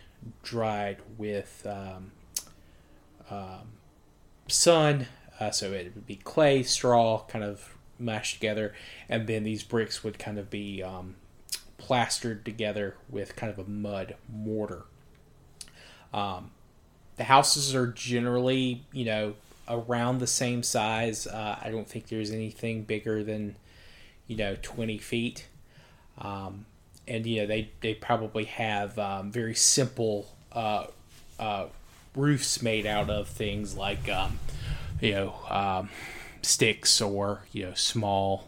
dried 0.43 0.97
with 1.17 1.65
um, 1.69 2.11
um, 3.29 3.78
sun. 4.51 5.07
Uh, 5.39 5.51
so 5.51 5.71
it 5.71 5.91
would 5.95 6.05
be 6.05 6.17
clay, 6.17 6.63
straw, 6.63 7.23
kind 7.27 7.45
of 7.45 7.75
mashed 7.97 8.35
together, 8.35 8.73
and 9.07 9.27
then 9.27 9.43
these 9.43 9.63
bricks 9.63 10.03
would 10.03 10.19
kind 10.19 10.37
of 10.37 10.49
be 10.49 10.83
um, 10.83 11.15
plastered 11.77 12.43
together 12.45 12.95
with 13.09 13.35
kind 13.35 13.51
of 13.51 13.59
a 13.59 13.69
mud 13.69 14.15
mortar. 14.31 14.83
Um, 16.13 16.51
the 17.17 17.25
houses 17.25 17.75
are 17.75 17.87
generally, 17.87 18.83
you 18.91 19.05
know, 19.05 19.33
around 19.67 20.19
the 20.19 20.27
same 20.27 20.63
size. 20.63 21.27
Uh, 21.27 21.57
I 21.61 21.69
don't 21.69 21.87
think 21.87 22.07
there's 22.07 22.31
anything 22.31 22.83
bigger 22.83 23.23
than, 23.23 23.55
you 24.27 24.35
know, 24.35 24.55
20 24.61 24.97
feet. 24.97 25.47
Um, 26.17 26.65
and, 27.07 27.25
you 27.25 27.41
know, 27.41 27.47
they, 27.47 27.69
they 27.81 27.93
probably 27.93 28.45
have 28.45 28.97
um, 28.97 29.31
very 29.31 29.55
simple 29.55 30.27
uh, 30.51 30.85
uh, 31.39 31.67
roofs 32.15 32.61
made 32.61 32.85
out 32.85 33.09
of 33.09 33.27
things 33.27 33.75
like, 33.75 34.09
um, 34.09 34.39
you 35.01 35.11
know, 35.11 35.33
um, 35.49 35.89
sticks 36.41 37.01
or, 37.01 37.43
you 37.51 37.65
know, 37.65 37.73
small 37.73 38.47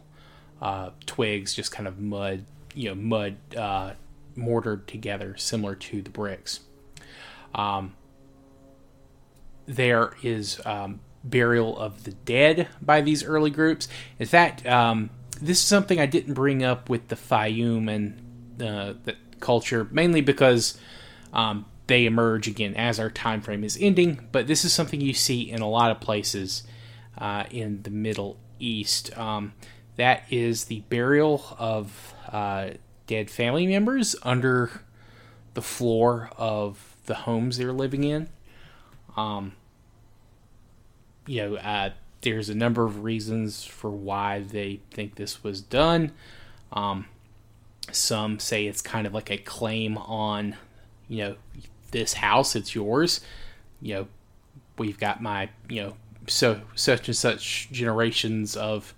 uh, 0.62 0.92
twigs, 1.06 1.54
just 1.54 1.72
kind 1.72 1.88
of 1.88 2.00
mud, 2.00 2.46
you 2.74 2.90
know, 2.90 2.96
mud 2.96 3.38
uh, 3.56 3.92
mortared 4.36 4.88
together, 4.88 5.36
similar 5.38 5.76
to 5.76 6.02
the 6.02 6.10
bricks. 6.10 6.62
Um, 7.54 7.96
there 9.66 10.14
is 10.24 10.60
um, 10.66 11.00
burial 11.24 11.78
of 11.78 12.04
the 12.04 12.12
dead 12.12 12.68
by 12.82 13.02
these 13.02 13.24
early 13.24 13.50
groups. 13.50 13.88
In 14.20 14.28
fact, 14.28 14.66
um, 14.66 15.10
this 15.42 15.58
is 15.58 15.64
something 15.64 16.00
I 16.00 16.06
didn't 16.06 16.34
bring 16.34 16.64
up 16.64 16.90
with 16.90 17.08
the 17.08 17.16
Fayum 17.16 17.90
and 17.90 18.62
uh, 18.62 18.94
the 19.04 19.16
culture, 19.40 19.88
mainly 19.92 20.22
because 20.22 20.78
um, 21.34 21.66
they 21.92 22.06
emerge 22.06 22.48
again 22.48 22.74
as 22.76 23.02
our 23.02 23.10
time 23.10 23.42
frame 23.42 23.66
is 23.66 23.78
ending. 23.82 24.30
But 24.32 24.48
this 24.48 24.64
is 24.64 24.72
something 24.72 25.02
you 25.02 25.14
see 25.14 25.52
in 25.52 25.60
a 25.60 25.68
lot 25.68 25.92
of 25.92 26.00
places 26.00 26.64
uh, 27.18 27.44
in 27.52 27.84
the 27.84 27.90
Middle 27.90 28.38
East. 28.60 29.18
Um, 29.18 29.52
that 29.98 30.24
is 30.30 30.66
the 30.66 30.80
burial 30.88 31.44
of 31.60 32.14
uh, 32.32 32.70
dead 33.08 33.30
family 33.30 33.68
members 33.68 34.16
under 34.24 34.84
the 35.54 35.62
floor 35.62 36.30
of 36.38 36.96
the 37.08 37.14
homes 37.14 37.58
they're 37.58 37.74
living 37.74 38.06
in. 38.06 38.30
Um, 39.18 39.52
you 41.28 41.42
know, 41.42 41.56
uh, 41.58 41.90
there's 42.22 42.48
a 42.48 42.56
number 42.56 42.86
of 42.86 43.04
reasons 43.04 43.66
for 43.66 43.92
why 43.92 44.40
they 44.40 44.80
think 44.92 45.16
this 45.16 45.44
was 45.44 45.60
done. 45.60 46.14
Um, 46.72 47.08
some 47.92 48.40
say 48.40 48.66
it's 48.66 48.82
kind 48.82 49.06
of 49.06 49.14
like 49.14 49.30
a 49.30 49.38
claim 49.38 49.98
on, 49.98 50.56
you 51.10 51.18
know, 51.26 51.36
this 51.92 52.14
house, 52.14 52.56
it's 52.56 52.76
yours. 52.76 53.22
You 53.82 53.96
know, 53.96 54.08
we've 54.78 55.00
got 55.00 55.22
my, 55.22 55.50
you 55.70 55.84
know, 55.84 55.94
so 56.28 56.62
such 56.76 57.08
and 57.08 57.18
such 57.18 57.70
generations 57.72 58.56
of 58.56 58.94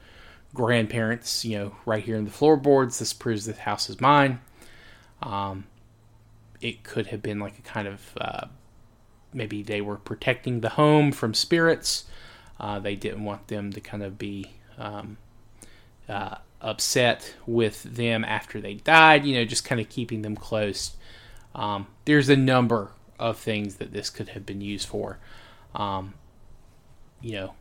grandparents, 0.53 1.43
you 1.43 1.57
know, 1.57 1.75
right 1.85 2.03
here 2.03 2.15
in 2.15 2.25
the 2.25 2.31
floorboards. 2.31 2.99
This 2.99 3.13
proves 3.13 3.45
this 3.45 3.59
house 3.59 3.89
is 3.89 3.99
mine. 3.99 4.39
Um, 5.21 5.65
it 6.61 6.83
could 6.83 7.07
have 7.07 7.21
been 7.21 7.39
like 7.39 7.57
a 7.59 7.61
kind 7.61 7.87
of 7.87 8.01
uh, 8.19 8.47
maybe 9.33 9.63
they 9.63 9.81
were 9.81 9.97
protecting 9.97 10.61
the 10.61 10.69
home 10.69 11.11
from 11.11 11.33
spirits. 11.33 12.05
Uh, 12.59 12.79
they 12.79 12.95
didn't 12.95 13.23
want 13.23 13.47
them 13.47 13.73
to 13.73 13.81
kind 13.81 14.03
of 14.03 14.17
be 14.17 14.51
um, 14.77 15.17
uh, 16.07 16.35
upset 16.61 17.35
with 17.45 17.83
them 17.83 18.23
after 18.23 18.61
they 18.61 18.75
died, 18.75 19.25
you 19.25 19.35
know, 19.35 19.45
just 19.45 19.65
kind 19.65 19.81
of 19.81 19.89
keeping 19.89 20.21
them 20.21 20.35
close. 20.35 20.95
Um, 21.55 21.87
there's 22.05 22.29
a 22.29 22.35
number 22.35 22.91
of 23.19 23.37
things 23.37 23.75
that 23.75 23.93
this 23.93 24.09
could 24.09 24.29
have 24.29 24.45
been 24.45 24.61
used 24.61 24.87
for. 24.87 25.19
Um, 25.75 26.13
you 27.21 27.33
know, 27.33 27.53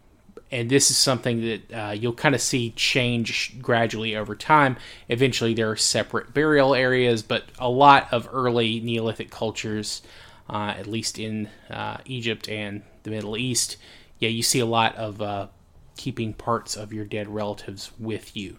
and 0.50 0.68
this 0.68 0.90
is 0.90 0.96
something 0.96 1.40
that 1.42 1.72
uh, 1.72 1.90
you'll 1.92 2.12
kind 2.12 2.34
of 2.34 2.40
see 2.40 2.70
change 2.70 3.60
gradually 3.60 4.16
over 4.16 4.34
time. 4.34 4.76
Eventually, 5.08 5.54
there 5.54 5.70
are 5.70 5.76
separate 5.76 6.34
burial 6.34 6.74
areas, 6.74 7.22
but 7.22 7.44
a 7.58 7.68
lot 7.68 8.12
of 8.12 8.28
early 8.32 8.80
Neolithic 8.80 9.30
cultures, 9.30 10.02
uh, 10.50 10.74
at 10.76 10.86
least 10.86 11.18
in 11.18 11.48
uh, 11.70 11.98
Egypt 12.04 12.48
and 12.48 12.82
the 13.02 13.10
Middle 13.10 13.36
East, 13.36 13.76
yeah, 14.18 14.28
you 14.28 14.42
see 14.42 14.60
a 14.60 14.66
lot 14.66 14.94
of 14.96 15.20
uh, 15.22 15.48
keeping 15.96 16.32
parts 16.32 16.76
of 16.76 16.92
your 16.92 17.04
dead 17.04 17.28
relatives 17.28 17.90
with 17.98 18.36
you 18.36 18.58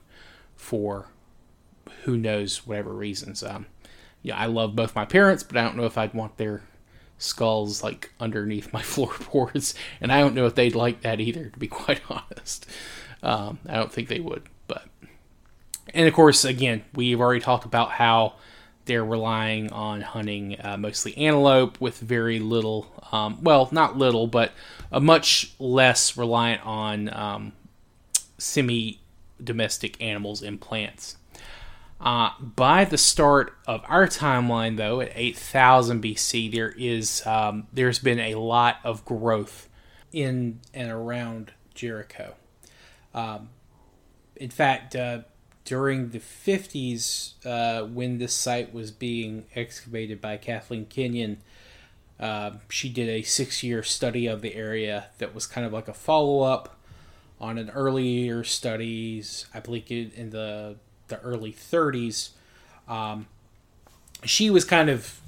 for 0.55 1.07
who 2.03 2.17
knows 2.17 2.65
whatever 2.67 2.93
reasons. 2.93 3.43
Um, 3.43 3.67
yeah, 4.23 4.37
I 4.37 4.47
love 4.47 4.75
both 4.75 4.95
my 4.95 5.05
parents, 5.05 5.43
but 5.43 5.57
I 5.57 5.63
don't 5.63 5.77
know 5.77 5.85
if 5.85 5.97
I'd 5.97 6.13
want 6.13 6.37
their 6.37 6.63
skulls 7.17 7.83
like 7.83 8.11
underneath 8.19 8.73
my 8.73 8.81
floorboards, 8.93 9.75
and 10.01 10.11
I 10.11 10.19
don't 10.19 10.33
know 10.33 10.45
if 10.47 10.55
they'd 10.55 10.75
like 10.75 11.01
that 11.01 11.19
either. 11.19 11.49
To 11.49 11.59
be 11.59 11.67
quite 11.83 12.01
honest, 12.09 12.65
um, 13.21 13.59
I 13.67 13.75
don't 13.75 13.91
think 13.91 14.07
they 14.07 14.21
would. 14.21 14.43
But 14.67 14.85
and 15.93 16.07
of 16.07 16.13
course, 16.13 16.45
again, 16.45 16.83
we've 16.93 17.19
already 17.19 17.41
talked 17.41 17.65
about 17.65 17.91
how 17.91 18.35
they're 18.85 19.05
relying 19.05 19.71
on 19.71 20.01
hunting 20.01 20.57
uh, 20.59 20.77
mostly 20.77 21.17
antelope 21.17 21.79
with 21.79 21.99
very 21.99 22.39
little, 22.39 22.91
um, 23.11 23.41
well, 23.41 23.69
not 23.71 23.97
little, 23.97 24.27
but 24.27 24.51
a 24.91 24.99
much 24.99 25.53
less 25.59 26.17
reliant 26.17 26.65
on 26.65 27.13
um, 27.13 27.53
semi 28.37 28.99
domestic 29.41 30.01
animals 30.01 30.41
and 30.41 30.59
plants. 30.59 31.17
Uh, 32.03 32.31
by 32.41 32.83
the 32.83 32.97
start 32.97 33.53
of 33.65 33.81
our 33.87 34.07
timeline, 34.07 34.75
though, 34.75 34.99
at 34.99 35.09
8000 35.15 36.03
BC, 36.03 36.51
there 36.51 36.73
is 36.77 37.25
um, 37.25 37.67
there's 37.71 37.99
been 37.99 38.19
a 38.19 38.35
lot 38.35 38.79
of 38.83 39.05
growth 39.05 39.69
in 40.11 40.59
and 40.73 40.91
around 40.91 41.53
Jericho. 41.73 42.35
Um, 43.13 43.49
in 44.35 44.49
fact, 44.49 44.97
uh, 44.97 45.19
during 45.63 46.09
the 46.09 46.19
50s, 46.19 47.35
uh, 47.45 47.87
when 47.87 48.17
this 48.17 48.33
site 48.33 48.73
was 48.73 48.91
being 48.91 49.45
excavated 49.55 50.19
by 50.19 50.35
Kathleen 50.35 50.85
Kenyon, 50.85 51.41
uh, 52.19 52.51
she 52.67 52.89
did 52.89 53.07
a 53.07 53.21
six 53.21 53.63
year 53.63 53.81
study 53.81 54.27
of 54.27 54.41
the 54.41 54.55
area 54.55 55.05
that 55.19 55.33
was 55.33 55.47
kind 55.47 55.65
of 55.65 55.71
like 55.71 55.87
a 55.87 55.93
follow 55.93 56.41
up 56.41 56.77
on 57.39 57.57
an 57.57 57.69
earlier 57.69 58.43
studies, 58.43 59.45
I 59.53 59.61
believe 59.61 60.13
in 60.15 60.31
the, 60.31 60.75
the 61.13 61.21
early 61.21 61.53
30s. 61.53 62.29
Um, 62.87 63.27
she 64.23 64.49
was 64.49 64.65
kind 64.65 64.89
of 64.89 65.19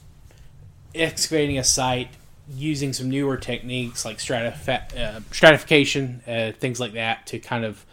excavating 0.94 1.58
a 1.58 1.64
site 1.64 2.10
using 2.54 2.94
some 2.94 3.10
newer 3.10 3.38
techniques 3.38 4.06
like 4.06 4.18
uh, 4.30 5.20
stratification, 5.32 6.22
uh, 6.28 6.52
things 6.60 6.80
like 6.80 6.94
that, 6.94 7.26
to 7.28 7.40
kind 7.40 7.66
of 7.66 7.86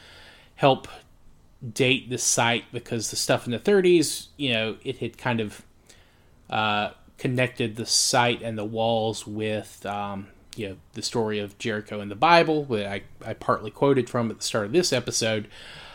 help 0.57 0.89
date 1.73 2.11
the 2.11 2.19
site 2.19 2.65
because 2.73 3.11
the 3.11 3.17
stuff 3.17 3.47
in 3.47 3.53
the 3.53 3.59
30s, 3.59 4.29
you 4.37 4.53
know, 4.53 4.77
it 4.85 4.99
had 4.99 5.17
kind 5.17 5.41
of 5.41 5.63
uh, 6.51 6.91
connected 7.19 7.77
the 7.77 7.87
site 7.87 8.43
and 8.43 8.59
the 8.59 8.65
walls 8.65 9.27
with, 9.27 9.85
um, 9.87 10.29
you 10.57 10.69
know, 10.69 10.77
the 10.93 11.03
story 11.03 11.39
of 11.39 11.57
Jericho 11.59 12.01
in 12.01 12.09
the 12.09 12.15
Bible, 12.15 12.65
that 12.65 12.87
I, 12.87 13.03
I 13.25 13.33
partly 13.35 13.71
quoted 13.71 14.11
from 14.11 14.31
at 14.31 14.39
the 14.39 14.45
start 14.45 14.67
of 14.67 14.73
this 14.73 14.93
episode. 14.93 15.49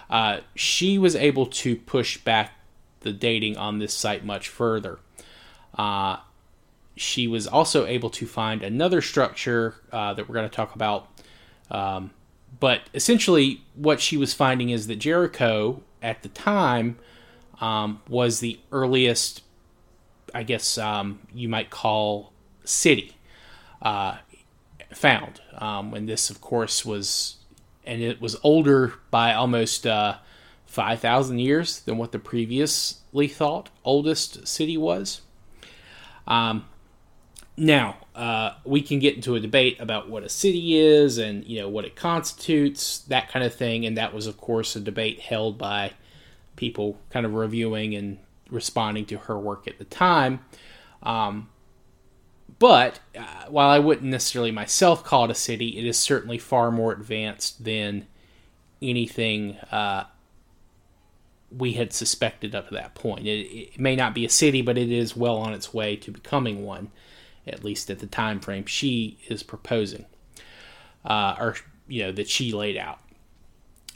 Uh, 0.10 0.40
she 0.56 0.98
was 0.98 1.16
able 1.16 1.46
to 1.46 1.76
push 1.76 2.18
back 2.18 2.54
the 3.02 3.12
dating 3.12 3.58
on 3.58 3.80
this 3.80 3.94
site 3.94 4.26
much 4.26 4.50
further. 4.50 5.00
Uh, 5.78 6.18
she 6.96 7.28
was 7.28 7.46
also 7.48 7.86
able 7.86 8.10
to 8.10 8.26
find 8.26 8.64
another 8.64 9.02
structure 9.02 9.76
uh, 9.92 10.14
that 10.14 10.28
we're 10.28 10.34
going 10.34 10.50
to 10.50 10.56
talk 10.56 10.74
about. 10.76 11.08
Um, 11.70 12.12
but 12.60 12.82
essentially, 12.94 13.62
what 13.76 14.02
she 14.02 14.18
was 14.18 14.34
finding 14.34 14.70
is 14.70 14.88
that 14.88 14.96
Jericho 14.96 15.84
at 16.02 16.24
the 16.24 16.30
time 16.30 16.98
um, 17.62 18.02
was 18.08 18.40
the 18.40 18.60
earliest, 18.72 19.44
I 20.34 20.44
guess 20.44 20.78
um, 20.78 21.20
you 21.34 21.50
might 21.50 21.70
call, 21.70 22.32
city 22.64 23.16
uh, 23.82 24.18
found. 24.92 25.42
Um, 25.56 25.94
and 25.94 26.08
this, 26.08 26.30
of 26.30 26.42
course, 26.42 26.86
was, 26.86 27.37
and 27.88 28.04
it 28.04 28.22
was 28.22 28.36
older 28.44 28.94
by 29.10 29.34
almost 29.34 29.88
uh, 29.88 30.18
5,000 30.66 31.40
years 31.40 31.80
than 31.82 31.98
what 31.98 32.12
the 32.12 32.20
previously 32.20 33.28
thought 33.28 33.70
oldest 33.84 34.48
city 34.48 34.78
was. 34.78 35.22
Um, 36.28 36.66
now, 37.56 37.98
uh, 38.14 38.52
we 38.66 38.82
can 38.82 39.00
get 39.00 39.16
into 39.16 39.36
a 39.36 39.40
debate 39.40 39.80
about 39.80 40.10
what 40.10 40.24
a 40.24 40.30
city 40.30 40.78
is 40.78 41.18
and 41.18 41.44
you 41.46 41.60
know 41.60 41.70
what 41.70 41.86
it 41.86 41.96
constitutes, 41.96 43.00
that 43.00 43.30
kind 43.30 43.44
of 43.44 43.56
thing. 43.56 43.86
And 43.86 43.98
that 43.98 44.14
was, 44.14 44.28
of 44.28 44.38
course, 44.38 44.76
a 44.76 44.80
debate 44.80 45.20
held 45.22 45.58
by 45.58 45.94
people 46.56 47.00
kind 47.10 47.26
of 47.26 47.34
reviewing 47.34 47.96
and 47.96 48.20
responding 48.50 49.06
to 49.06 49.18
her 49.18 49.40
work 49.40 49.68
at 49.68 49.80
the 49.80 49.86
time. 49.86 50.42
Um, 51.02 51.50
but 52.60 53.00
uh, 53.18 53.46
while 53.50 53.70
I 53.70 53.80
wouldn't 53.80 54.10
necessarily 54.10 54.52
myself 54.52 55.04
call 55.04 55.26
it 55.26 55.32
a 55.32 55.36
city, 55.36 55.78
it 55.78 55.86
is 55.86 55.98
certainly 55.98 56.38
far 56.38 56.72
more 56.72 56.92
advanced 56.92 57.64
than 57.64 58.08
anything 58.82 59.58
uh, 59.72 60.06
we 61.56 61.74
had 61.74 61.94
suspected 61.94 62.56
up 62.56 62.70
to 62.70 62.74
that 62.76 62.96
point. 62.96 63.28
It, 63.28 63.48
it, 63.48 63.80
may 63.80 63.96
not 63.96 64.14
be 64.14 64.26
a 64.26 64.30
city, 64.30 64.62
but 64.62 64.78
it 64.78 64.92
is 64.92 65.16
well 65.16 65.38
on 65.38 65.54
its 65.54 65.74
way 65.74 65.96
to 65.98 66.12
becoming 66.12 66.66
one 66.66 66.92
at 67.46 67.64
least 67.64 67.90
at 67.90 68.00
the 68.00 68.08
time 68.08 68.40
frame 68.40 68.66
she 68.66 69.18
is 69.30 69.42
proposing, 69.42 70.06
uh, 71.06 71.36
or 71.40 71.56
you 71.88 72.04
know 72.04 72.12
that 72.12 72.28
she 72.28 72.52
laid 72.52 72.76
out. 72.76 73.00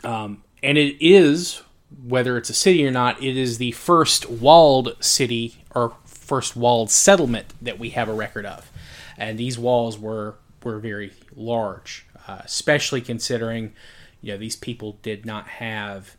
Um, 0.03 0.43
and 0.63 0.77
it 0.77 0.95
is 1.05 1.61
whether 2.05 2.37
it's 2.37 2.49
a 2.49 2.53
city 2.53 2.85
or 2.85 2.91
not, 2.91 3.21
it 3.21 3.35
is 3.35 3.57
the 3.57 3.71
first 3.71 4.29
walled 4.29 4.95
city 5.01 5.63
or 5.75 5.93
first 6.31 6.55
walled 6.55 6.89
settlement 6.89 7.53
that 7.61 7.77
we 7.77 7.89
have 7.89 8.07
a 8.07 8.13
record 8.13 8.45
of, 8.45 8.71
and 9.17 9.37
these 9.37 9.59
walls 9.59 9.99
were 9.99 10.35
were 10.63 10.79
very 10.79 11.11
large, 11.35 12.05
uh, 12.25 12.39
especially 12.45 13.01
considering 13.01 13.73
you 14.21 14.31
know 14.31 14.37
these 14.37 14.55
people 14.55 14.97
did 15.01 15.25
not 15.25 15.45
have 15.47 16.15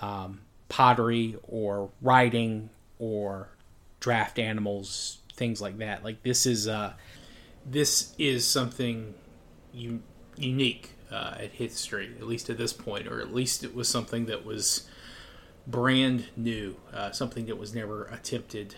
um, 0.00 0.40
pottery 0.70 1.36
or 1.42 1.90
writing 2.00 2.70
or 2.98 3.48
draft 4.00 4.38
animals 4.38 5.18
things 5.34 5.60
like 5.60 5.76
that. 5.78 6.02
Like 6.02 6.22
this 6.22 6.46
is 6.46 6.66
uh, 6.66 6.94
this 7.66 8.14
is 8.18 8.46
something 8.46 9.12
u- 9.74 10.02
unique 10.36 10.92
uh, 11.10 11.34
at 11.38 11.50
history, 11.50 12.10
at 12.18 12.26
least 12.26 12.48
at 12.48 12.56
this 12.56 12.72
point, 12.72 13.06
or 13.06 13.20
at 13.20 13.34
least 13.34 13.64
it 13.64 13.74
was 13.74 13.86
something 13.86 14.24
that 14.26 14.46
was 14.46 14.88
brand 15.66 16.28
new, 16.36 16.76
uh, 16.92 17.10
something 17.10 17.46
that 17.46 17.58
was 17.58 17.74
never 17.74 18.04
attempted 18.06 18.74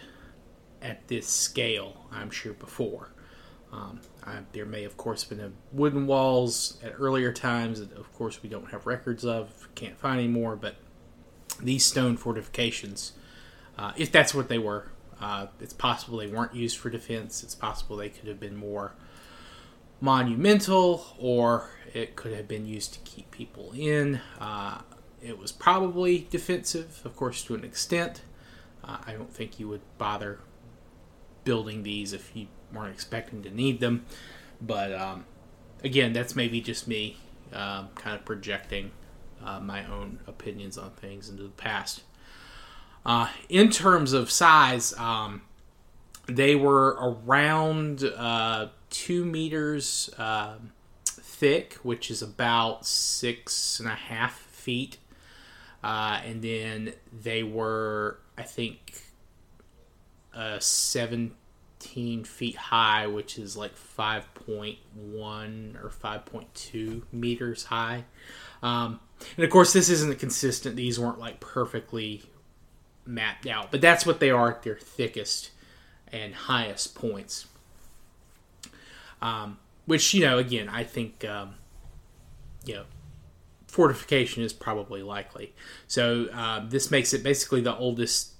at 0.85 1.09
this 1.09 1.27
scale. 1.27 2.07
I'm 2.13 2.31
sure 2.31 2.53
before. 2.53 3.11
Um, 3.73 4.01
I, 4.23 4.39
there 4.53 4.67
may, 4.67 4.85
of 4.85 4.97
course, 4.97 5.29
have 5.29 5.37
been 5.37 5.55
wooden 5.73 6.07
walls 6.07 6.79
at 6.85 6.95
earlier 6.97 7.33
times 7.33 7.81
that, 7.81 7.93
of 7.95 8.13
course, 8.13 8.41
we 8.41 8.49
don't 8.49 8.71
have 8.71 8.87
records 8.87 9.25
of, 9.25 9.69
can't 9.75 9.99
find 9.99 10.21
anymore. 10.21 10.55
But 10.55 10.77
these 11.61 11.85
stone 11.85 12.17
fortifications, 12.17 13.15
uh, 13.77 13.93
if 13.97 14.13
that's 14.13 14.33
what 14.33 14.49
they 14.49 14.59
were, 14.59 14.93
uh, 15.21 15.47
it's 15.61 15.73
possible 15.73 16.19
they 16.19 16.29
weren't 16.29 16.55
used 16.55 16.77
for 16.77 16.91
defense. 16.91 17.43
It's 17.43 17.55
possible 17.57 17.97
they 17.97 18.11
could 18.11 18.29
have 18.29 18.39
been 18.39 18.57
more 18.57 18.93
monumental, 20.01 21.17
or 21.19 21.71
it 21.93 22.15
could 22.15 22.33
have 22.33 22.47
been 22.47 22.67
used 22.67 22.93
to 22.95 23.01
keep 23.01 23.31
people 23.31 23.73
in. 23.75 24.21
Uh, 24.39 24.83
it 25.23 25.39
was 25.39 25.51
probably 25.51 26.29
defensive, 26.31 27.01
of 27.05 27.17
course, 27.17 27.43
to 27.45 27.55
an 27.55 27.65
extent. 27.65 28.23
Uh, 28.85 28.99
I 29.07 29.15
don't 29.15 29.33
think 29.33 29.59
you 29.59 29.67
would 29.69 29.81
bother 29.99 30.41
building 31.45 31.83
these 31.83 32.13
if 32.13 32.35
you 32.35 32.49
weren't 32.73 32.95
expecting 32.95 33.43
to 33.43 33.51
need 33.51 33.81
them. 33.81 34.05
But 34.61 34.93
um, 34.93 35.27
again, 35.83 36.13
that's 36.13 36.35
maybe 36.35 36.61
just 36.61 36.89
me 36.89 37.19
um, 37.53 37.89
kind 37.95 38.17
of 38.17 38.25
projecting 38.25 38.91
uh, 39.45 39.61
my 39.61 39.85
own 39.87 40.21
opinions 40.27 40.79
on 40.79 40.91
things 40.93 41.29
into 41.29 41.43
the 41.43 41.51
past. 41.51 42.03
Uh, 43.07 43.29
in 43.49 43.71
terms 43.71 44.13
of 44.13 44.31
size, 44.31 44.95
um, 44.99 45.43
they 46.27 46.57
were 46.57 46.97
around 47.01 48.03
uh, 48.03 48.69
two 48.89 49.25
meters 49.25 50.09
uh, 50.17 50.55
thick, 51.05 51.75
which 51.83 52.11
is 52.11 52.23
about 52.23 52.87
six 52.87 53.79
and 53.79 53.89
a 53.89 53.95
half 53.95 54.35
feet. 54.35 54.97
Uh, 55.83 56.21
and 56.25 56.41
then 56.41 56.95
they 57.13 57.43
were, 57.43 58.19
I 58.39 58.43
think, 58.43 59.03
uh, 60.35 60.59
17 60.59 62.25
feet 62.25 62.57
high, 62.57 63.07
which 63.07 63.39
is 63.39 63.57
like 63.57 63.75
5.1 63.75 64.77
or 65.85 65.89
5.2 65.91 67.03
meters 67.13 67.65
high. 67.65 68.05
Um, 68.63 69.01
and 69.37 69.45
of 69.45 69.51
course, 69.51 69.73
this 69.73 69.89
isn't 69.89 70.19
consistent. 70.19 70.77
These 70.77 70.99
weren't 70.99 71.19
like 71.19 71.41
perfectly 71.41 72.25
mapped 73.07 73.47
out. 73.47 73.71
But 73.71 73.81
that's 73.81 74.07
what 74.07 74.21
they 74.21 74.31
are 74.31 74.51
at 74.51 74.63
their 74.63 74.77
thickest 74.77 75.51
and 76.13 76.35
highest 76.35 76.95
points. 76.95 77.47
Um, 79.21 79.59
which, 79.87 80.15
you 80.15 80.23
know, 80.23 80.39
again, 80.39 80.69
I 80.69 80.85
think, 80.85 81.25
um, 81.25 81.55
you 82.65 82.75
know, 82.75 82.85
fortification 83.67 84.43
is 84.43 84.53
probably 84.53 85.03
likely. 85.03 85.55
So 85.87 86.27
uh, 86.33 86.65
this 86.67 86.91
makes 86.91 87.13
it 87.13 87.23
basically 87.23 87.61
the 87.61 87.77
oldest 87.77 88.34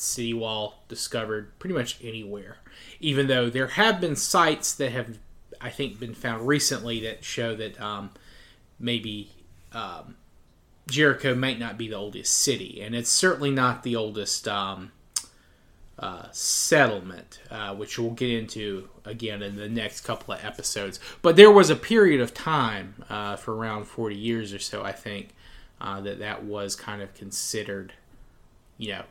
city 0.00 0.34
wall 0.34 0.82
discovered 0.88 1.58
pretty 1.58 1.74
much 1.74 1.98
anywhere. 2.02 2.58
Even 3.00 3.26
though 3.26 3.50
there 3.50 3.68
have 3.68 4.00
been 4.00 4.16
sites 4.16 4.74
that 4.74 4.92
have, 4.92 5.18
I 5.60 5.70
think, 5.70 6.00
been 6.00 6.14
found 6.14 6.46
recently 6.46 7.00
that 7.00 7.24
show 7.24 7.54
that 7.56 7.80
um, 7.80 8.10
maybe 8.78 9.32
um, 9.72 10.16
Jericho 10.88 11.34
might 11.34 11.58
not 11.58 11.78
be 11.78 11.88
the 11.88 11.96
oldest 11.96 12.34
city, 12.34 12.80
and 12.82 12.94
it's 12.94 13.10
certainly 13.10 13.50
not 13.50 13.82
the 13.82 13.96
oldest 13.96 14.48
um, 14.48 14.92
uh, 15.98 16.26
settlement, 16.32 17.40
uh, 17.50 17.74
which 17.74 17.98
we'll 17.98 18.10
get 18.10 18.30
into 18.30 18.88
again 19.04 19.42
in 19.42 19.56
the 19.56 19.68
next 19.68 20.00
couple 20.00 20.34
of 20.34 20.44
episodes. 20.44 20.98
But 21.22 21.36
there 21.36 21.50
was 21.50 21.70
a 21.70 21.76
period 21.76 22.20
of 22.20 22.34
time 22.34 23.04
uh, 23.08 23.36
for 23.36 23.54
around 23.54 23.84
40 23.84 24.16
years 24.16 24.52
or 24.52 24.58
so, 24.58 24.82
I 24.82 24.92
think, 24.92 25.34
uh, 25.80 26.00
that 26.00 26.18
that 26.18 26.44
was 26.44 26.74
kind 26.74 27.02
of 27.02 27.14
considered, 27.14 27.92
you 28.78 28.88
know, 28.92 29.04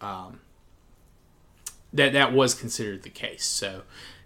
um, 0.00 0.40
that 1.92 2.12
that 2.12 2.32
was 2.32 2.54
considered 2.54 3.02
the 3.02 3.10
case. 3.10 3.44
So 3.44 3.82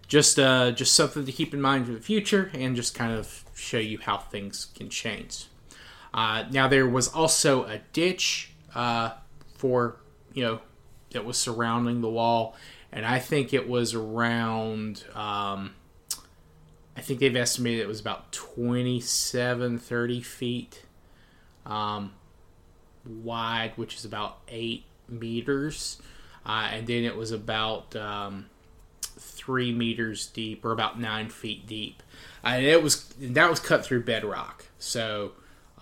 just 0.06 0.38
uh, 0.38 0.72
just 0.72 0.94
something 0.94 1.24
to 1.24 1.32
keep 1.32 1.54
in 1.54 1.60
mind 1.60 1.86
for 1.86 1.92
the 1.92 2.00
future, 2.00 2.50
and 2.54 2.76
just 2.76 2.94
kind 2.94 3.12
of 3.12 3.44
show 3.54 3.78
you 3.78 3.98
how 3.98 4.18
things 4.18 4.66
can 4.74 4.88
change. 4.88 5.46
Uh, 6.12 6.44
now 6.50 6.66
there 6.66 6.88
was 6.88 7.08
also 7.08 7.64
a 7.64 7.78
ditch 7.92 8.52
uh, 8.74 9.10
for 9.56 9.96
you 10.34 10.42
know 10.42 10.60
that 11.12 11.24
was 11.24 11.38
surrounding 11.38 12.00
the 12.00 12.10
wall, 12.10 12.56
and 12.92 13.06
I 13.06 13.18
think 13.18 13.54
it 13.54 13.68
was 13.68 13.94
around. 13.94 15.04
Um, 15.14 15.74
I 16.96 17.02
think 17.02 17.20
they've 17.20 17.36
estimated 17.36 17.80
it 17.80 17.88
was 17.88 18.00
about 18.00 18.32
27, 18.32 19.78
30 19.78 20.20
feet. 20.20 20.82
Um, 21.64 22.12
wide, 23.04 23.72
which 23.76 23.94
is 23.96 24.04
about 24.04 24.38
eight 24.48 24.84
meters, 25.10 26.00
uh, 26.46 26.68
and 26.72 26.86
then 26.86 27.04
it 27.04 27.16
was 27.16 27.32
about 27.32 27.94
um, 27.96 28.46
three 29.02 29.72
meters 29.72 30.26
deep, 30.26 30.64
or 30.64 30.72
about 30.72 31.00
nine 31.00 31.28
feet 31.28 31.66
deep, 31.66 32.02
and 32.42 32.64
it 32.64 32.82
was 32.82 33.12
that 33.18 33.50
was 33.50 33.60
cut 33.60 33.84
through 33.84 34.04
bedrock. 34.04 34.66
So 34.78 35.32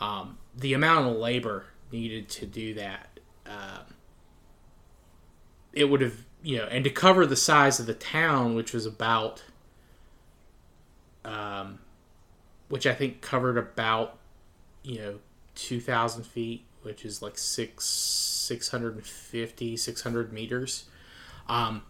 um, 0.00 0.38
the 0.56 0.74
amount 0.74 1.08
of 1.08 1.16
labor 1.16 1.66
needed 1.92 2.28
to 2.28 2.46
do 2.46 2.74
that, 2.74 3.20
uh, 3.46 3.80
it 5.72 5.84
would 5.84 6.00
have 6.00 6.24
you 6.40 6.56
know, 6.56 6.66
and 6.66 6.84
to 6.84 6.90
cover 6.90 7.26
the 7.26 7.36
size 7.36 7.80
of 7.80 7.86
the 7.86 7.94
town, 7.94 8.54
which 8.54 8.72
was 8.72 8.86
about, 8.86 9.42
um, 11.24 11.80
which 12.68 12.86
I 12.86 12.94
think 12.94 13.20
covered 13.20 13.58
about, 13.58 14.18
you 14.84 14.98
know, 14.98 15.18
two 15.56 15.80
thousand 15.80 16.24
feet, 16.24 16.64
which 16.82 17.04
is 17.04 17.22
like 17.22 17.38
six 17.38 17.84
650 17.84 19.76
600 19.76 20.32
meters 20.32 20.84
um, 21.48 21.82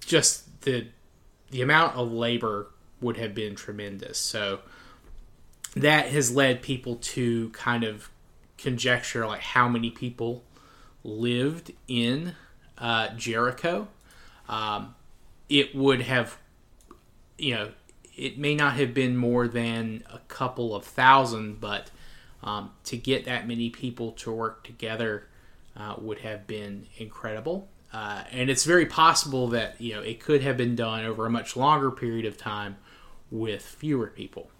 just 0.00 0.62
the 0.62 0.86
the 1.50 1.62
amount 1.62 1.96
of 1.96 2.10
labor 2.12 2.68
would 3.00 3.16
have 3.16 3.34
been 3.34 3.54
tremendous 3.54 4.18
so 4.18 4.60
that 5.74 6.06
has 6.06 6.34
led 6.34 6.62
people 6.62 6.96
to 6.96 7.48
kind 7.50 7.84
of 7.84 8.10
conjecture 8.58 9.26
like 9.26 9.40
how 9.40 9.68
many 9.68 9.90
people 9.90 10.44
lived 11.04 11.72
in 11.88 12.34
uh, 12.78 13.08
Jericho. 13.16 13.88
Um, 14.48 14.94
it 15.48 15.74
would 15.74 16.02
have, 16.02 16.38
you 17.38 17.54
know, 17.54 17.70
it 18.16 18.38
may 18.38 18.54
not 18.54 18.74
have 18.74 18.92
been 18.92 19.16
more 19.16 19.48
than 19.48 20.04
a 20.10 20.18
couple 20.28 20.74
of 20.74 20.84
thousand, 20.84 21.60
but 21.60 21.90
um, 22.42 22.70
to 22.84 22.96
get 22.96 23.24
that 23.24 23.46
many 23.46 23.70
people 23.70 24.12
to 24.12 24.32
work 24.32 24.64
together 24.64 25.28
uh, 25.76 25.94
would 25.98 26.18
have 26.18 26.46
been 26.46 26.86
incredible. 26.98 27.68
Uh, 27.92 28.24
and 28.30 28.48
it's 28.48 28.64
very 28.64 28.86
possible 28.86 29.48
that 29.48 29.78
you 29.80 29.92
know 29.94 30.00
it 30.00 30.18
could 30.18 30.42
have 30.42 30.56
been 30.56 30.74
done 30.74 31.04
over 31.04 31.26
a 31.26 31.30
much 31.30 31.56
longer 31.56 31.90
period 31.90 32.24
of 32.24 32.38
time 32.38 32.76
with 33.30 33.62
fewer 33.62 34.06
people. 34.06 34.50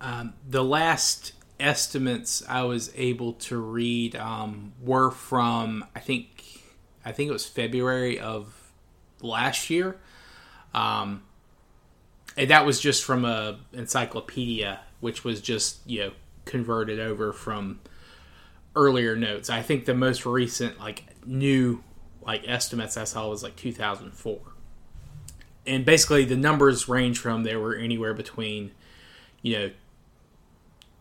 Um, 0.00 0.32
the 0.48 0.64
last 0.64 1.32
estimates 1.58 2.42
I 2.48 2.62
was 2.62 2.90
able 2.96 3.34
to 3.34 3.58
read 3.58 4.16
um, 4.16 4.72
were 4.82 5.10
from 5.10 5.84
I 5.94 6.00
think 6.00 6.62
I 7.04 7.12
think 7.12 7.28
it 7.28 7.32
was 7.32 7.46
February 7.46 8.18
of 8.18 8.72
last 9.20 9.68
year, 9.68 9.98
um, 10.72 11.22
and 12.36 12.48
that 12.48 12.64
was 12.64 12.80
just 12.80 13.04
from 13.04 13.26
a 13.26 13.58
encyclopedia, 13.74 14.80
which 15.00 15.24
was 15.24 15.40
just 15.40 15.80
you 15.86 16.00
know 16.00 16.12
converted 16.44 16.98
over 17.00 17.32
from 17.32 17.80
earlier 18.76 19.16
notes. 19.16 19.50
I 19.50 19.62
think 19.62 19.84
the 19.84 19.94
most 19.94 20.24
recent 20.24 20.78
like 20.78 21.04
new 21.26 21.82
like 22.22 22.46
estimates 22.46 22.96
I 22.96 23.04
saw 23.04 23.28
was 23.28 23.42
like 23.42 23.56
2004. 23.56 24.38
And 25.66 25.84
basically 25.84 26.24
the 26.24 26.36
numbers 26.36 26.88
range 26.88 27.18
from 27.18 27.42
there 27.42 27.58
were 27.58 27.74
anywhere 27.74 28.14
between 28.14 28.72
you 29.42 29.58
know 29.58 29.70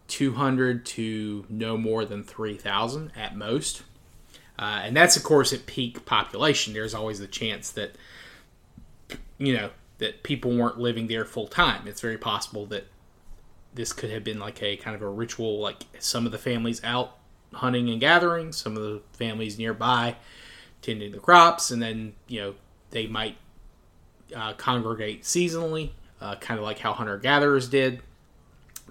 200 0.07 0.85
to 0.85 1.45
no 1.49 1.77
more 1.77 2.03
than 2.03 2.23
3,000 2.23 3.11
at 3.15 3.35
most. 3.35 3.83
Uh, 4.57 4.81
and 4.83 4.97
that's 4.97 5.15
of 5.15 5.23
course 5.23 5.53
at 5.53 5.65
peak 5.65 6.05
population. 6.05 6.73
There's 6.73 6.93
always 6.93 7.19
the 7.19 7.27
chance 7.27 7.71
that 7.71 7.95
you 9.37 9.55
know 9.55 9.69
that 9.99 10.23
people 10.23 10.55
weren't 10.55 10.79
living 10.79 11.07
there 11.07 11.25
full 11.25 11.47
time. 11.47 11.87
It's 11.87 12.01
very 12.01 12.17
possible 12.17 12.65
that 12.67 12.87
this 13.79 13.93
could 13.93 14.09
have 14.09 14.25
been 14.25 14.39
like 14.39 14.61
a 14.61 14.75
kind 14.75 14.93
of 14.93 15.01
a 15.01 15.07
ritual, 15.07 15.61
like 15.61 15.83
some 15.99 16.25
of 16.25 16.33
the 16.33 16.37
families 16.37 16.83
out 16.83 17.15
hunting 17.53 17.89
and 17.89 18.01
gathering, 18.01 18.51
some 18.51 18.75
of 18.75 18.83
the 18.83 19.01
families 19.13 19.57
nearby 19.57 20.17
tending 20.81 21.13
the 21.13 21.17
crops, 21.17 21.71
and 21.71 21.81
then 21.81 22.11
you 22.27 22.41
know 22.41 22.55
they 22.89 23.07
might 23.07 23.37
uh, 24.35 24.51
congregate 24.55 25.23
seasonally, 25.23 25.91
uh, 26.19 26.35
kind 26.35 26.59
of 26.59 26.65
like 26.65 26.79
how 26.79 26.91
hunter 26.91 27.17
gatherers 27.17 27.69
did. 27.69 28.01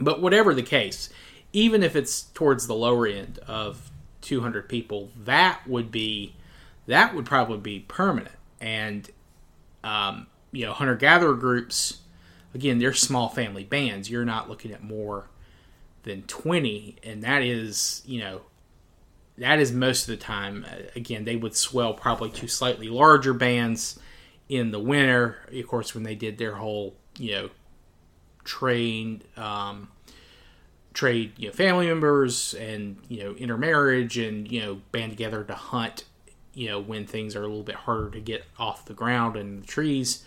But 0.01 0.22
whatever 0.22 0.55
the 0.55 0.62
case, 0.62 1.11
even 1.53 1.82
if 1.82 1.95
it's 1.95 2.22
towards 2.22 2.66
the 2.66 2.74
lower 2.74 3.07
end 3.07 3.41
of 3.47 3.91
200 4.22 4.70
people, 4.70 5.11
that 5.22 5.61
would 5.66 5.91
be 5.91 6.34
that 6.86 7.14
would 7.14 7.26
probably 7.26 7.59
be 7.59 7.80
permanent. 7.80 8.34
And 8.59 9.11
um, 9.84 10.28
you 10.51 10.64
know, 10.64 10.72
hunter 10.72 10.97
gatherer 10.97 11.34
groups, 11.34 11.99
again, 12.55 12.78
they're 12.78 12.94
small 12.94 13.28
family 13.28 13.64
bands. 13.64 14.11
You're 14.11 14.24
not 14.24 14.49
looking 14.49 14.72
at 14.72 14.82
more 14.82 15.28
than 16.09 16.22
20 16.22 16.96
and 17.03 17.22
that 17.22 17.42
is 17.42 18.03
you 18.07 18.20
know 18.20 18.40
that 19.36 19.59
is 19.59 19.72
most 19.72 20.03
of 20.03 20.07
the 20.09 20.16
time 20.16 20.64
uh, 20.68 20.76
again 20.96 21.24
they 21.24 21.36
would 21.36 21.55
swell 21.55 21.92
probably 21.92 22.30
to 22.30 22.49
slightly 22.49 22.88
larger 22.88 23.34
bands 23.34 23.99
in 24.49 24.70
the 24.70 24.78
winter 24.78 25.38
of 25.53 25.66
course 25.66 25.94
when 25.94 26.05
they 26.05 26.14
did 26.14 26.38
their 26.38 26.55
whole 26.55 26.94
you 27.18 27.32
know 27.32 27.51
trade 28.44 29.24
um, 29.36 29.88
trade 30.94 31.32
you 31.36 31.49
know 31.49 31.53
family 31.53 31.86
members 31.86 32.55
and 32.55 32.96
you 33.09 33.22
know 33.22 33.32
intermarriage 33.34 34.16
and 34.16 34.51
you 34.51 34.61
know 34.61 34.80
band 34.92 35.11
together 35.11 35.44
to 35.44 35.55
hunt 35.55 36.05
you 36.55 36.68
know 36.68 36.80
when 36.80 37.07
things 37.07 37.36
are 37.36 37.42
a 37.42 37.46
little 37.46 37.62
bit 37.62 37.74
harder 37.74 38.11
to 38.11 38.20
get 38.20 38.44
off 38.59 38.86
the 38.86 38.94
ground 38.94 39.36
and 39.36 39.62
the 39.62 39.66
trees 39.66 40.24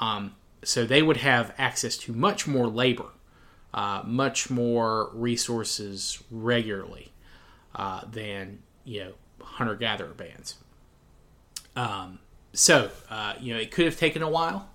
um, 0.00 0.34
so 0.62 0.84
they 0.84 1.02
would 1.02 1.18
have 1.18 1.54
access 1.58 1.96
to 1.96 2.12
much 2.12 2.46
more 2.46 2.66
labor 2.66 3.12
uh, 3.72 4.02
much 4.04 4.50
more 4.50 5.10
resources 5.12 6.22
regularly 6.30 7.12
uh, 7.74 8.02
than 8.10 8.60
you 8.84 9.04
know 9.04 9.12
hunter 9.40 9.74
gatherer 9.74 10.14
bands. 10.14 10.56
Um, 11.76 12.18
so 12.52 12.90
uh, 13.08 13.34
you 13.40 13.54
know 13.54 13.60
it 13.60 13.70
could 13.70 13.84
have 13.84 13.96
taken 13.96 14.22
a 14.22 14.28
while. 14.28 14.68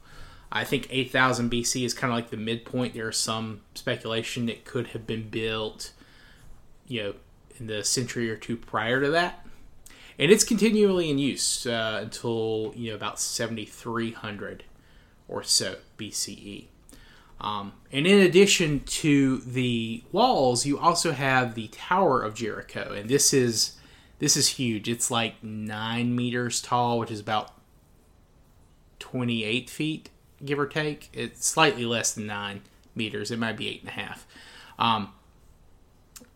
I 0.52 0.64
think 0.64 0.88
8000 0.90 1.52
BC 1.52 1.84
is 1.84 1.94
kind 1.94 2.12
of 2.14 2.18
like 2.18 2.30
the 2.30 2.38
midpoint. 2.38 2.94
There 2.94 3.10
is 3.10 3.18
some 3.18 3.62
speculation 3.74 4.48
it 4.48 4.64
could 4.64 4.88
have 4.88 5.06
been 5.06 5.28
built, 5.28 5.92
you 6.88 7.04
know, 7.04 7.14
in 7.60 7.68
the 7.68 7.84
century 7.84 8.32
or 8.32 8.38
two 8.38 8.56
prior 8.56 9.02
to 9.02 9.10
that, 9.12 9.46
and 10.18 10.32
it's 10.32 10.46
continually 10.46 11.10
in 11.10 11.20
use 11.20 11.66
uh, 11.66 12.00
until 12.02 12.72
you 12.78 12.92
know 12.92 12.96
about 12.96 13.20
7300 13.20 14.64
or 15.28 15.44
so 15.44 15.78
BCE. 15.98 16.66
Um, 17.42 17.74
and 17.92 18.08
in 18.08 18.20
addition 18.20 18.82
to 18.82 19.38
the 19.40 20.04
walls, 20.12 20.66
you 20.66 20.80
also 20.80 21.12
have 21.12 21.54
the 21.54 21.68
Tower 21.68 22.22
of 22.22 22.34
Jericho, 22.34 22.94
and 22.94 23.10
this 23.10 23.34
is 23.34 23.74
this 24.20 24.38
is 24.38 24.48
huge. 24.50 24.88
It's 24.88 25.12
like 25.12 25.44
nine 25.44 26.16
meters 26.16 26.62
tall, 26.62 26.98
which 26.98 27.12
is 27.12 27.20
about 27.20 27.54
twenty 29.00 29.44
eight 29.44 29.70
feet, 29.70 30.10
give 30.44 30.60
or 30.60 30.66
take. 30.66 31.10
It's 31.12 31.46
slightly 31.46 31.86
less 31.86 32.14
than 32.14 32.26
nine 32.26 32.62
meters. 32.96 33.32
It 33.32 33.40
might 33.40 33.58
be 33.58 33.68
eight 33.68 33.82
and 33.82 33.90
a 33.90 33.94
half. 33.94 34.26
Um, 34.80 35.10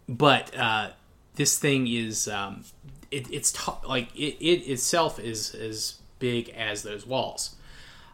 but 0.10 0.56
uh, 0.58 0.92
this 1.36 1.58
thing 1.58 1.88
is 1.88 2.28
um, 2.28 2.66
it, 3.10 3.32
it's 3.32 3.52
t- 3.54 3.88
like 3.88 4.14
it, 4.16 4.38
it 4.44 4.70
itself 4.70 5.20
is 5.20 5.56
as 5.56 6.00
big 6.20 6.50
as 6.50 6.84
those 6.84 7.06
walls. 7.06 7.56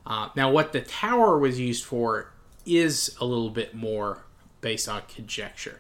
Uh, 0.06 0.30
now, 0.36 0.52
what 0.52 0.72
the 0.72 0.82
tower 0.82 1.38
was 1.38 1.60
used 1.60 1.84
for 1.84 2.32
is 2.66 3.16
a 3.20 3.26
little 3.26 3.50
bit 3.50 3.74
more 3.74 4.24
based 4.62 4.88
on 4.88 5.02
conjecture. 5.08 5.80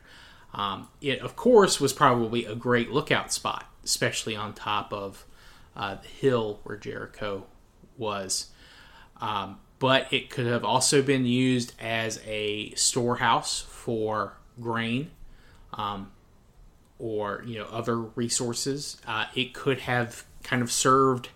Um, 0.53 0.87
it, 1.01 1.19
of 1.19 1.35
course, 1.35 1.79
was 1.79 1.93
probably 1.93 2.45
a 2.45 2.55
great 2.55 2.91
lookout 2.91 3.33
spot, 3.33 3.69
especially 3.83 4.35
on 4.35 4.53
top 4.53 4.93
of 4.93 5.25
uh, 5.75 5.95
the 5.95 6.07
hill 6.07 6.59
where 6.63 6.77
Jericho 6.77 7.45
was. 7.97 8.47
Um, 9.19 9.59
but 9.79 10.11
it 10.11 10.29
could 10.29 10.45
have 10.45 10.63
also 10.63 11.01
been 11.01 11.25
used 11.25 11.73
as 11.79 12.21
a 12.25 12.73
storehouse 12.75 13.61
for 13.61 14.37
grain 14.59 15.11
um, 15.73 16.11
or 16.97 17.43
you 17.45 17.59
know 17.59 17.65
other 17.65 17.97
resources. 17.97 18.97
Uh, 19.05 19.25
it 19.35 19.53
could 19.53 19.81
have 19.81 20.25
kind 20.43 20.61
of 20.61 20.71
served 20.71 21.29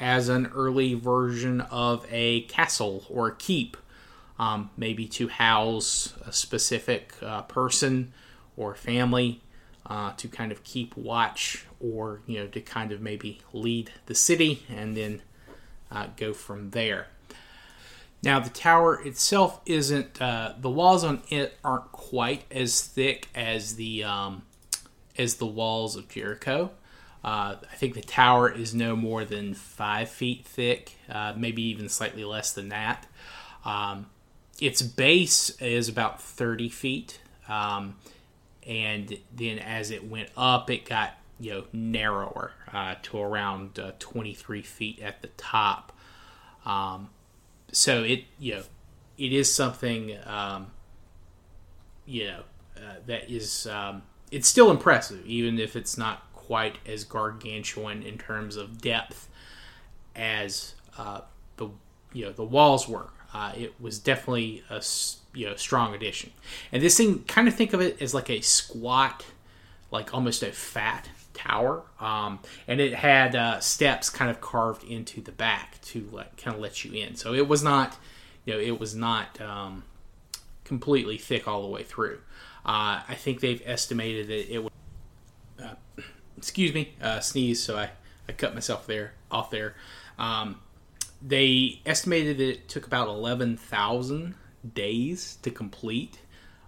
as 0.00 0.28
an 0.28 0.46
early 0.54 0.94
version 0.94 1.60
of 1.60 2.06
a 2.10 2.42
castle 2.42 3.04
or 3.08 3.28
a 3.28 3.34
keep 3.34 3.76
um, 4.38 4.70
maybe 4.76 5.06
to 5.06 5.28
house 5.28 6.14
a 6.26 6.32
specific 6.32 7.12
uh, 7.22 7.42
person 7.42 8.12
or 8.56 8.74
family 8.74 9.40
uh, 9.86 10.12
to 10.16 10.28
kind 10.28 10.52
of 10.52 10.62
keep 10.64 10.96
watch 10.96 11.64
or 11.80 12.20
you 12.26 12.38
know 12.38 12.46
to 12.46 12.60
kind 12.60 12.92
of 12.92 13.00
maybe 13.00 13.40
lead 13.52 13.90
the 14.06 14.14
city 14.14 14.62
and 14.68 14.96
then 14.96 15.22
uh, 15.90 16.06
go 16.16 16.32
from 16.32 16.70
there. 16.70 17.08
Now 18.22 18.40
the 18.40 18.50
tower 18.50 19.00
itself 19.00 19.60
isn't 19.64 20.20
uh, 20.20 20.54
the 20.60 20.70
walls 20.70 21.04
on 21.04 21.22
it 21.30 21.56
aren't 21.64 21.90
quite 21.92 22.44
as 22.50 22.82
thick 22.82 23.28
as 23.34 23.76
the 23.76 24.04
um, 24.04 24.42
as 25.16 25.36
the 25.36 25.46
walls 25.46 25.96
of 25.96 26.08
jericho 26.08 26.70
uh, 27.24 27.56
I 27.60 27.76
think 27.76 27.94
the 27.94 28.02
tower 28.02 28.50
is 28.50 28.74
no 28.74 28.94
more 28.94 29.24
than 29.24 29.54
five 29.54 30.08
feet 30.08 30.44
thick, 30.46 30.94
uh, 31.08 31.34
maybe 31.36 31.62
even 31.62 31.88
slightly 31.88 32.24
less 32.24 32.52
than 32.52 32.68
that. 32.68 33.06
Um, 33.64 34.06
its 34.60 34.82
base 34.82 35.50
is 35.60 35.88
about 35.88 36.22
30 36.22 36.68
feet. 36.68 37.20
Um, 37.48 37.96
and 38.66 39.18
then 39.34 39.58
as 39.58 39.90
it 39.90 40.08
went 40.08 40.28
up, 40.36 40.70
it 40.70 40.84
got 40.84 41.14
you 41.40 41.52
know 41.52 41.64
narrower 41.72 42.52
uh, 42.72 42.96
to 43.02 43.18
around 43.18 43.78
uh, 43.78 43.92
23 43.98 44.62
feet 44.62 45.00
at 45.00 45.22
the 45.22 45.28
top. 45.36 45.92
Um, 46.66 47.10
so 47.72 48.02
it 48.02 48.24
you 48.38 48.56
know 48.56 48.62
it 49.16 49.32
is 49.32 49.52
something 49.52 50.16
um, 50.26 50.68
you 52.04 52.26
know 52.26 52.42
uh, 52.76 52.96
that 53.06 53.30
is 53.30 53.66
um, 53.66 54.02
it's 54.30 54.48
still 54.48 54.70
impressive, 54.70 55.24
even 55.26 55.58
if 55.58 55.74
it's 55.74 55.96
not 55.96 56.22
quite 56.48 56.78
as 56.86 57.04
gargantuan 57.04 58.02
in 58.02 58.16
terms 58.16 58.56
of 58.56 58.80
depth 58.80 59.28
as 60.16 60.74
uh, 60.96 61.20
the 61.58 61.68
you 62.14 62.24
know 62.24 62.32
the 62.32 62.44
walls 62.44 62.88
were. 62.88 63.10
Uh, 63.34 63.52
it 63.54 63.78
was 63.78 63.98
definitely 63.98 64.64
a 64.70 64.82
you 65.34 65.44
know 65.44 65.54
strong 65.56 65.94
addition. 65.94 66.32
And 66.72 66.82
this 66.82 66.96
thing, 66.96 67.22
kind 67.24 67.48
of 67.48 67.54
think 67.54 67.74
of 67.74 67.82
it 67.82 68.00
as 68.00 68.14
like 68.14 68.30
a 68.30 68.40
squat, 68.40 69.26
like 69.90 70.14
almost 70.14 70.42
a 70.42 70.50
fat 70.50 71.10
tower, 71.34 71.82
um, 72.00 72.38
and 72.66 72.80
it 72.80 72.94
had 72.94 73.36
uh, 73.36 73.60
steps 73.60 74.08
kind 74.08 74.30
of 74.30 74.40
carved 74.40 74.84
into 74.84 75.20
the 75.20 75.32
back 75.32 75.78
to 75.82 76.08
like 76.12 76.34
kind 76.38 76.56
of 76.56 76.62
let 76.62 76.82
you 76.82 76.92
in. 76.94 77.14
So 77.14 77.34
it 77.34 77.46
was 77.46 77.62
not, 77.62 77.98
you 78.46 78.54
know, 78.54 78.58
it 78.58 78.80
was 78.80 78.94
not 78.94 79.38
um, 79.38 79.84
completely 80.64 81.18
thick 81.18 81.46
all 81.46 81.60
the 81.60 81.68
way 81.68 81.82
through. 81.82 82.20
Uh, 82.64 83.04
I 83.06 83.16
think 83.16 83.40
they've 83.40 83.62
estimated 83.66 84.28
that 84.28 84.50
it 84.50 84.62
would. 84.62 84.72
Excuse 86.38 86.72
me, 86.72 86.94
uh, 87.02 87.20
sneeze. 87.20 87.62
So 87.62 87.76
I, 87.76 87.90
I 88.28 88.32
cut 88.32 88.54
myself 88.54 88.86
there 88.86 89.12
off 89.30 89.50
there. 89.50 89.74
Um, 90.18 90.60
they 91.20 91.80
estimated 91.84 92.38
that 92.38 92.48
it 92.48 92.68
took 92.68 92.86
about 92.86 93.08
eleven 93.08 93.56
thousand 93.56 94.34
days 94.74 95.36
to 95.42 95.50
complete 95.50 96.20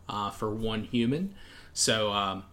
uh, 0.09 0.31
for 0.31 0.51
one 0.51 0.85
human. 0.85 1.35
So 1.73 2.13
um, 2.13 2.45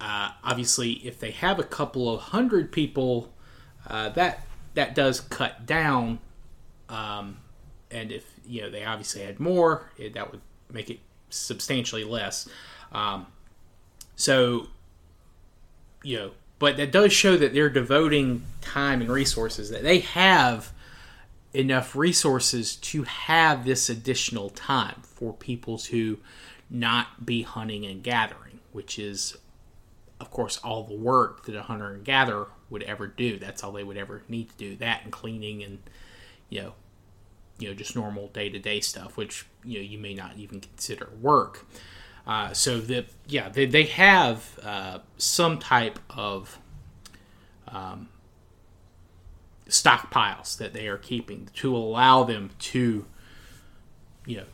uh, 0.00 0.32
obviously, 0.42 0.92
if 1.06 1.18
they 1.20 1.30
have 1.30 1.58
a 1.58 1.64
couple 1.64 2.12
of 2.12 2.20
hundred 2.20 2.72
people, 2.72 3.32
uh, 3.88 4.10
that 4.10 4.46
that 4.74 4.94
does 4.94 5.20
cut 5.20 5.66
down. 5.66 6.18
Um, 6.88 7.38
and 7.90 8.12
if 8.12 8.24
you 8.46 8.62
know 8.62 8.70
they 8.70 8.84
obviously 8.84 9.22
had 9.22 9.40
more, 9.40 9.90
it, 9.96 10.14
that 10.14 10.30
would 10.32 10.42
make 10.70 10.90
it 10.90 10.98
substantially 11.30 12.04
less. 12.04 12.48
Um, 12.92 13.26
so 14.16 14.68
you 16.04 16.16
know, 16.16 16.30
but 16.58 16.76
that 16.76 16.92
does 16.92 17.12
show 17.12 17.36
that 17.36 17.52
they're 17.52 17.70
devoting 17.70 18.44
time 18.60 19.00
and 19.00 19.10
resources 19.10 19.70
that 19.70 19.82
they 19.82 20.00
have 20.00 20.72
enough 21.52 21.94
resources 21.94 22.76
to 22.76 23.04
have 23.04 23.64
this 23.64 23.88
additional 23.88 24.50
time 24.50 25.00
for 25.02 25.32
people 25.32 25.78
to 25.78 26.18
not 26.68 27.24
be 27.24 27.42
hunting 27.42 27.84
and 27.84 28.02
gathering, 28.02 28.58
which 28.72 28.98
is, 28.98 29.36
of 30.20 30.30
course, 30.30 30.58
all 30.58 30.82
the 30.82 30.96
work 30.96 31.46
that 31.46 31.54
a 31.54 31.62
hunter 31.62 31.92
and 31.92 32.04
gatherer 32.04 32.48
would 32.70 32.82
ever 32.82 33.06
do. 33.06 33.38
That's 33.38 33.62
all 33.62 33.72
they 33.72 33.84
would 33.84 33.96
ever 33.96 34.22
need 34.28 34.50
to 34.50 34.56
do. 34.56 34.76
That 34.76 35.02
and 35.04 35.12
cleaning 35.12 35.62
and, 35.62 35.78
you 36.48 36.62
know, 36.62 36.72
you 37.58 37.68
know, 37.68 37.74
just 37.74 37.94
normal 37.94 38.28
day 38.28 38.48
to 38.48 38.58
day 38.58 38.80
stuff, 38.80 39.16
which 39.16 39.46
you 39.64 39.78
know 39.78 39.84
you 39.84 39.98
may 39.98 40.14
not 40.14 40.36
even 40.36 40.60
consider 40.60 41.08
work. 41.20 41.64
Uh, 42.26 42.52
so 42.52 42.80
that 42.80 43.06
yeah, 43.26 43.48
they, 43.48 43.66
they 43.66 43.84
have 43.84 44.58
uh, 44.62 44.98
some 45.18 45.58
type 45.58 45.98
of 46.10 46.58
um, 47.68 48.08
stockpiles 49.68 50.56
that 50.58 50.72
they 50.72 50.88
are 50.88 50.98
keeping 50.98 51.48
to 51.56 51.76
allow 51.76 52.24
them 52.24 52.50
to, 52.58 53.04
you 54.26 54.36
know, 54.38 54.44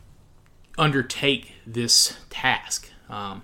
undertake 0.78 1.52
this 1.66 2.16
task. 2.30 2.90
Um, 3.08 3.42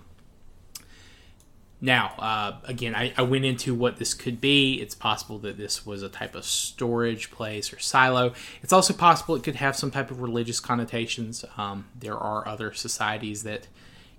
now, 1.80 2.14
uh, 2.18 2.56
again, 2.64 2.94
I, 2.94 3.12
I, 3.18 3.22
went 3.22 3.44
into 3.44 3.74
what 3.74 3.98
this 3.98 4.14
could 4.14 4.40
be. 4.40 4.80
It's 4.80 4.94
possible 4.94 5.38
that 5.40 5.58
this 5.58 5.84
was 5.84 6.02
a 6.02 6.08
type 6.08 6.34
of 6.34 6.44
storage 6.44 7.30
place 7.30 7.70
or 7.72 7.78
silo. 7.78 8.32
It's 8.62 8.72
also 8.72 8.94
possible 8.94 9.34
it 9.36 9.42
could 9.42 9.56
have 9.56 9.76
some 9.76 9.90
type 9.90 10.10
of 10.10 10.22
religious 10.22 10.58
connotations. 10.58 11.44
Um, 11.58 11.86
there 11.98 12.16
are 12.16 12.48
other 12.48 12.72
societies 12.72 13.42
that, 13.42 13.68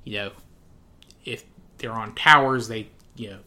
you 0.07 0.13
know, 0.13 0.31
if 1.25 1.43
they're 1.77 1.91
on 1.91 2.15
towers, 2.15 2.69
they, 2.69 2.87
you 3.17 3.31
know, 3.31 3.39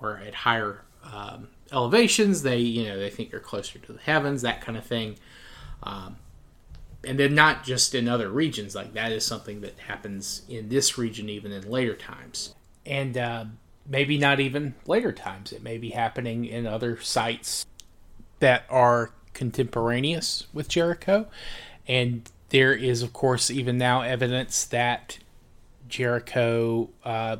or 0.00 0.16
at 0.16 0.34
higher 0.34 0.82
um, 1.04 1.48
elevations. 1.70 2.40
They, 2.40 2.56
you 2.56 2.88
know, 2.88 2.98
they 2.98 3.10
think 3.10 3.32
you're 3.32 3.40
closer 3.40 3.78
to 3.78 3.92
the 3.92 3.98
heavens, 3.98 4.40
that 4.40 4.62
kind 4.62 4.78
of 4.78 4.84
thing. 4.84 5.18
Um, 5.82 6.16
and 7.04 7.18
then 7.18 7.34
not 7.34 7.64
just 7.64 7.94
in 7.94 8.08
other 8.08 8.30
regions. 8.30 8.74
Like 8.74 8.94
that 8.94 9.12
is 9.12 9.26
something 9.26 9.60
that 9.60 9.78
happens 9.78 10.42
in 10.48 10.70
this 10.70 10.96
region 10.96 11.28
even 11.28 11.52
in 11.52 11.70
later 11.70 11.94
times, 11.94 12.54
and 12.86 13.18
uh, 13.18 13.44
maybe 13.86 14.16
not 14.16 14.40
even 14.40 14.74
later 14.86 15.12
times. 15.12 15.52
It 15.52 15.62
may 15.62 15.76
be 15.76 15.90
happening 15.90 16.46
in 16.46 16.66
other 16.66 16.98
sites 16.98 17.66
that 18.38 18.64
are 18.70 19.12
contemporaneous 19.34 20.46
with 20.54 20.68
Jericho, 20.68 21.28
and 21.86 22.30
there 22.48 22.72
is, 22.72 23.02
of 23.02 23.12
course, 23.12 23.50
even 23.50 23.76
now 23.76 24.00
evidence 24.00 24.64
that 24.64 25.18
Jericho. 25.90 26.90
Uh, 27.04 27.36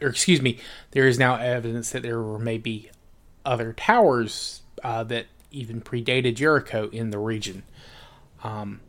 or 0.00 0.08
excuse 0.08 0.40
me, 0.42 0.58
there 0.92 1.08
is 1.08 1.18
now 1.18 1.36
evidence 1.36 1.90
that 1.90 2.02
there 2.02 2.22
were 2.22 2.38
maybe 2.38 2.90
other 3.44 3.72
towers 3.72 4.62
uh, 4.84 5.02
that 5.04 5.26
even 5.50 5.80
predated 5.80 6.36
Jericho 6.36 6.88
in 6.90 7.10
the 7.10 7.18
region. 7.18 7.62
Um, 8.44 8.80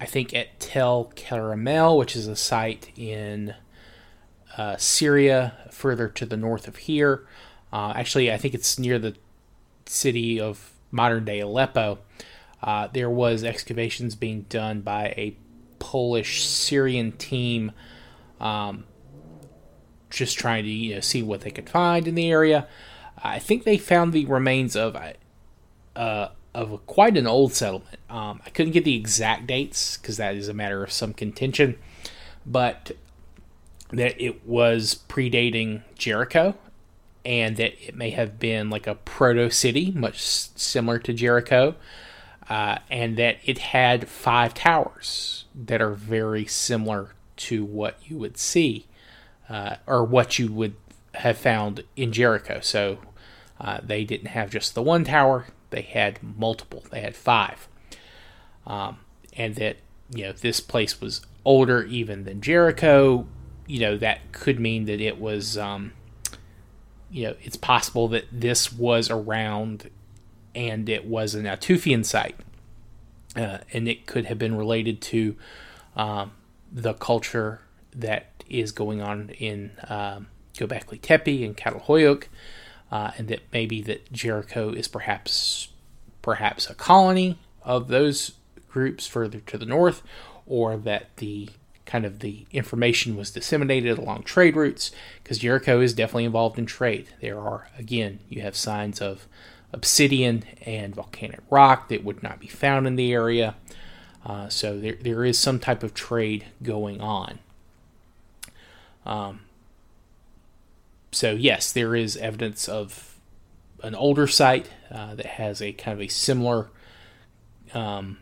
I 0.00 0.06
think 0.06 0.34
at 0.34 0.58
Tel 0.58 1.12
Qaramel, 1.14 1.98
which 1.98 2.16
is 2.16 2.26
a 2.26 2.36
site 2.36 2.90
in 2.96 3.54
uh, 4.56 4.76
Syria, 4.76 5.54
further 5.70 6.08
to 6.08 6.26
the 6.26 6.36
north 6.36 6.66
of 6.66 6.76
here. 6.76 7.26
Uh, 7.72 7.92
actually, 7.94 8.32
I 8.32 8.36
think 8.36 8.54
it's 8.54 8.78
near 8.78 8.98
the 8.98 9.14
city 9.86 10.40
of 10.40 10.72
modern 10.90 11.24
day 11.24 11.40
Aleppo. 11.40 11.98
Uh, 12.62 12.88
there 12.92 13.10
was 13.10 13.44
excavations 13.44 14.14
being 14.14 14.42
done 14.42 14.80
by 14.80 15.14
a 15.16 15.36
Polish 15.78 16.44
Syrian 16.44 17.12
team, 17.12 17.72
um, 18.40 18.84
just 20.10 20.38
trying 20.38 20.64
to 20.64 20.70
you 20.70 20.94
know, 20.94 21.00
see 21.00 21.22
what 21.22 21.42
they 21.42 21.50
could 21.50 21.68
find 21.68 22.08
in 22.08 22.14
the 22.14 22.30
area. 22.30 22.66
I 23.22 23.38
think 23.38 23.64
they 23.64 23.78
found 23.78 24.12
the 24.12 24.24
remains 24.26 24.74
of 24.74 24.96
uh, 25.96 26.28
of 26.54 26.72
a, 26.72 26.78
quite 26.78 27.16
an 27.16 27.26
old 27.26 27.52
settlement. 27.52 27.98
Um, 28.08 28.40
I 28.44 28.50
couldn't 28.50 28.72
get 28.72 28.84
the 28.84 28.96
exact 28.96 29.46
dates 29.46 29.96
because 29.96 30.16
that 30.16 30.34
is 30.34 30.48
a 30.48 30.54
matter 30.54 30.82
of 30.82 30.90
some 30.90 31.12
contention, 31.12 31.78
but 32.46 32.92
that 33.90 34.20
it 34.20 34.46
was 34.46 35.00
predating 35.08 35.82
Jericho, 35.96 36.56
and 37.24 37.56
that 37.56 37.74
it 37.86 37.94
may 37.94 38.10
have 38.10 38.38
been 38.38 38.70
like 38.70 38.86
a 38.86 38.94
proto 38.94 39.50
city, 39.50 39.90
much 39.90 40.20
similar 40.20 40.98
to 41.00 41.12
Jericho, 41.12 41.74
uh, 42.48 42.78
and 42.90 43.16
that 43.16 43.38
it 43.44 43.58
had 43.58 44.08
five 44.08 44.54
towers 44.54 45.44
that 45.54 45.82
are 45.82 45.92
very 45.92 46.46
similar 46.46 47.14
to 47.40 47.64
what 47.64 47.98
you 48.04 48.18
would 48.18 48.36
see, 48.36 48.86
uh, 49.48 49.76
or 49.86 50.04
what 50.04 50.38
you 50.38 50.52
would 50.52 50.74
have 51.14 51.38
found 51.38 51.82
in 51.96 52.12
Jericho. 52.12 52.60
So 52.60 52.98
uh, 53.60 53.80
they 53.82 54.04
didn't 54.04 54.28
have 54.28 54.50
just 54.50 54.74
the 54.74 54.82
one 54.82 55.04
tower; 55.04 55.46
they 55.70 55.82
had 55.82 56.22
multiple. 56.22 56.84
They 56.90 57.00
had 57.00 57.16
five, 57.16 57.68
um, 58.66 58.98
and 59.36 59.54
that 59.56 59.78
you 60.14 60.24
know 60.24 60.32
this 60.32 60.60
place 60.60 61.00
was 61.00 61.22
older 61.44 61.82
even 61.84 62.24
than 62.24 62.40
Jericho. 62.40 63.26
You 63.66 63.80
know 63.80 63.96
that 63.98 64.32
could 64.32 64.60
mean 64.60 64.84
that 64.86 65.00
it 65.00 65.20
was. 65.20 65.56
Um, 65.58 65.92
you 67.10 67.24
know, 67.26 67.34
it's 67.42 67.56
possible 67.56 68.08
that 68.08 68.24
this 68.30 68.72
was 68.72 69.10
around, 69.10 69.90
and 70.54 70.88
it 70.88 71.04
was 71.04 71.34
a 71.34 71.40
Natufian 71.40 72.04
site, 72.04 72.36
uh, 73.34 73.58
and 73.72 73.88
it 73.88 74.06
could 74.06 74.26
have 74.26 74.38
been 74.38 74.56
related 74.56 75.00
to 75.00 75.36
um, 75.96 76.30
the 76.72 76.94
culture 76.94 77.60
that 77.94 78.44
is 78.48 78.72
going 78.72 79.00
on 79.00 79.30
in 79.30 79.72
um, 79.88 80.28
Göbekli 80.54 81.00
Tepe 81.00 81.44
and 81.44 81.56
Çatalhöyük, 81.56 82.24
uh, 82.90 83.12
and 83.16 83.28
that 83.28 83.40
maybe 83.52 83.80
that 83.82 84.12
Jericho 84.12 84.70
is 84.70 84.88
perhaps 84.88 85.68
perhaps 86.22 86.68
a 86.68 86.74
colony 86.74 87.38
of 87.62 87.88
those 87.88 88.32
groups 88.68 89.06
further 89.06 89.40
to 89.40 89.58
the 89.58 89.66
north, 89.66 90.02
or 90.46 90.76
that 90.76 91.16
the 91.16 91.48
kind 91.86 92.04
of 92.04 92.20
the 92.20 92.46
information 92.52 93.16
was 93.16 93.32
disseminated 93.32 93.98
along 93.98 94.22
trade 94.22 94.54
routes 94.54 94.92
because 95.22 95.38
Jericho 95.38 95.80
is 95.80 95.92
definitely 95.92 96.24
involved 96.24 96.58
in 96.58 96.66
trade. 96.66 97.08
There 97.20 97.40
are 97.40 97.68
again, 97.78 98.20
you 98.28 98.42
have 98.42 98.54
signs 98.54 99.00
of 99.00 99.26
obsidian 99.72 100.44
and 100.66 100.94
volcanic 100.94 101.40
rock 101.50 101.88
that 101.88 102.04
would 102.04 102.22
not 102.22 102.40
be 102.40 102.48
found 102.48 102.86
in 102.86 102.96
the 102.96 103.12
area. 103.12 103.54
Uh, 104.30 104.48
so 104.48 104.78
there, 104.78 104.94
there 105.00 105.24
is 105.24 105.36
some 105.36 105.58
type 105.58 105.82
of 105.82 105.92
trade 105.92 106.46
going 106.62 107.00
on. 107.00 107.40
Um, 109.04 109.40
so 111.10 111.32
yes, 111.32 111.72
there 111.72 111.96
is 111.96 112.16
evidence 112.16 112.68
of 112.68 113.18
an 113.82 113.96
older 113.96 114.28
site 114.28 114.70
uh, 114.88 115.16
that 115.16 115.26
has 115.26 115.60
a 115.60 115.72
kind 115.72 115.98
of 115.98 116.00
a 116.00 116.06
similar 116.06 116.70
um, 117.74 118.18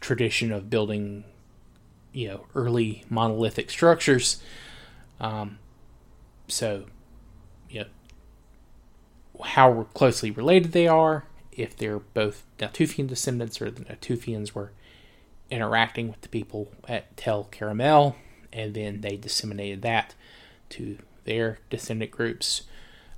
tradition 0.00 0.52
of 0.52 0.70
building, 0.70 1.24
you 2.14 2.28
know, 2.28 2.46
early 2.54 3.04
monolithic 3.10 3.70
structures. 3.70 4.42
Um, 5.20 5.58
so, 6.48 6.86
you 7.68 7.80
know, 7.80 7.86
how 9.44 9.82
closely 9.92 10.30
related 10.30 10.72
they 10.72 10.88
are, 10.88 11.24
if 11.52 11.76
they're 11.76 11.98
both 11.98 12.42
Natufian 12.58 13.06
descendants 13.06 13.60
or 13.60 13.70
the 13.70 13.84
Natufians 13.84 14.54
were 14.54 14.72
interacting 15.50 16.08
with 16.08 16.20
the 16.20 16.28
people 16.28 16.72
at 16.88 17.16
Tel 17.16 17.48
Qaramel, 17.50 18.14
and 18.52 18.74
then 18.74 19.00
they 19.00 19.16
disseminated 19.16 19.82
that 19.82 20.14
to 20.70 20.98
their 21.24 21.58
descendant 21.68 22.10
groups. 22.10 22.62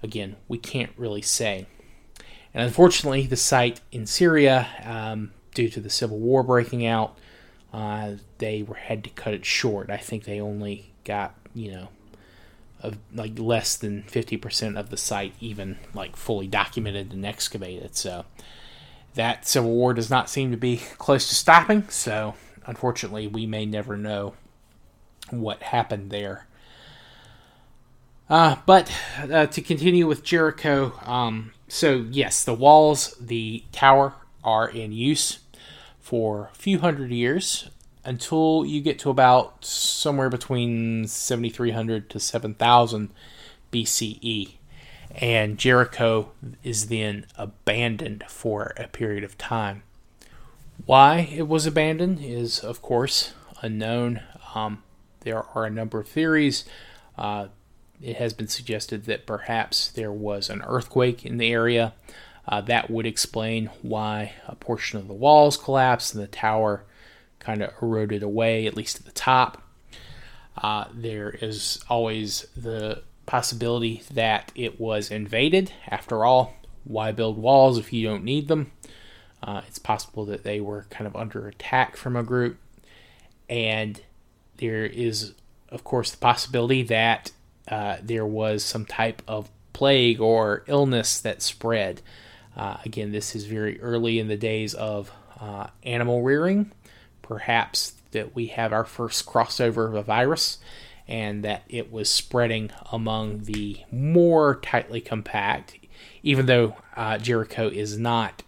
Again, 0.02 0.36
we 0.48 0.58
can't 0.58 0.92
really 0.96 1.22
say. 1.22 1.66
And 2.54 2.64
unfortunately, 2.64 3.26
the 3.26 3.36
site 3.36 3.80
in 3.92 4.06
Syria, 4.06 4.68
um, 4.84 5.32
due 5.54 5.68
to 5.68 5.80
the 5.80 5.90
civil 5.90 6.18
war 6.18 6.42
breaking 6.42 6.84
out, 6.84 7.18
uh, 7.72 8.12
they 8.38 8.62
were 8.62 8.74
had 8.74 9.04
to 9.04 9.10
cut 9.10 9.32
it 9.32 9.46
short. 9.46 9.90
I 9.90 9.96
think 9.96 10.24
they 10.24 10.40
only 10.40 10.92
got 11.04 11.34
you 11.54 11.72
know, 11.72 11.88
of 12.80 12.98
like 13.14 13.38
less 13.38 13.76
than 13.76 14.02
fifty 14.04 14.36
percent 14.36 14.76
of 14.76 14.90
the 14.90 14.96
site 14.96 15.34
even 15.40 15.78
like 15.94 16.16
fully 16.16 16.46
documented 16.46 17.12
and 17.12 17.24
excavated. 17.24 17.96
So 17.96 18.24
that 19.14 19.46
civil 19.46 19.70
war 19.70 19.94
does 19.94 20.10
not 20.10 20.30
seem 20.30 20.50
to 20.50 20.56
be 20.56 20.78
close 20.98 21.28
to 21.28 21.34
stopping. 21.34 21.88
So 21.88 22.34
unfortunately, 22.66 23.26
we 23.26 23.46
may 23.46 23.66
never 23.66 23.96
know 23.96 24.34
what 25.30 25.62
happened 25.62 26.10
there. 26.10 26.46
Uh, 28.30 28.56
but 28.64 28.90
uh, 29.30 29.46
to 29.46 29.60
continue 29.60 30.06
with 30.06 30.22
Jericho, 30.22 30.92
um, 31.04 31.52
so 31.68 32.06
yes, 32.10 32.44
the 32.44 32.54
walls, 32.54 33.14
the 33.20 33.64
tower 33.72 34.14
are 34.42 34.68
in 34.68 34.92
use 34.92 35.40
for 36.00 36.50
a 36.52 36.56
few 36.56 36.78
hundred 36.78 37.10
years 37.10 37.68
until 38.04 38.64
you 38.64 38.80
get 38.80 38.98
to 38.98 39.10
about 39.10 39.64
somewhere 39.64 40.30
between 40.30 41.06
7300 41.06 42.10
to 42.10 42.18
7000 42.18 43.10
BCE. 43.72 44.54
And 45.14 45.58
Jericho 45.58 46.32
is 46.62 46.88
then 46.88 47.26
abandoned 47.36 48.24
for 48.28 48.72
a 48.76 48.88
period 48.88 49.24
of 49.24 49.36
time. 49.36 49.82
Why 50.86 51.28
it 51.32 51.46
was 51.46 51.66
abandoned 51.66 52.20
is, 52.20 52.60
of 52.60 52.82
course, 52.82 53.34
unknown. 53.60 54.22
Um, 54.54 54.82
there 55.20 55.44
are 55.54 55.64
a 55.64 55.70
number 55.70 56.00
of 56.00 56.08
theories. 56.08 56.64
Uh, 57.16 57.48
it 58.02 58.16
has 58.16 58.32
been 58.32 58.48
suggested 58.48 59.04
that 59.04 59.26
perhaps 59.26 59.88
there 59.88 60.10
was 60.10 60.50
an 60.50 60.62
earthquake 60.66 61.24
in 61.24 61.38
the 61.38 61.52
area. 61.52 61.92
Uh, 62.48 62.60
that 62.62 62.90
would 62.90 63.06
explain 63.06 63.70
why 63.82 64.32
a 64.48 64.56
portion 64.56 64.98
of 64.98 65.06
the 65.06 65.14
walls 65.14 65.56
collapsed 65.56 66.14
and 66.14 66.22
the 66.22 66.28
tower 66.28 66.84
kind 67.38 67.62
of 67.62 67.72
eroded 67.80 68.22
away, 68.22 68.66
at 68.66 68.76
least 68.76 68.98
at 68.98 69.04
the 69.04 69.12
top. 69.12 69.62
Uh, 70.56 70.86
there 70.92 71.30
is 71.30 71.82
always 71.88 72.46
the 72.56 73.02
possibility 73.26 74.02
that 74.12 74.52
it 74.54 74.80
was 74.80 75.10
invaded. 75.10 75.72
After 75.88 76.24
all, 76.24 76.54
why 76.84 77.12
build 77.12 77.38
walls 77.38 77.78
if 77.78 77.92
you 77.92 78.06
don't 78.06 78.24
need 78.24 78.48
them? 78.48 78.72
Uh, 79.42 79.62
it's 79.66 79.78
possible 79.78 80.24
that 80.26 80.44
they 80.44 80.60
were 80.60 80.86
kind 80.90 81.06
of 81.06 81.16
under 81.16 81.48
attack 81.48 81.96
from 81.96 82.16
a 82.16 82.22
group. 82.22 82.58
And 83.48 84.00
there 84.58 84.84
is, 84.84 85.34
of 85.68 85.84
course, 85.84 86.10
the 86.10 86.18
possibility 86.18 86.82
that 86.84 87.32
uh, 87.68 87.96
there 88.02 88.26
was 88.26 88.64
some 88.64 88.86
type 88.86 89.22
of 89.26 89.50
plague 89.72 90.20
or 90.20 90.64
illness 90.66 91.20
that 91.20 91.42
spread. 91.42 92.02
Uh, 92.56 92.76
again, 92.84 93.12
this 93.12 93.34
is 93.34 93.46
very 93.46 93.80
early 93.80 94.18
in 94.18 94.28
the 94.28 94.36
days 94.36 94.74
of 94.74 95.10
uh, 95.40 95.68
animal 95.82 96.22
rearing. 96.22 96.70
Perhaps 97.22 97.94
that 98.12 98.34
we 98.34 98.46
have 98.48 98.72
our 98.72 98.84
first 98.84 99.26
crossover 99.26 99.88
of 99.88 99.94
a 99.94 100.02
virus 100.02 100.58
and 101.12 101.44
that 101.44 101.62
it 101.68 101.92
was 101.92 102.08
spreading 102.08 102.70
among 102.90 103.40
the 103.40 103.76
more 103.92 104.58
tightly 104.60 104.98
compact, 104.98 105.76
even 106.22 106.46
though 106.46 106.74
uh, 106.96 107.18
Jericho 107.18 107.68
is 107.68 107.98
not, 107.98 108.42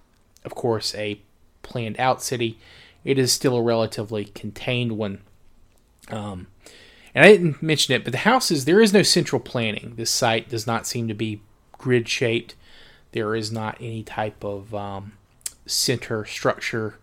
of 0.46 0.54
course, 0.54 0.94
a 0.94 1.20
planned 1.62 2.00
out 2.00 2.22
city, 2.22 2.58
it 3.04 3.18
is 3.18 3.30
still 3.30 3.56
a 3.58 3.62
relatively 3.62 4.24
contained 4.24 4.92
one. 4.92 5.20
Um, 6.08 6.46
and 7.14 7.26
I 7.26 7.32
didn't 7.32 7.62
mention 7.62 7.94
it, 7.94 8.02
but 8.02 8.12
the 8.12 8.20
houses, 8.20 8.64
there 8.64 8.80
is 8.80 8.94
no 8.94 9.02
central 9.02 9.40
planning. 9.40 9.92
This 9.96 10.10
site 10.10 10.48
does 10.48 10.66
not 10.66 10.86
seem 10.86 11.06
to 11.08 11.14
be 11.14 11.42
grid 11.72 12.08
shaped. 12.08 12.54
There 13.12 13.34
is 13.34 13.52
not 13.52 13.76
any 13.78 14.02
type 14.02 14.42
of 14.42 14.74
um, 14.74 15.12
center 15.66 16.24
structure 16.24 16.98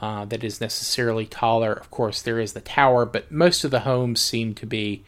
uh, 0.00 0.24
that 0.26 0.44
is 0.44 0.60
necessarily 0.60 1.26
taller. 1.26 1.72
Of 1.72 1.90
course, 1.90 2.22
there 2.22 2.38
is 2.38 2.52
the 2.52 2.60
tower, 2.60 3.04
but 3.04 3.32
most 3.32 3.64
of 3.64 3.70
the 3.70 3.80
homes 3.80 4.20
seem 4.20 4.54
to 4.54 4.66
be, 4.66 5.04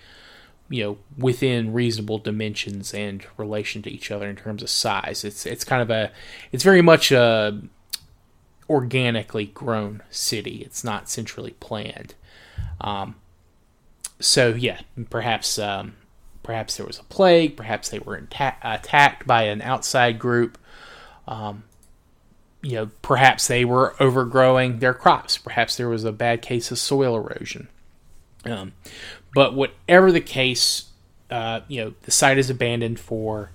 you 0.69 0.83
know, 0.83 0.99
within 1.17 1.73
reasonable 1.73 2.19
dimensions 2.19 2.93
and 2.93 3.25
relation 3.37 3.83
to 3.83 3.91
each 3.91 4.11
other 4.11 4.29
in 4.29 4.37
terms 4.37 4.63
of 4.63 4.71
size. 4.71 5.25
It's 5.25 5.47
it's 5.47 5.65
kind 5.65 5.83
of 5.83 5.91
a, 5.91 6.11
it's 6.51 6.65
very 6.65 6.83
much 6.83 7.13
a 7.13 7.61
organically 8.69 9.47
grown 9.47 10.03
city. 10.11 10.63
It's 10.65 10.83
not 10.85 11.09
centrally 11.09 11.55
planned. 11.61 12.15
Um, 12.81 13.17
so 14.19 14.51
yeah, 14.51 14.81
perhaps 15.09 15.59
um, 15.59 15.95
perhaps 16.43 16.77
there 16.77 16.87
was 16.87 16.99
a 16.99 17.05
plague. 17.05 17.57
Perhaps 17.57 17.91
they 17.91 18.01
were 18.01 18.17
attacked 18.63 19.27
by 19.27 19.45
an 19.45 19.63
outside 19.63 20.19
group. 20.19 20.59
Um, 21.29 21.63
you 22.63 22.75
know, 22.75 22.91
perhaps 23.03 23.49
they 23.49 23.65
were 23.65 23.95
overgrowing 24.01 24.79
their 24.79 24.95
crops. 24.95 25.39
Perhaps 25.39 25.77
there 25.77 25.89
was 25.89 26.05
a 26.05 26.13
bad 26.13 26.43
case 26.43 26.71
of 26.71 26.79
soil 26.79 27.17
erosion. 27.17 27.69
Um, 28.45 28.73
but 29.35 29.55
whatever 29.55 30.13
the 30.13 30.21
case, 30.21 30.85
uh, 31.31 31.61
you 31.69 31.83
know, 31.83 31.95
the 32.03 32.11
site 32.11 32.39
is 32.39 32.51
abandoned 32.51 33.01
for 33.01 33.51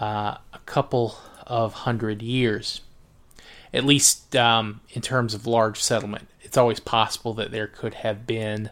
uh, 0.00 0.36
a 0.52 0.58
couple 0.66 1.16
of 1.46 1.72
hundred 1.72 2.22
years, 2.22 2.80
at 3.72 3.84
least 3.84 4.36
um, 4.36 4.80
in 4.90 5.02
terms 5.02 5.34
of 5.34 5.46
large 5.46 5.82
settlement. 5.82 6.28
It's 6.42 6.56
always 6.56 6.80
possible 6.80 7.34
that 7.34 7.50
there 7.50 7.66
could 7.66 7.94
have 7.94 8.26
been 8.26 8.70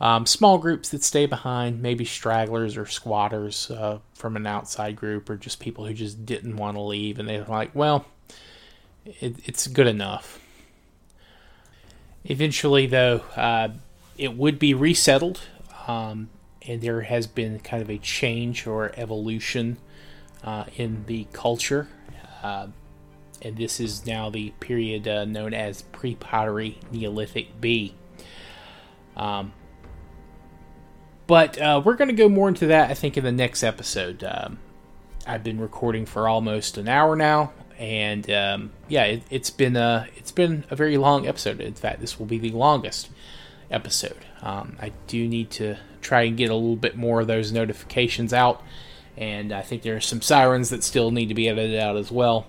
um, 0.00 0.24
small 0.24 0.56
groups 0.56 0.88
that 0.90 1.04
stay 1.04 1.26
behind, 1.26 1.82
maybe 1.82 2.06
stragglers 2.06 2.76
or 2.76 2.86
squatters 2.86 3.70
uh, 3.70 3.98
from 4.14 4.36
an 4.36 4.46
outside 4.46 4.96
group, 4.96 5.28
or 5.28 5.36
just 5.36 5.60
people 5.60 5.84
who 5.84 5.92
just 5.92 6.24
didn't 6.24 6.56
want 6.56 6.76
to 6.76 6.80
leave, 6.80 7.18
and 7.18 7.28
they're 7.28 7.44
like, 7.44 7.74
well, 7.74 8.06
it, 9.04 9.36
it's 9.44 9.66
good 9.66 9.86
enough. 9.86 10.40
Eventually, 12.24 12.86
though, 12.86 13.22
uh, 13.36 13.68
it 14.18 14.36
would 14.36 14.58
be 14.58 14.74
resettled, 14.74 15.40
um, 15.86 16.28
and 16.62 16.82
there 16.82 17.00
has 17.02 17.26
been 17.26 17.58
kind 17.60 17.82
of 17.82 17.90
a 17.90 17.98
change 17.98 18.66
or 18.66 18.92
evolution 18.96 19.78
uh, 20.44 20.64
in 20.76 21.04
the 21.06 21.26
culture. 21.32 21.88
Uh, 22.42 22.68
and 23.42 23.56
this 23.56 23.80
is 23.80 24.06
now 24.06 24.28
the 24.28 24.50
period 24.60 25.08
uh, 25.08 25.24
known 25.24 25.54
as 25.54 25.82
pre 25.82 26.14
pottery 26.14 26.78
Neolithic 26.92 27.60
B. 27.60 27.94
Um, 29.16 29.52
but 31.26 31.58
uh, 31.58 31.80
we're 31.84 31.94
going 31.94 32.08
to 32.08 32.14
go 32.14 32.28
more 32.28 32.48
into 32.48 32.66
that, 32.66 32.90
I 32.90 32.94
think, 32.94 33.16
in 33.16 33.24
the 33.24 33.32
next 33.32 33.62
episode. 33.62 34.24
Um, 34.24 34.58
I've 35.26 35.44
been 35.44 35.60
recording 35.60 36.06
for 36.06 36.28
almost 36.28 36.76
an 36.76 36.88
hour 36.88 37.14
now, 37.16 37.52
and 37.80 38.30
um, 38.30 38.72
yeah, 38.88 39.04
it, 39.04 39.22
has 39.30 39.48
been 39.48 39.74
a 39.74 40.06
it's 40.16 40.30
been 40.30 40.64
a 40.70 40.76
very 40.76 40.98
long 40.98 41.26
episode. 41.26 41.60
In 41.60 41.72
fact, 41.72 42.00
this 42.00 42.18
will 42.18 42.26
be 42.26 42.38
the 42.38 42.50
longest 42.50 43.08
episode. 43.70 44.18
Um, 44.42 44.76
I 44.78 44.92
do 45.06 45.26
need 45.26 45.50
to 45.52 45.76
try 46.02 46.22
and 46.22 46.36
get 46.36 46.50
a 46.50 46.54
little 46.54 46.76
bit 46.76 46.94
more 46.94 47.22
of 47.22 47.26
those 47.26 47.52
notifications 47.52 48.34
out, 48.34 48.62
and 49.16 49.50
I 49.50 49.62
think 49.62 49.80
there 49.82 49.96
are 49.96 50.00
some 50.00 50.20
sirens 50.20 50.68
that 50.68 50.84
still 50.84 51.10
need 51.10 51.30
to 51.30 51.34
be 51.34 51.48
edited 51.48 51.80
out 51.80 51.96
as 51.96 52.12
well. 52.12 52.46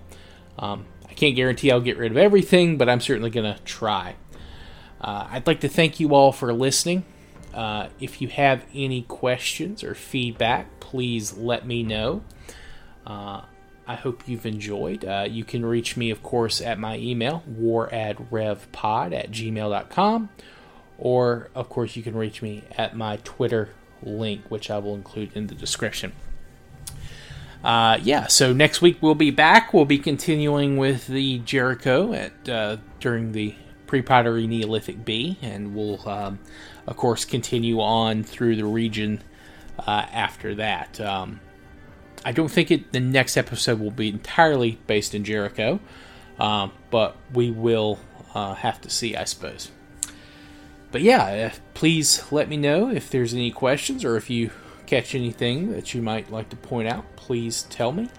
Um, 0.60 0.86
I 1.10 1.14
can't 1.14 1.36
guarantee 1.36 1.72
I'll 1.72 1.80
get 1.80 1.98
rid 1.98 2.12
of 2.12 2.18
everything, 2.18 2.78
but 2.78 2.90
I'm 2.90 3.00
certainly 3.00 3.30
going 3.30 3.56
to 3.56 3.62
try. 3.64 4.16
Uh, 5.00 5.28
I'd 5.32 5.48
like 5.48 5.62
to 5.62 5.70
thank 5.70 6.00
you 6.02 6.14
all 6.14 6.34
for 6.34 6.52
listening. 6.54 7.06
Uh, 7.54 7.88
if 8.02 8.22
you 8.22 8.28
have 8.28 8.66
any 8.74 9.04
questions 9.04 9.82
or 9.82 9.96
feedback, 9.96 10.80
please 10.82 11.38
let 11.38 11.66
me 11.66 11.84
know. 11.84 12.24
Uh, 13.06 13.42
I 13.92 13.96
hope 13.96 14.24
you've 14.26 14.46
enjoyed. 14.46 15.04
Uh, 15.04 15.28
you 15.30 15.44
can 15.44 15.66
reach 15.66 15.98
me, 15.98 16.12
of 16.12 16.24
course, 16.24 16.62
at 16.62 16.80
my 16.80 16.98
email, 16.98 17.44
waradrevpod 17.50 19.14
at 19.14 19.32
gmail.com. 19.32 20.30
Or, 20.98 21.50
of 21.54 21.68
course, 21.68 21.98
you 21.98 22.04
can 22.04 22.16
reach 22.16 22.42
me 22.42 22.64
at 22.78 22.96
my 22.96 23.18
Twitter 23.18 23.70
link, 24.02 24.44
which 24.48 24.72
I 24.72 24.78
will 24.78 24.96
include 24.96 25.36
in 25.36 25.48
the 25.48 25.56
description. 25.56 26.14
Uh, 27.64 28.00
yeah, 28.02 28.28
so 28.28 28.54
next 28.54 28.82
week 28.82 28.98
we'll 29.02 29.14
be 29.14 29.30
back. 29.30 29.74
We'll 29.74 29.86
be 29.86 30.00
continuing 30.00 30.78
with 30.78 31.08
the 31.08 31.40
Jericho 31.40 32.14
at 32.14 32.48
uh, 32.48 32.78
during 33.02 33.34
the 33.34 33.56
pre-pottery 33.88 34.48
Neolithic 34.48 35.04
B, 35.04 35.38
and 35.42 35.76
we'll 35.76 36.08
um, 36.08 36.40
of 36.88 36.96
course, 36.96 37.26
continue 37.26 37.82
on 37.82 38.24
through 38.24 38.56
the 38.56 38.66
region 38.66 39.22
uh, 39.80 40.06
after 40.12 40.56
that. 40.56 41.00
Um, 41.02 41.42
I 42.24 42.32
don't 42.32 42.50
think 42.50 42.72
it, 42.72 42.92
the 42.92 43.00
next 43.00 43.38
episode 43.38 43.80
will 43.80 43.92
be 43.92 44.10
entirely 44.10 44.78
based 44.88 45.16
in 45.16 45.24
Jericho, 45.24 45.80
um, 46.40 46.72
but 46.90 47.16
we 47.34 47.52
will 47.52 48.00
uh, 48.36 48.54
have 48.54 48.82
to 48.82 48.90
see, 48.90 49.16
I 49.16 49.24
suppose. 49.24 49.72
But 50.92 51.02
yeah, 51.02 51.52
uh, 51.54 51.58
please 51.74 52.24
let 52.32 52.50
me 52.50 52.58
know 52.58 52.90
if 52.90 53.10
there's 53.10 53.34
any 53.34 53.52
questions 53.52 54.04
or 54.04 54.18
if 54.18 54.30
you 54.30 54.52
catch 54.86 55.16
anything 55.16 55.72
that 55.72 55.94
you 55.94 56.02
might 56.02 56.32
like 56.32 56.50
to 56.50 56.56
point 56.58 56.88
out, 56.88 57.06
please 57.16 57.64
tell 57.64 57.92
me. 57.92 58.10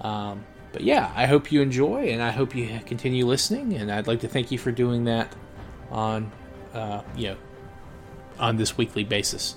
Um, 0.00 0.44
but 0.72 0.82
yeah, 0.82 1.12
I 1.14 1.26
hope 1.26 1.52
you 1.52 1.62
enjoy, 1.62 2.08
and 2.08 2.22
I 2.22 2.30
hope 2.30 2.54
you 2.54 2.80
continue 2.84 3.26
listening. 3.26 3.74
And 3.74 3.90
I'd 3.90 4.06
like 4.06 4.20
to 4.20 4.28
thank 4.28 4.50
you 4.50 4.58
for 4.58 4.72
doing 4.72 5.04
that 5.04 5.34
on, 5.90 6.30
uh, 6.74 7.02
you 7.16 7.28
know, 7.28 7.36
on 8.38 8.56
this 8.56 8.76
weekly 8.76 9.04
basis. 9.04 9.56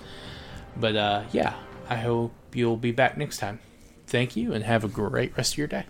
But 0.75 0.95
uh, 0.95 1.23
yeah, 1.31 1.55
I 1.89 1.95
hope 1.95 2.33
you'll 2.53 2.77
be 2.77 2.91
back 2.91 3.17
next 3.17 3.37
time. 3.37 3.59
Thank 4.13 4.35
you, 4.35 4.53
and 4.53 4.63
have 4.63 4.83
a 4.83 4.87
great 4.87 5.35
rest 5.35 5.55
of 5.55 5.57
your 5.57 5.65
day. 5.65 5.85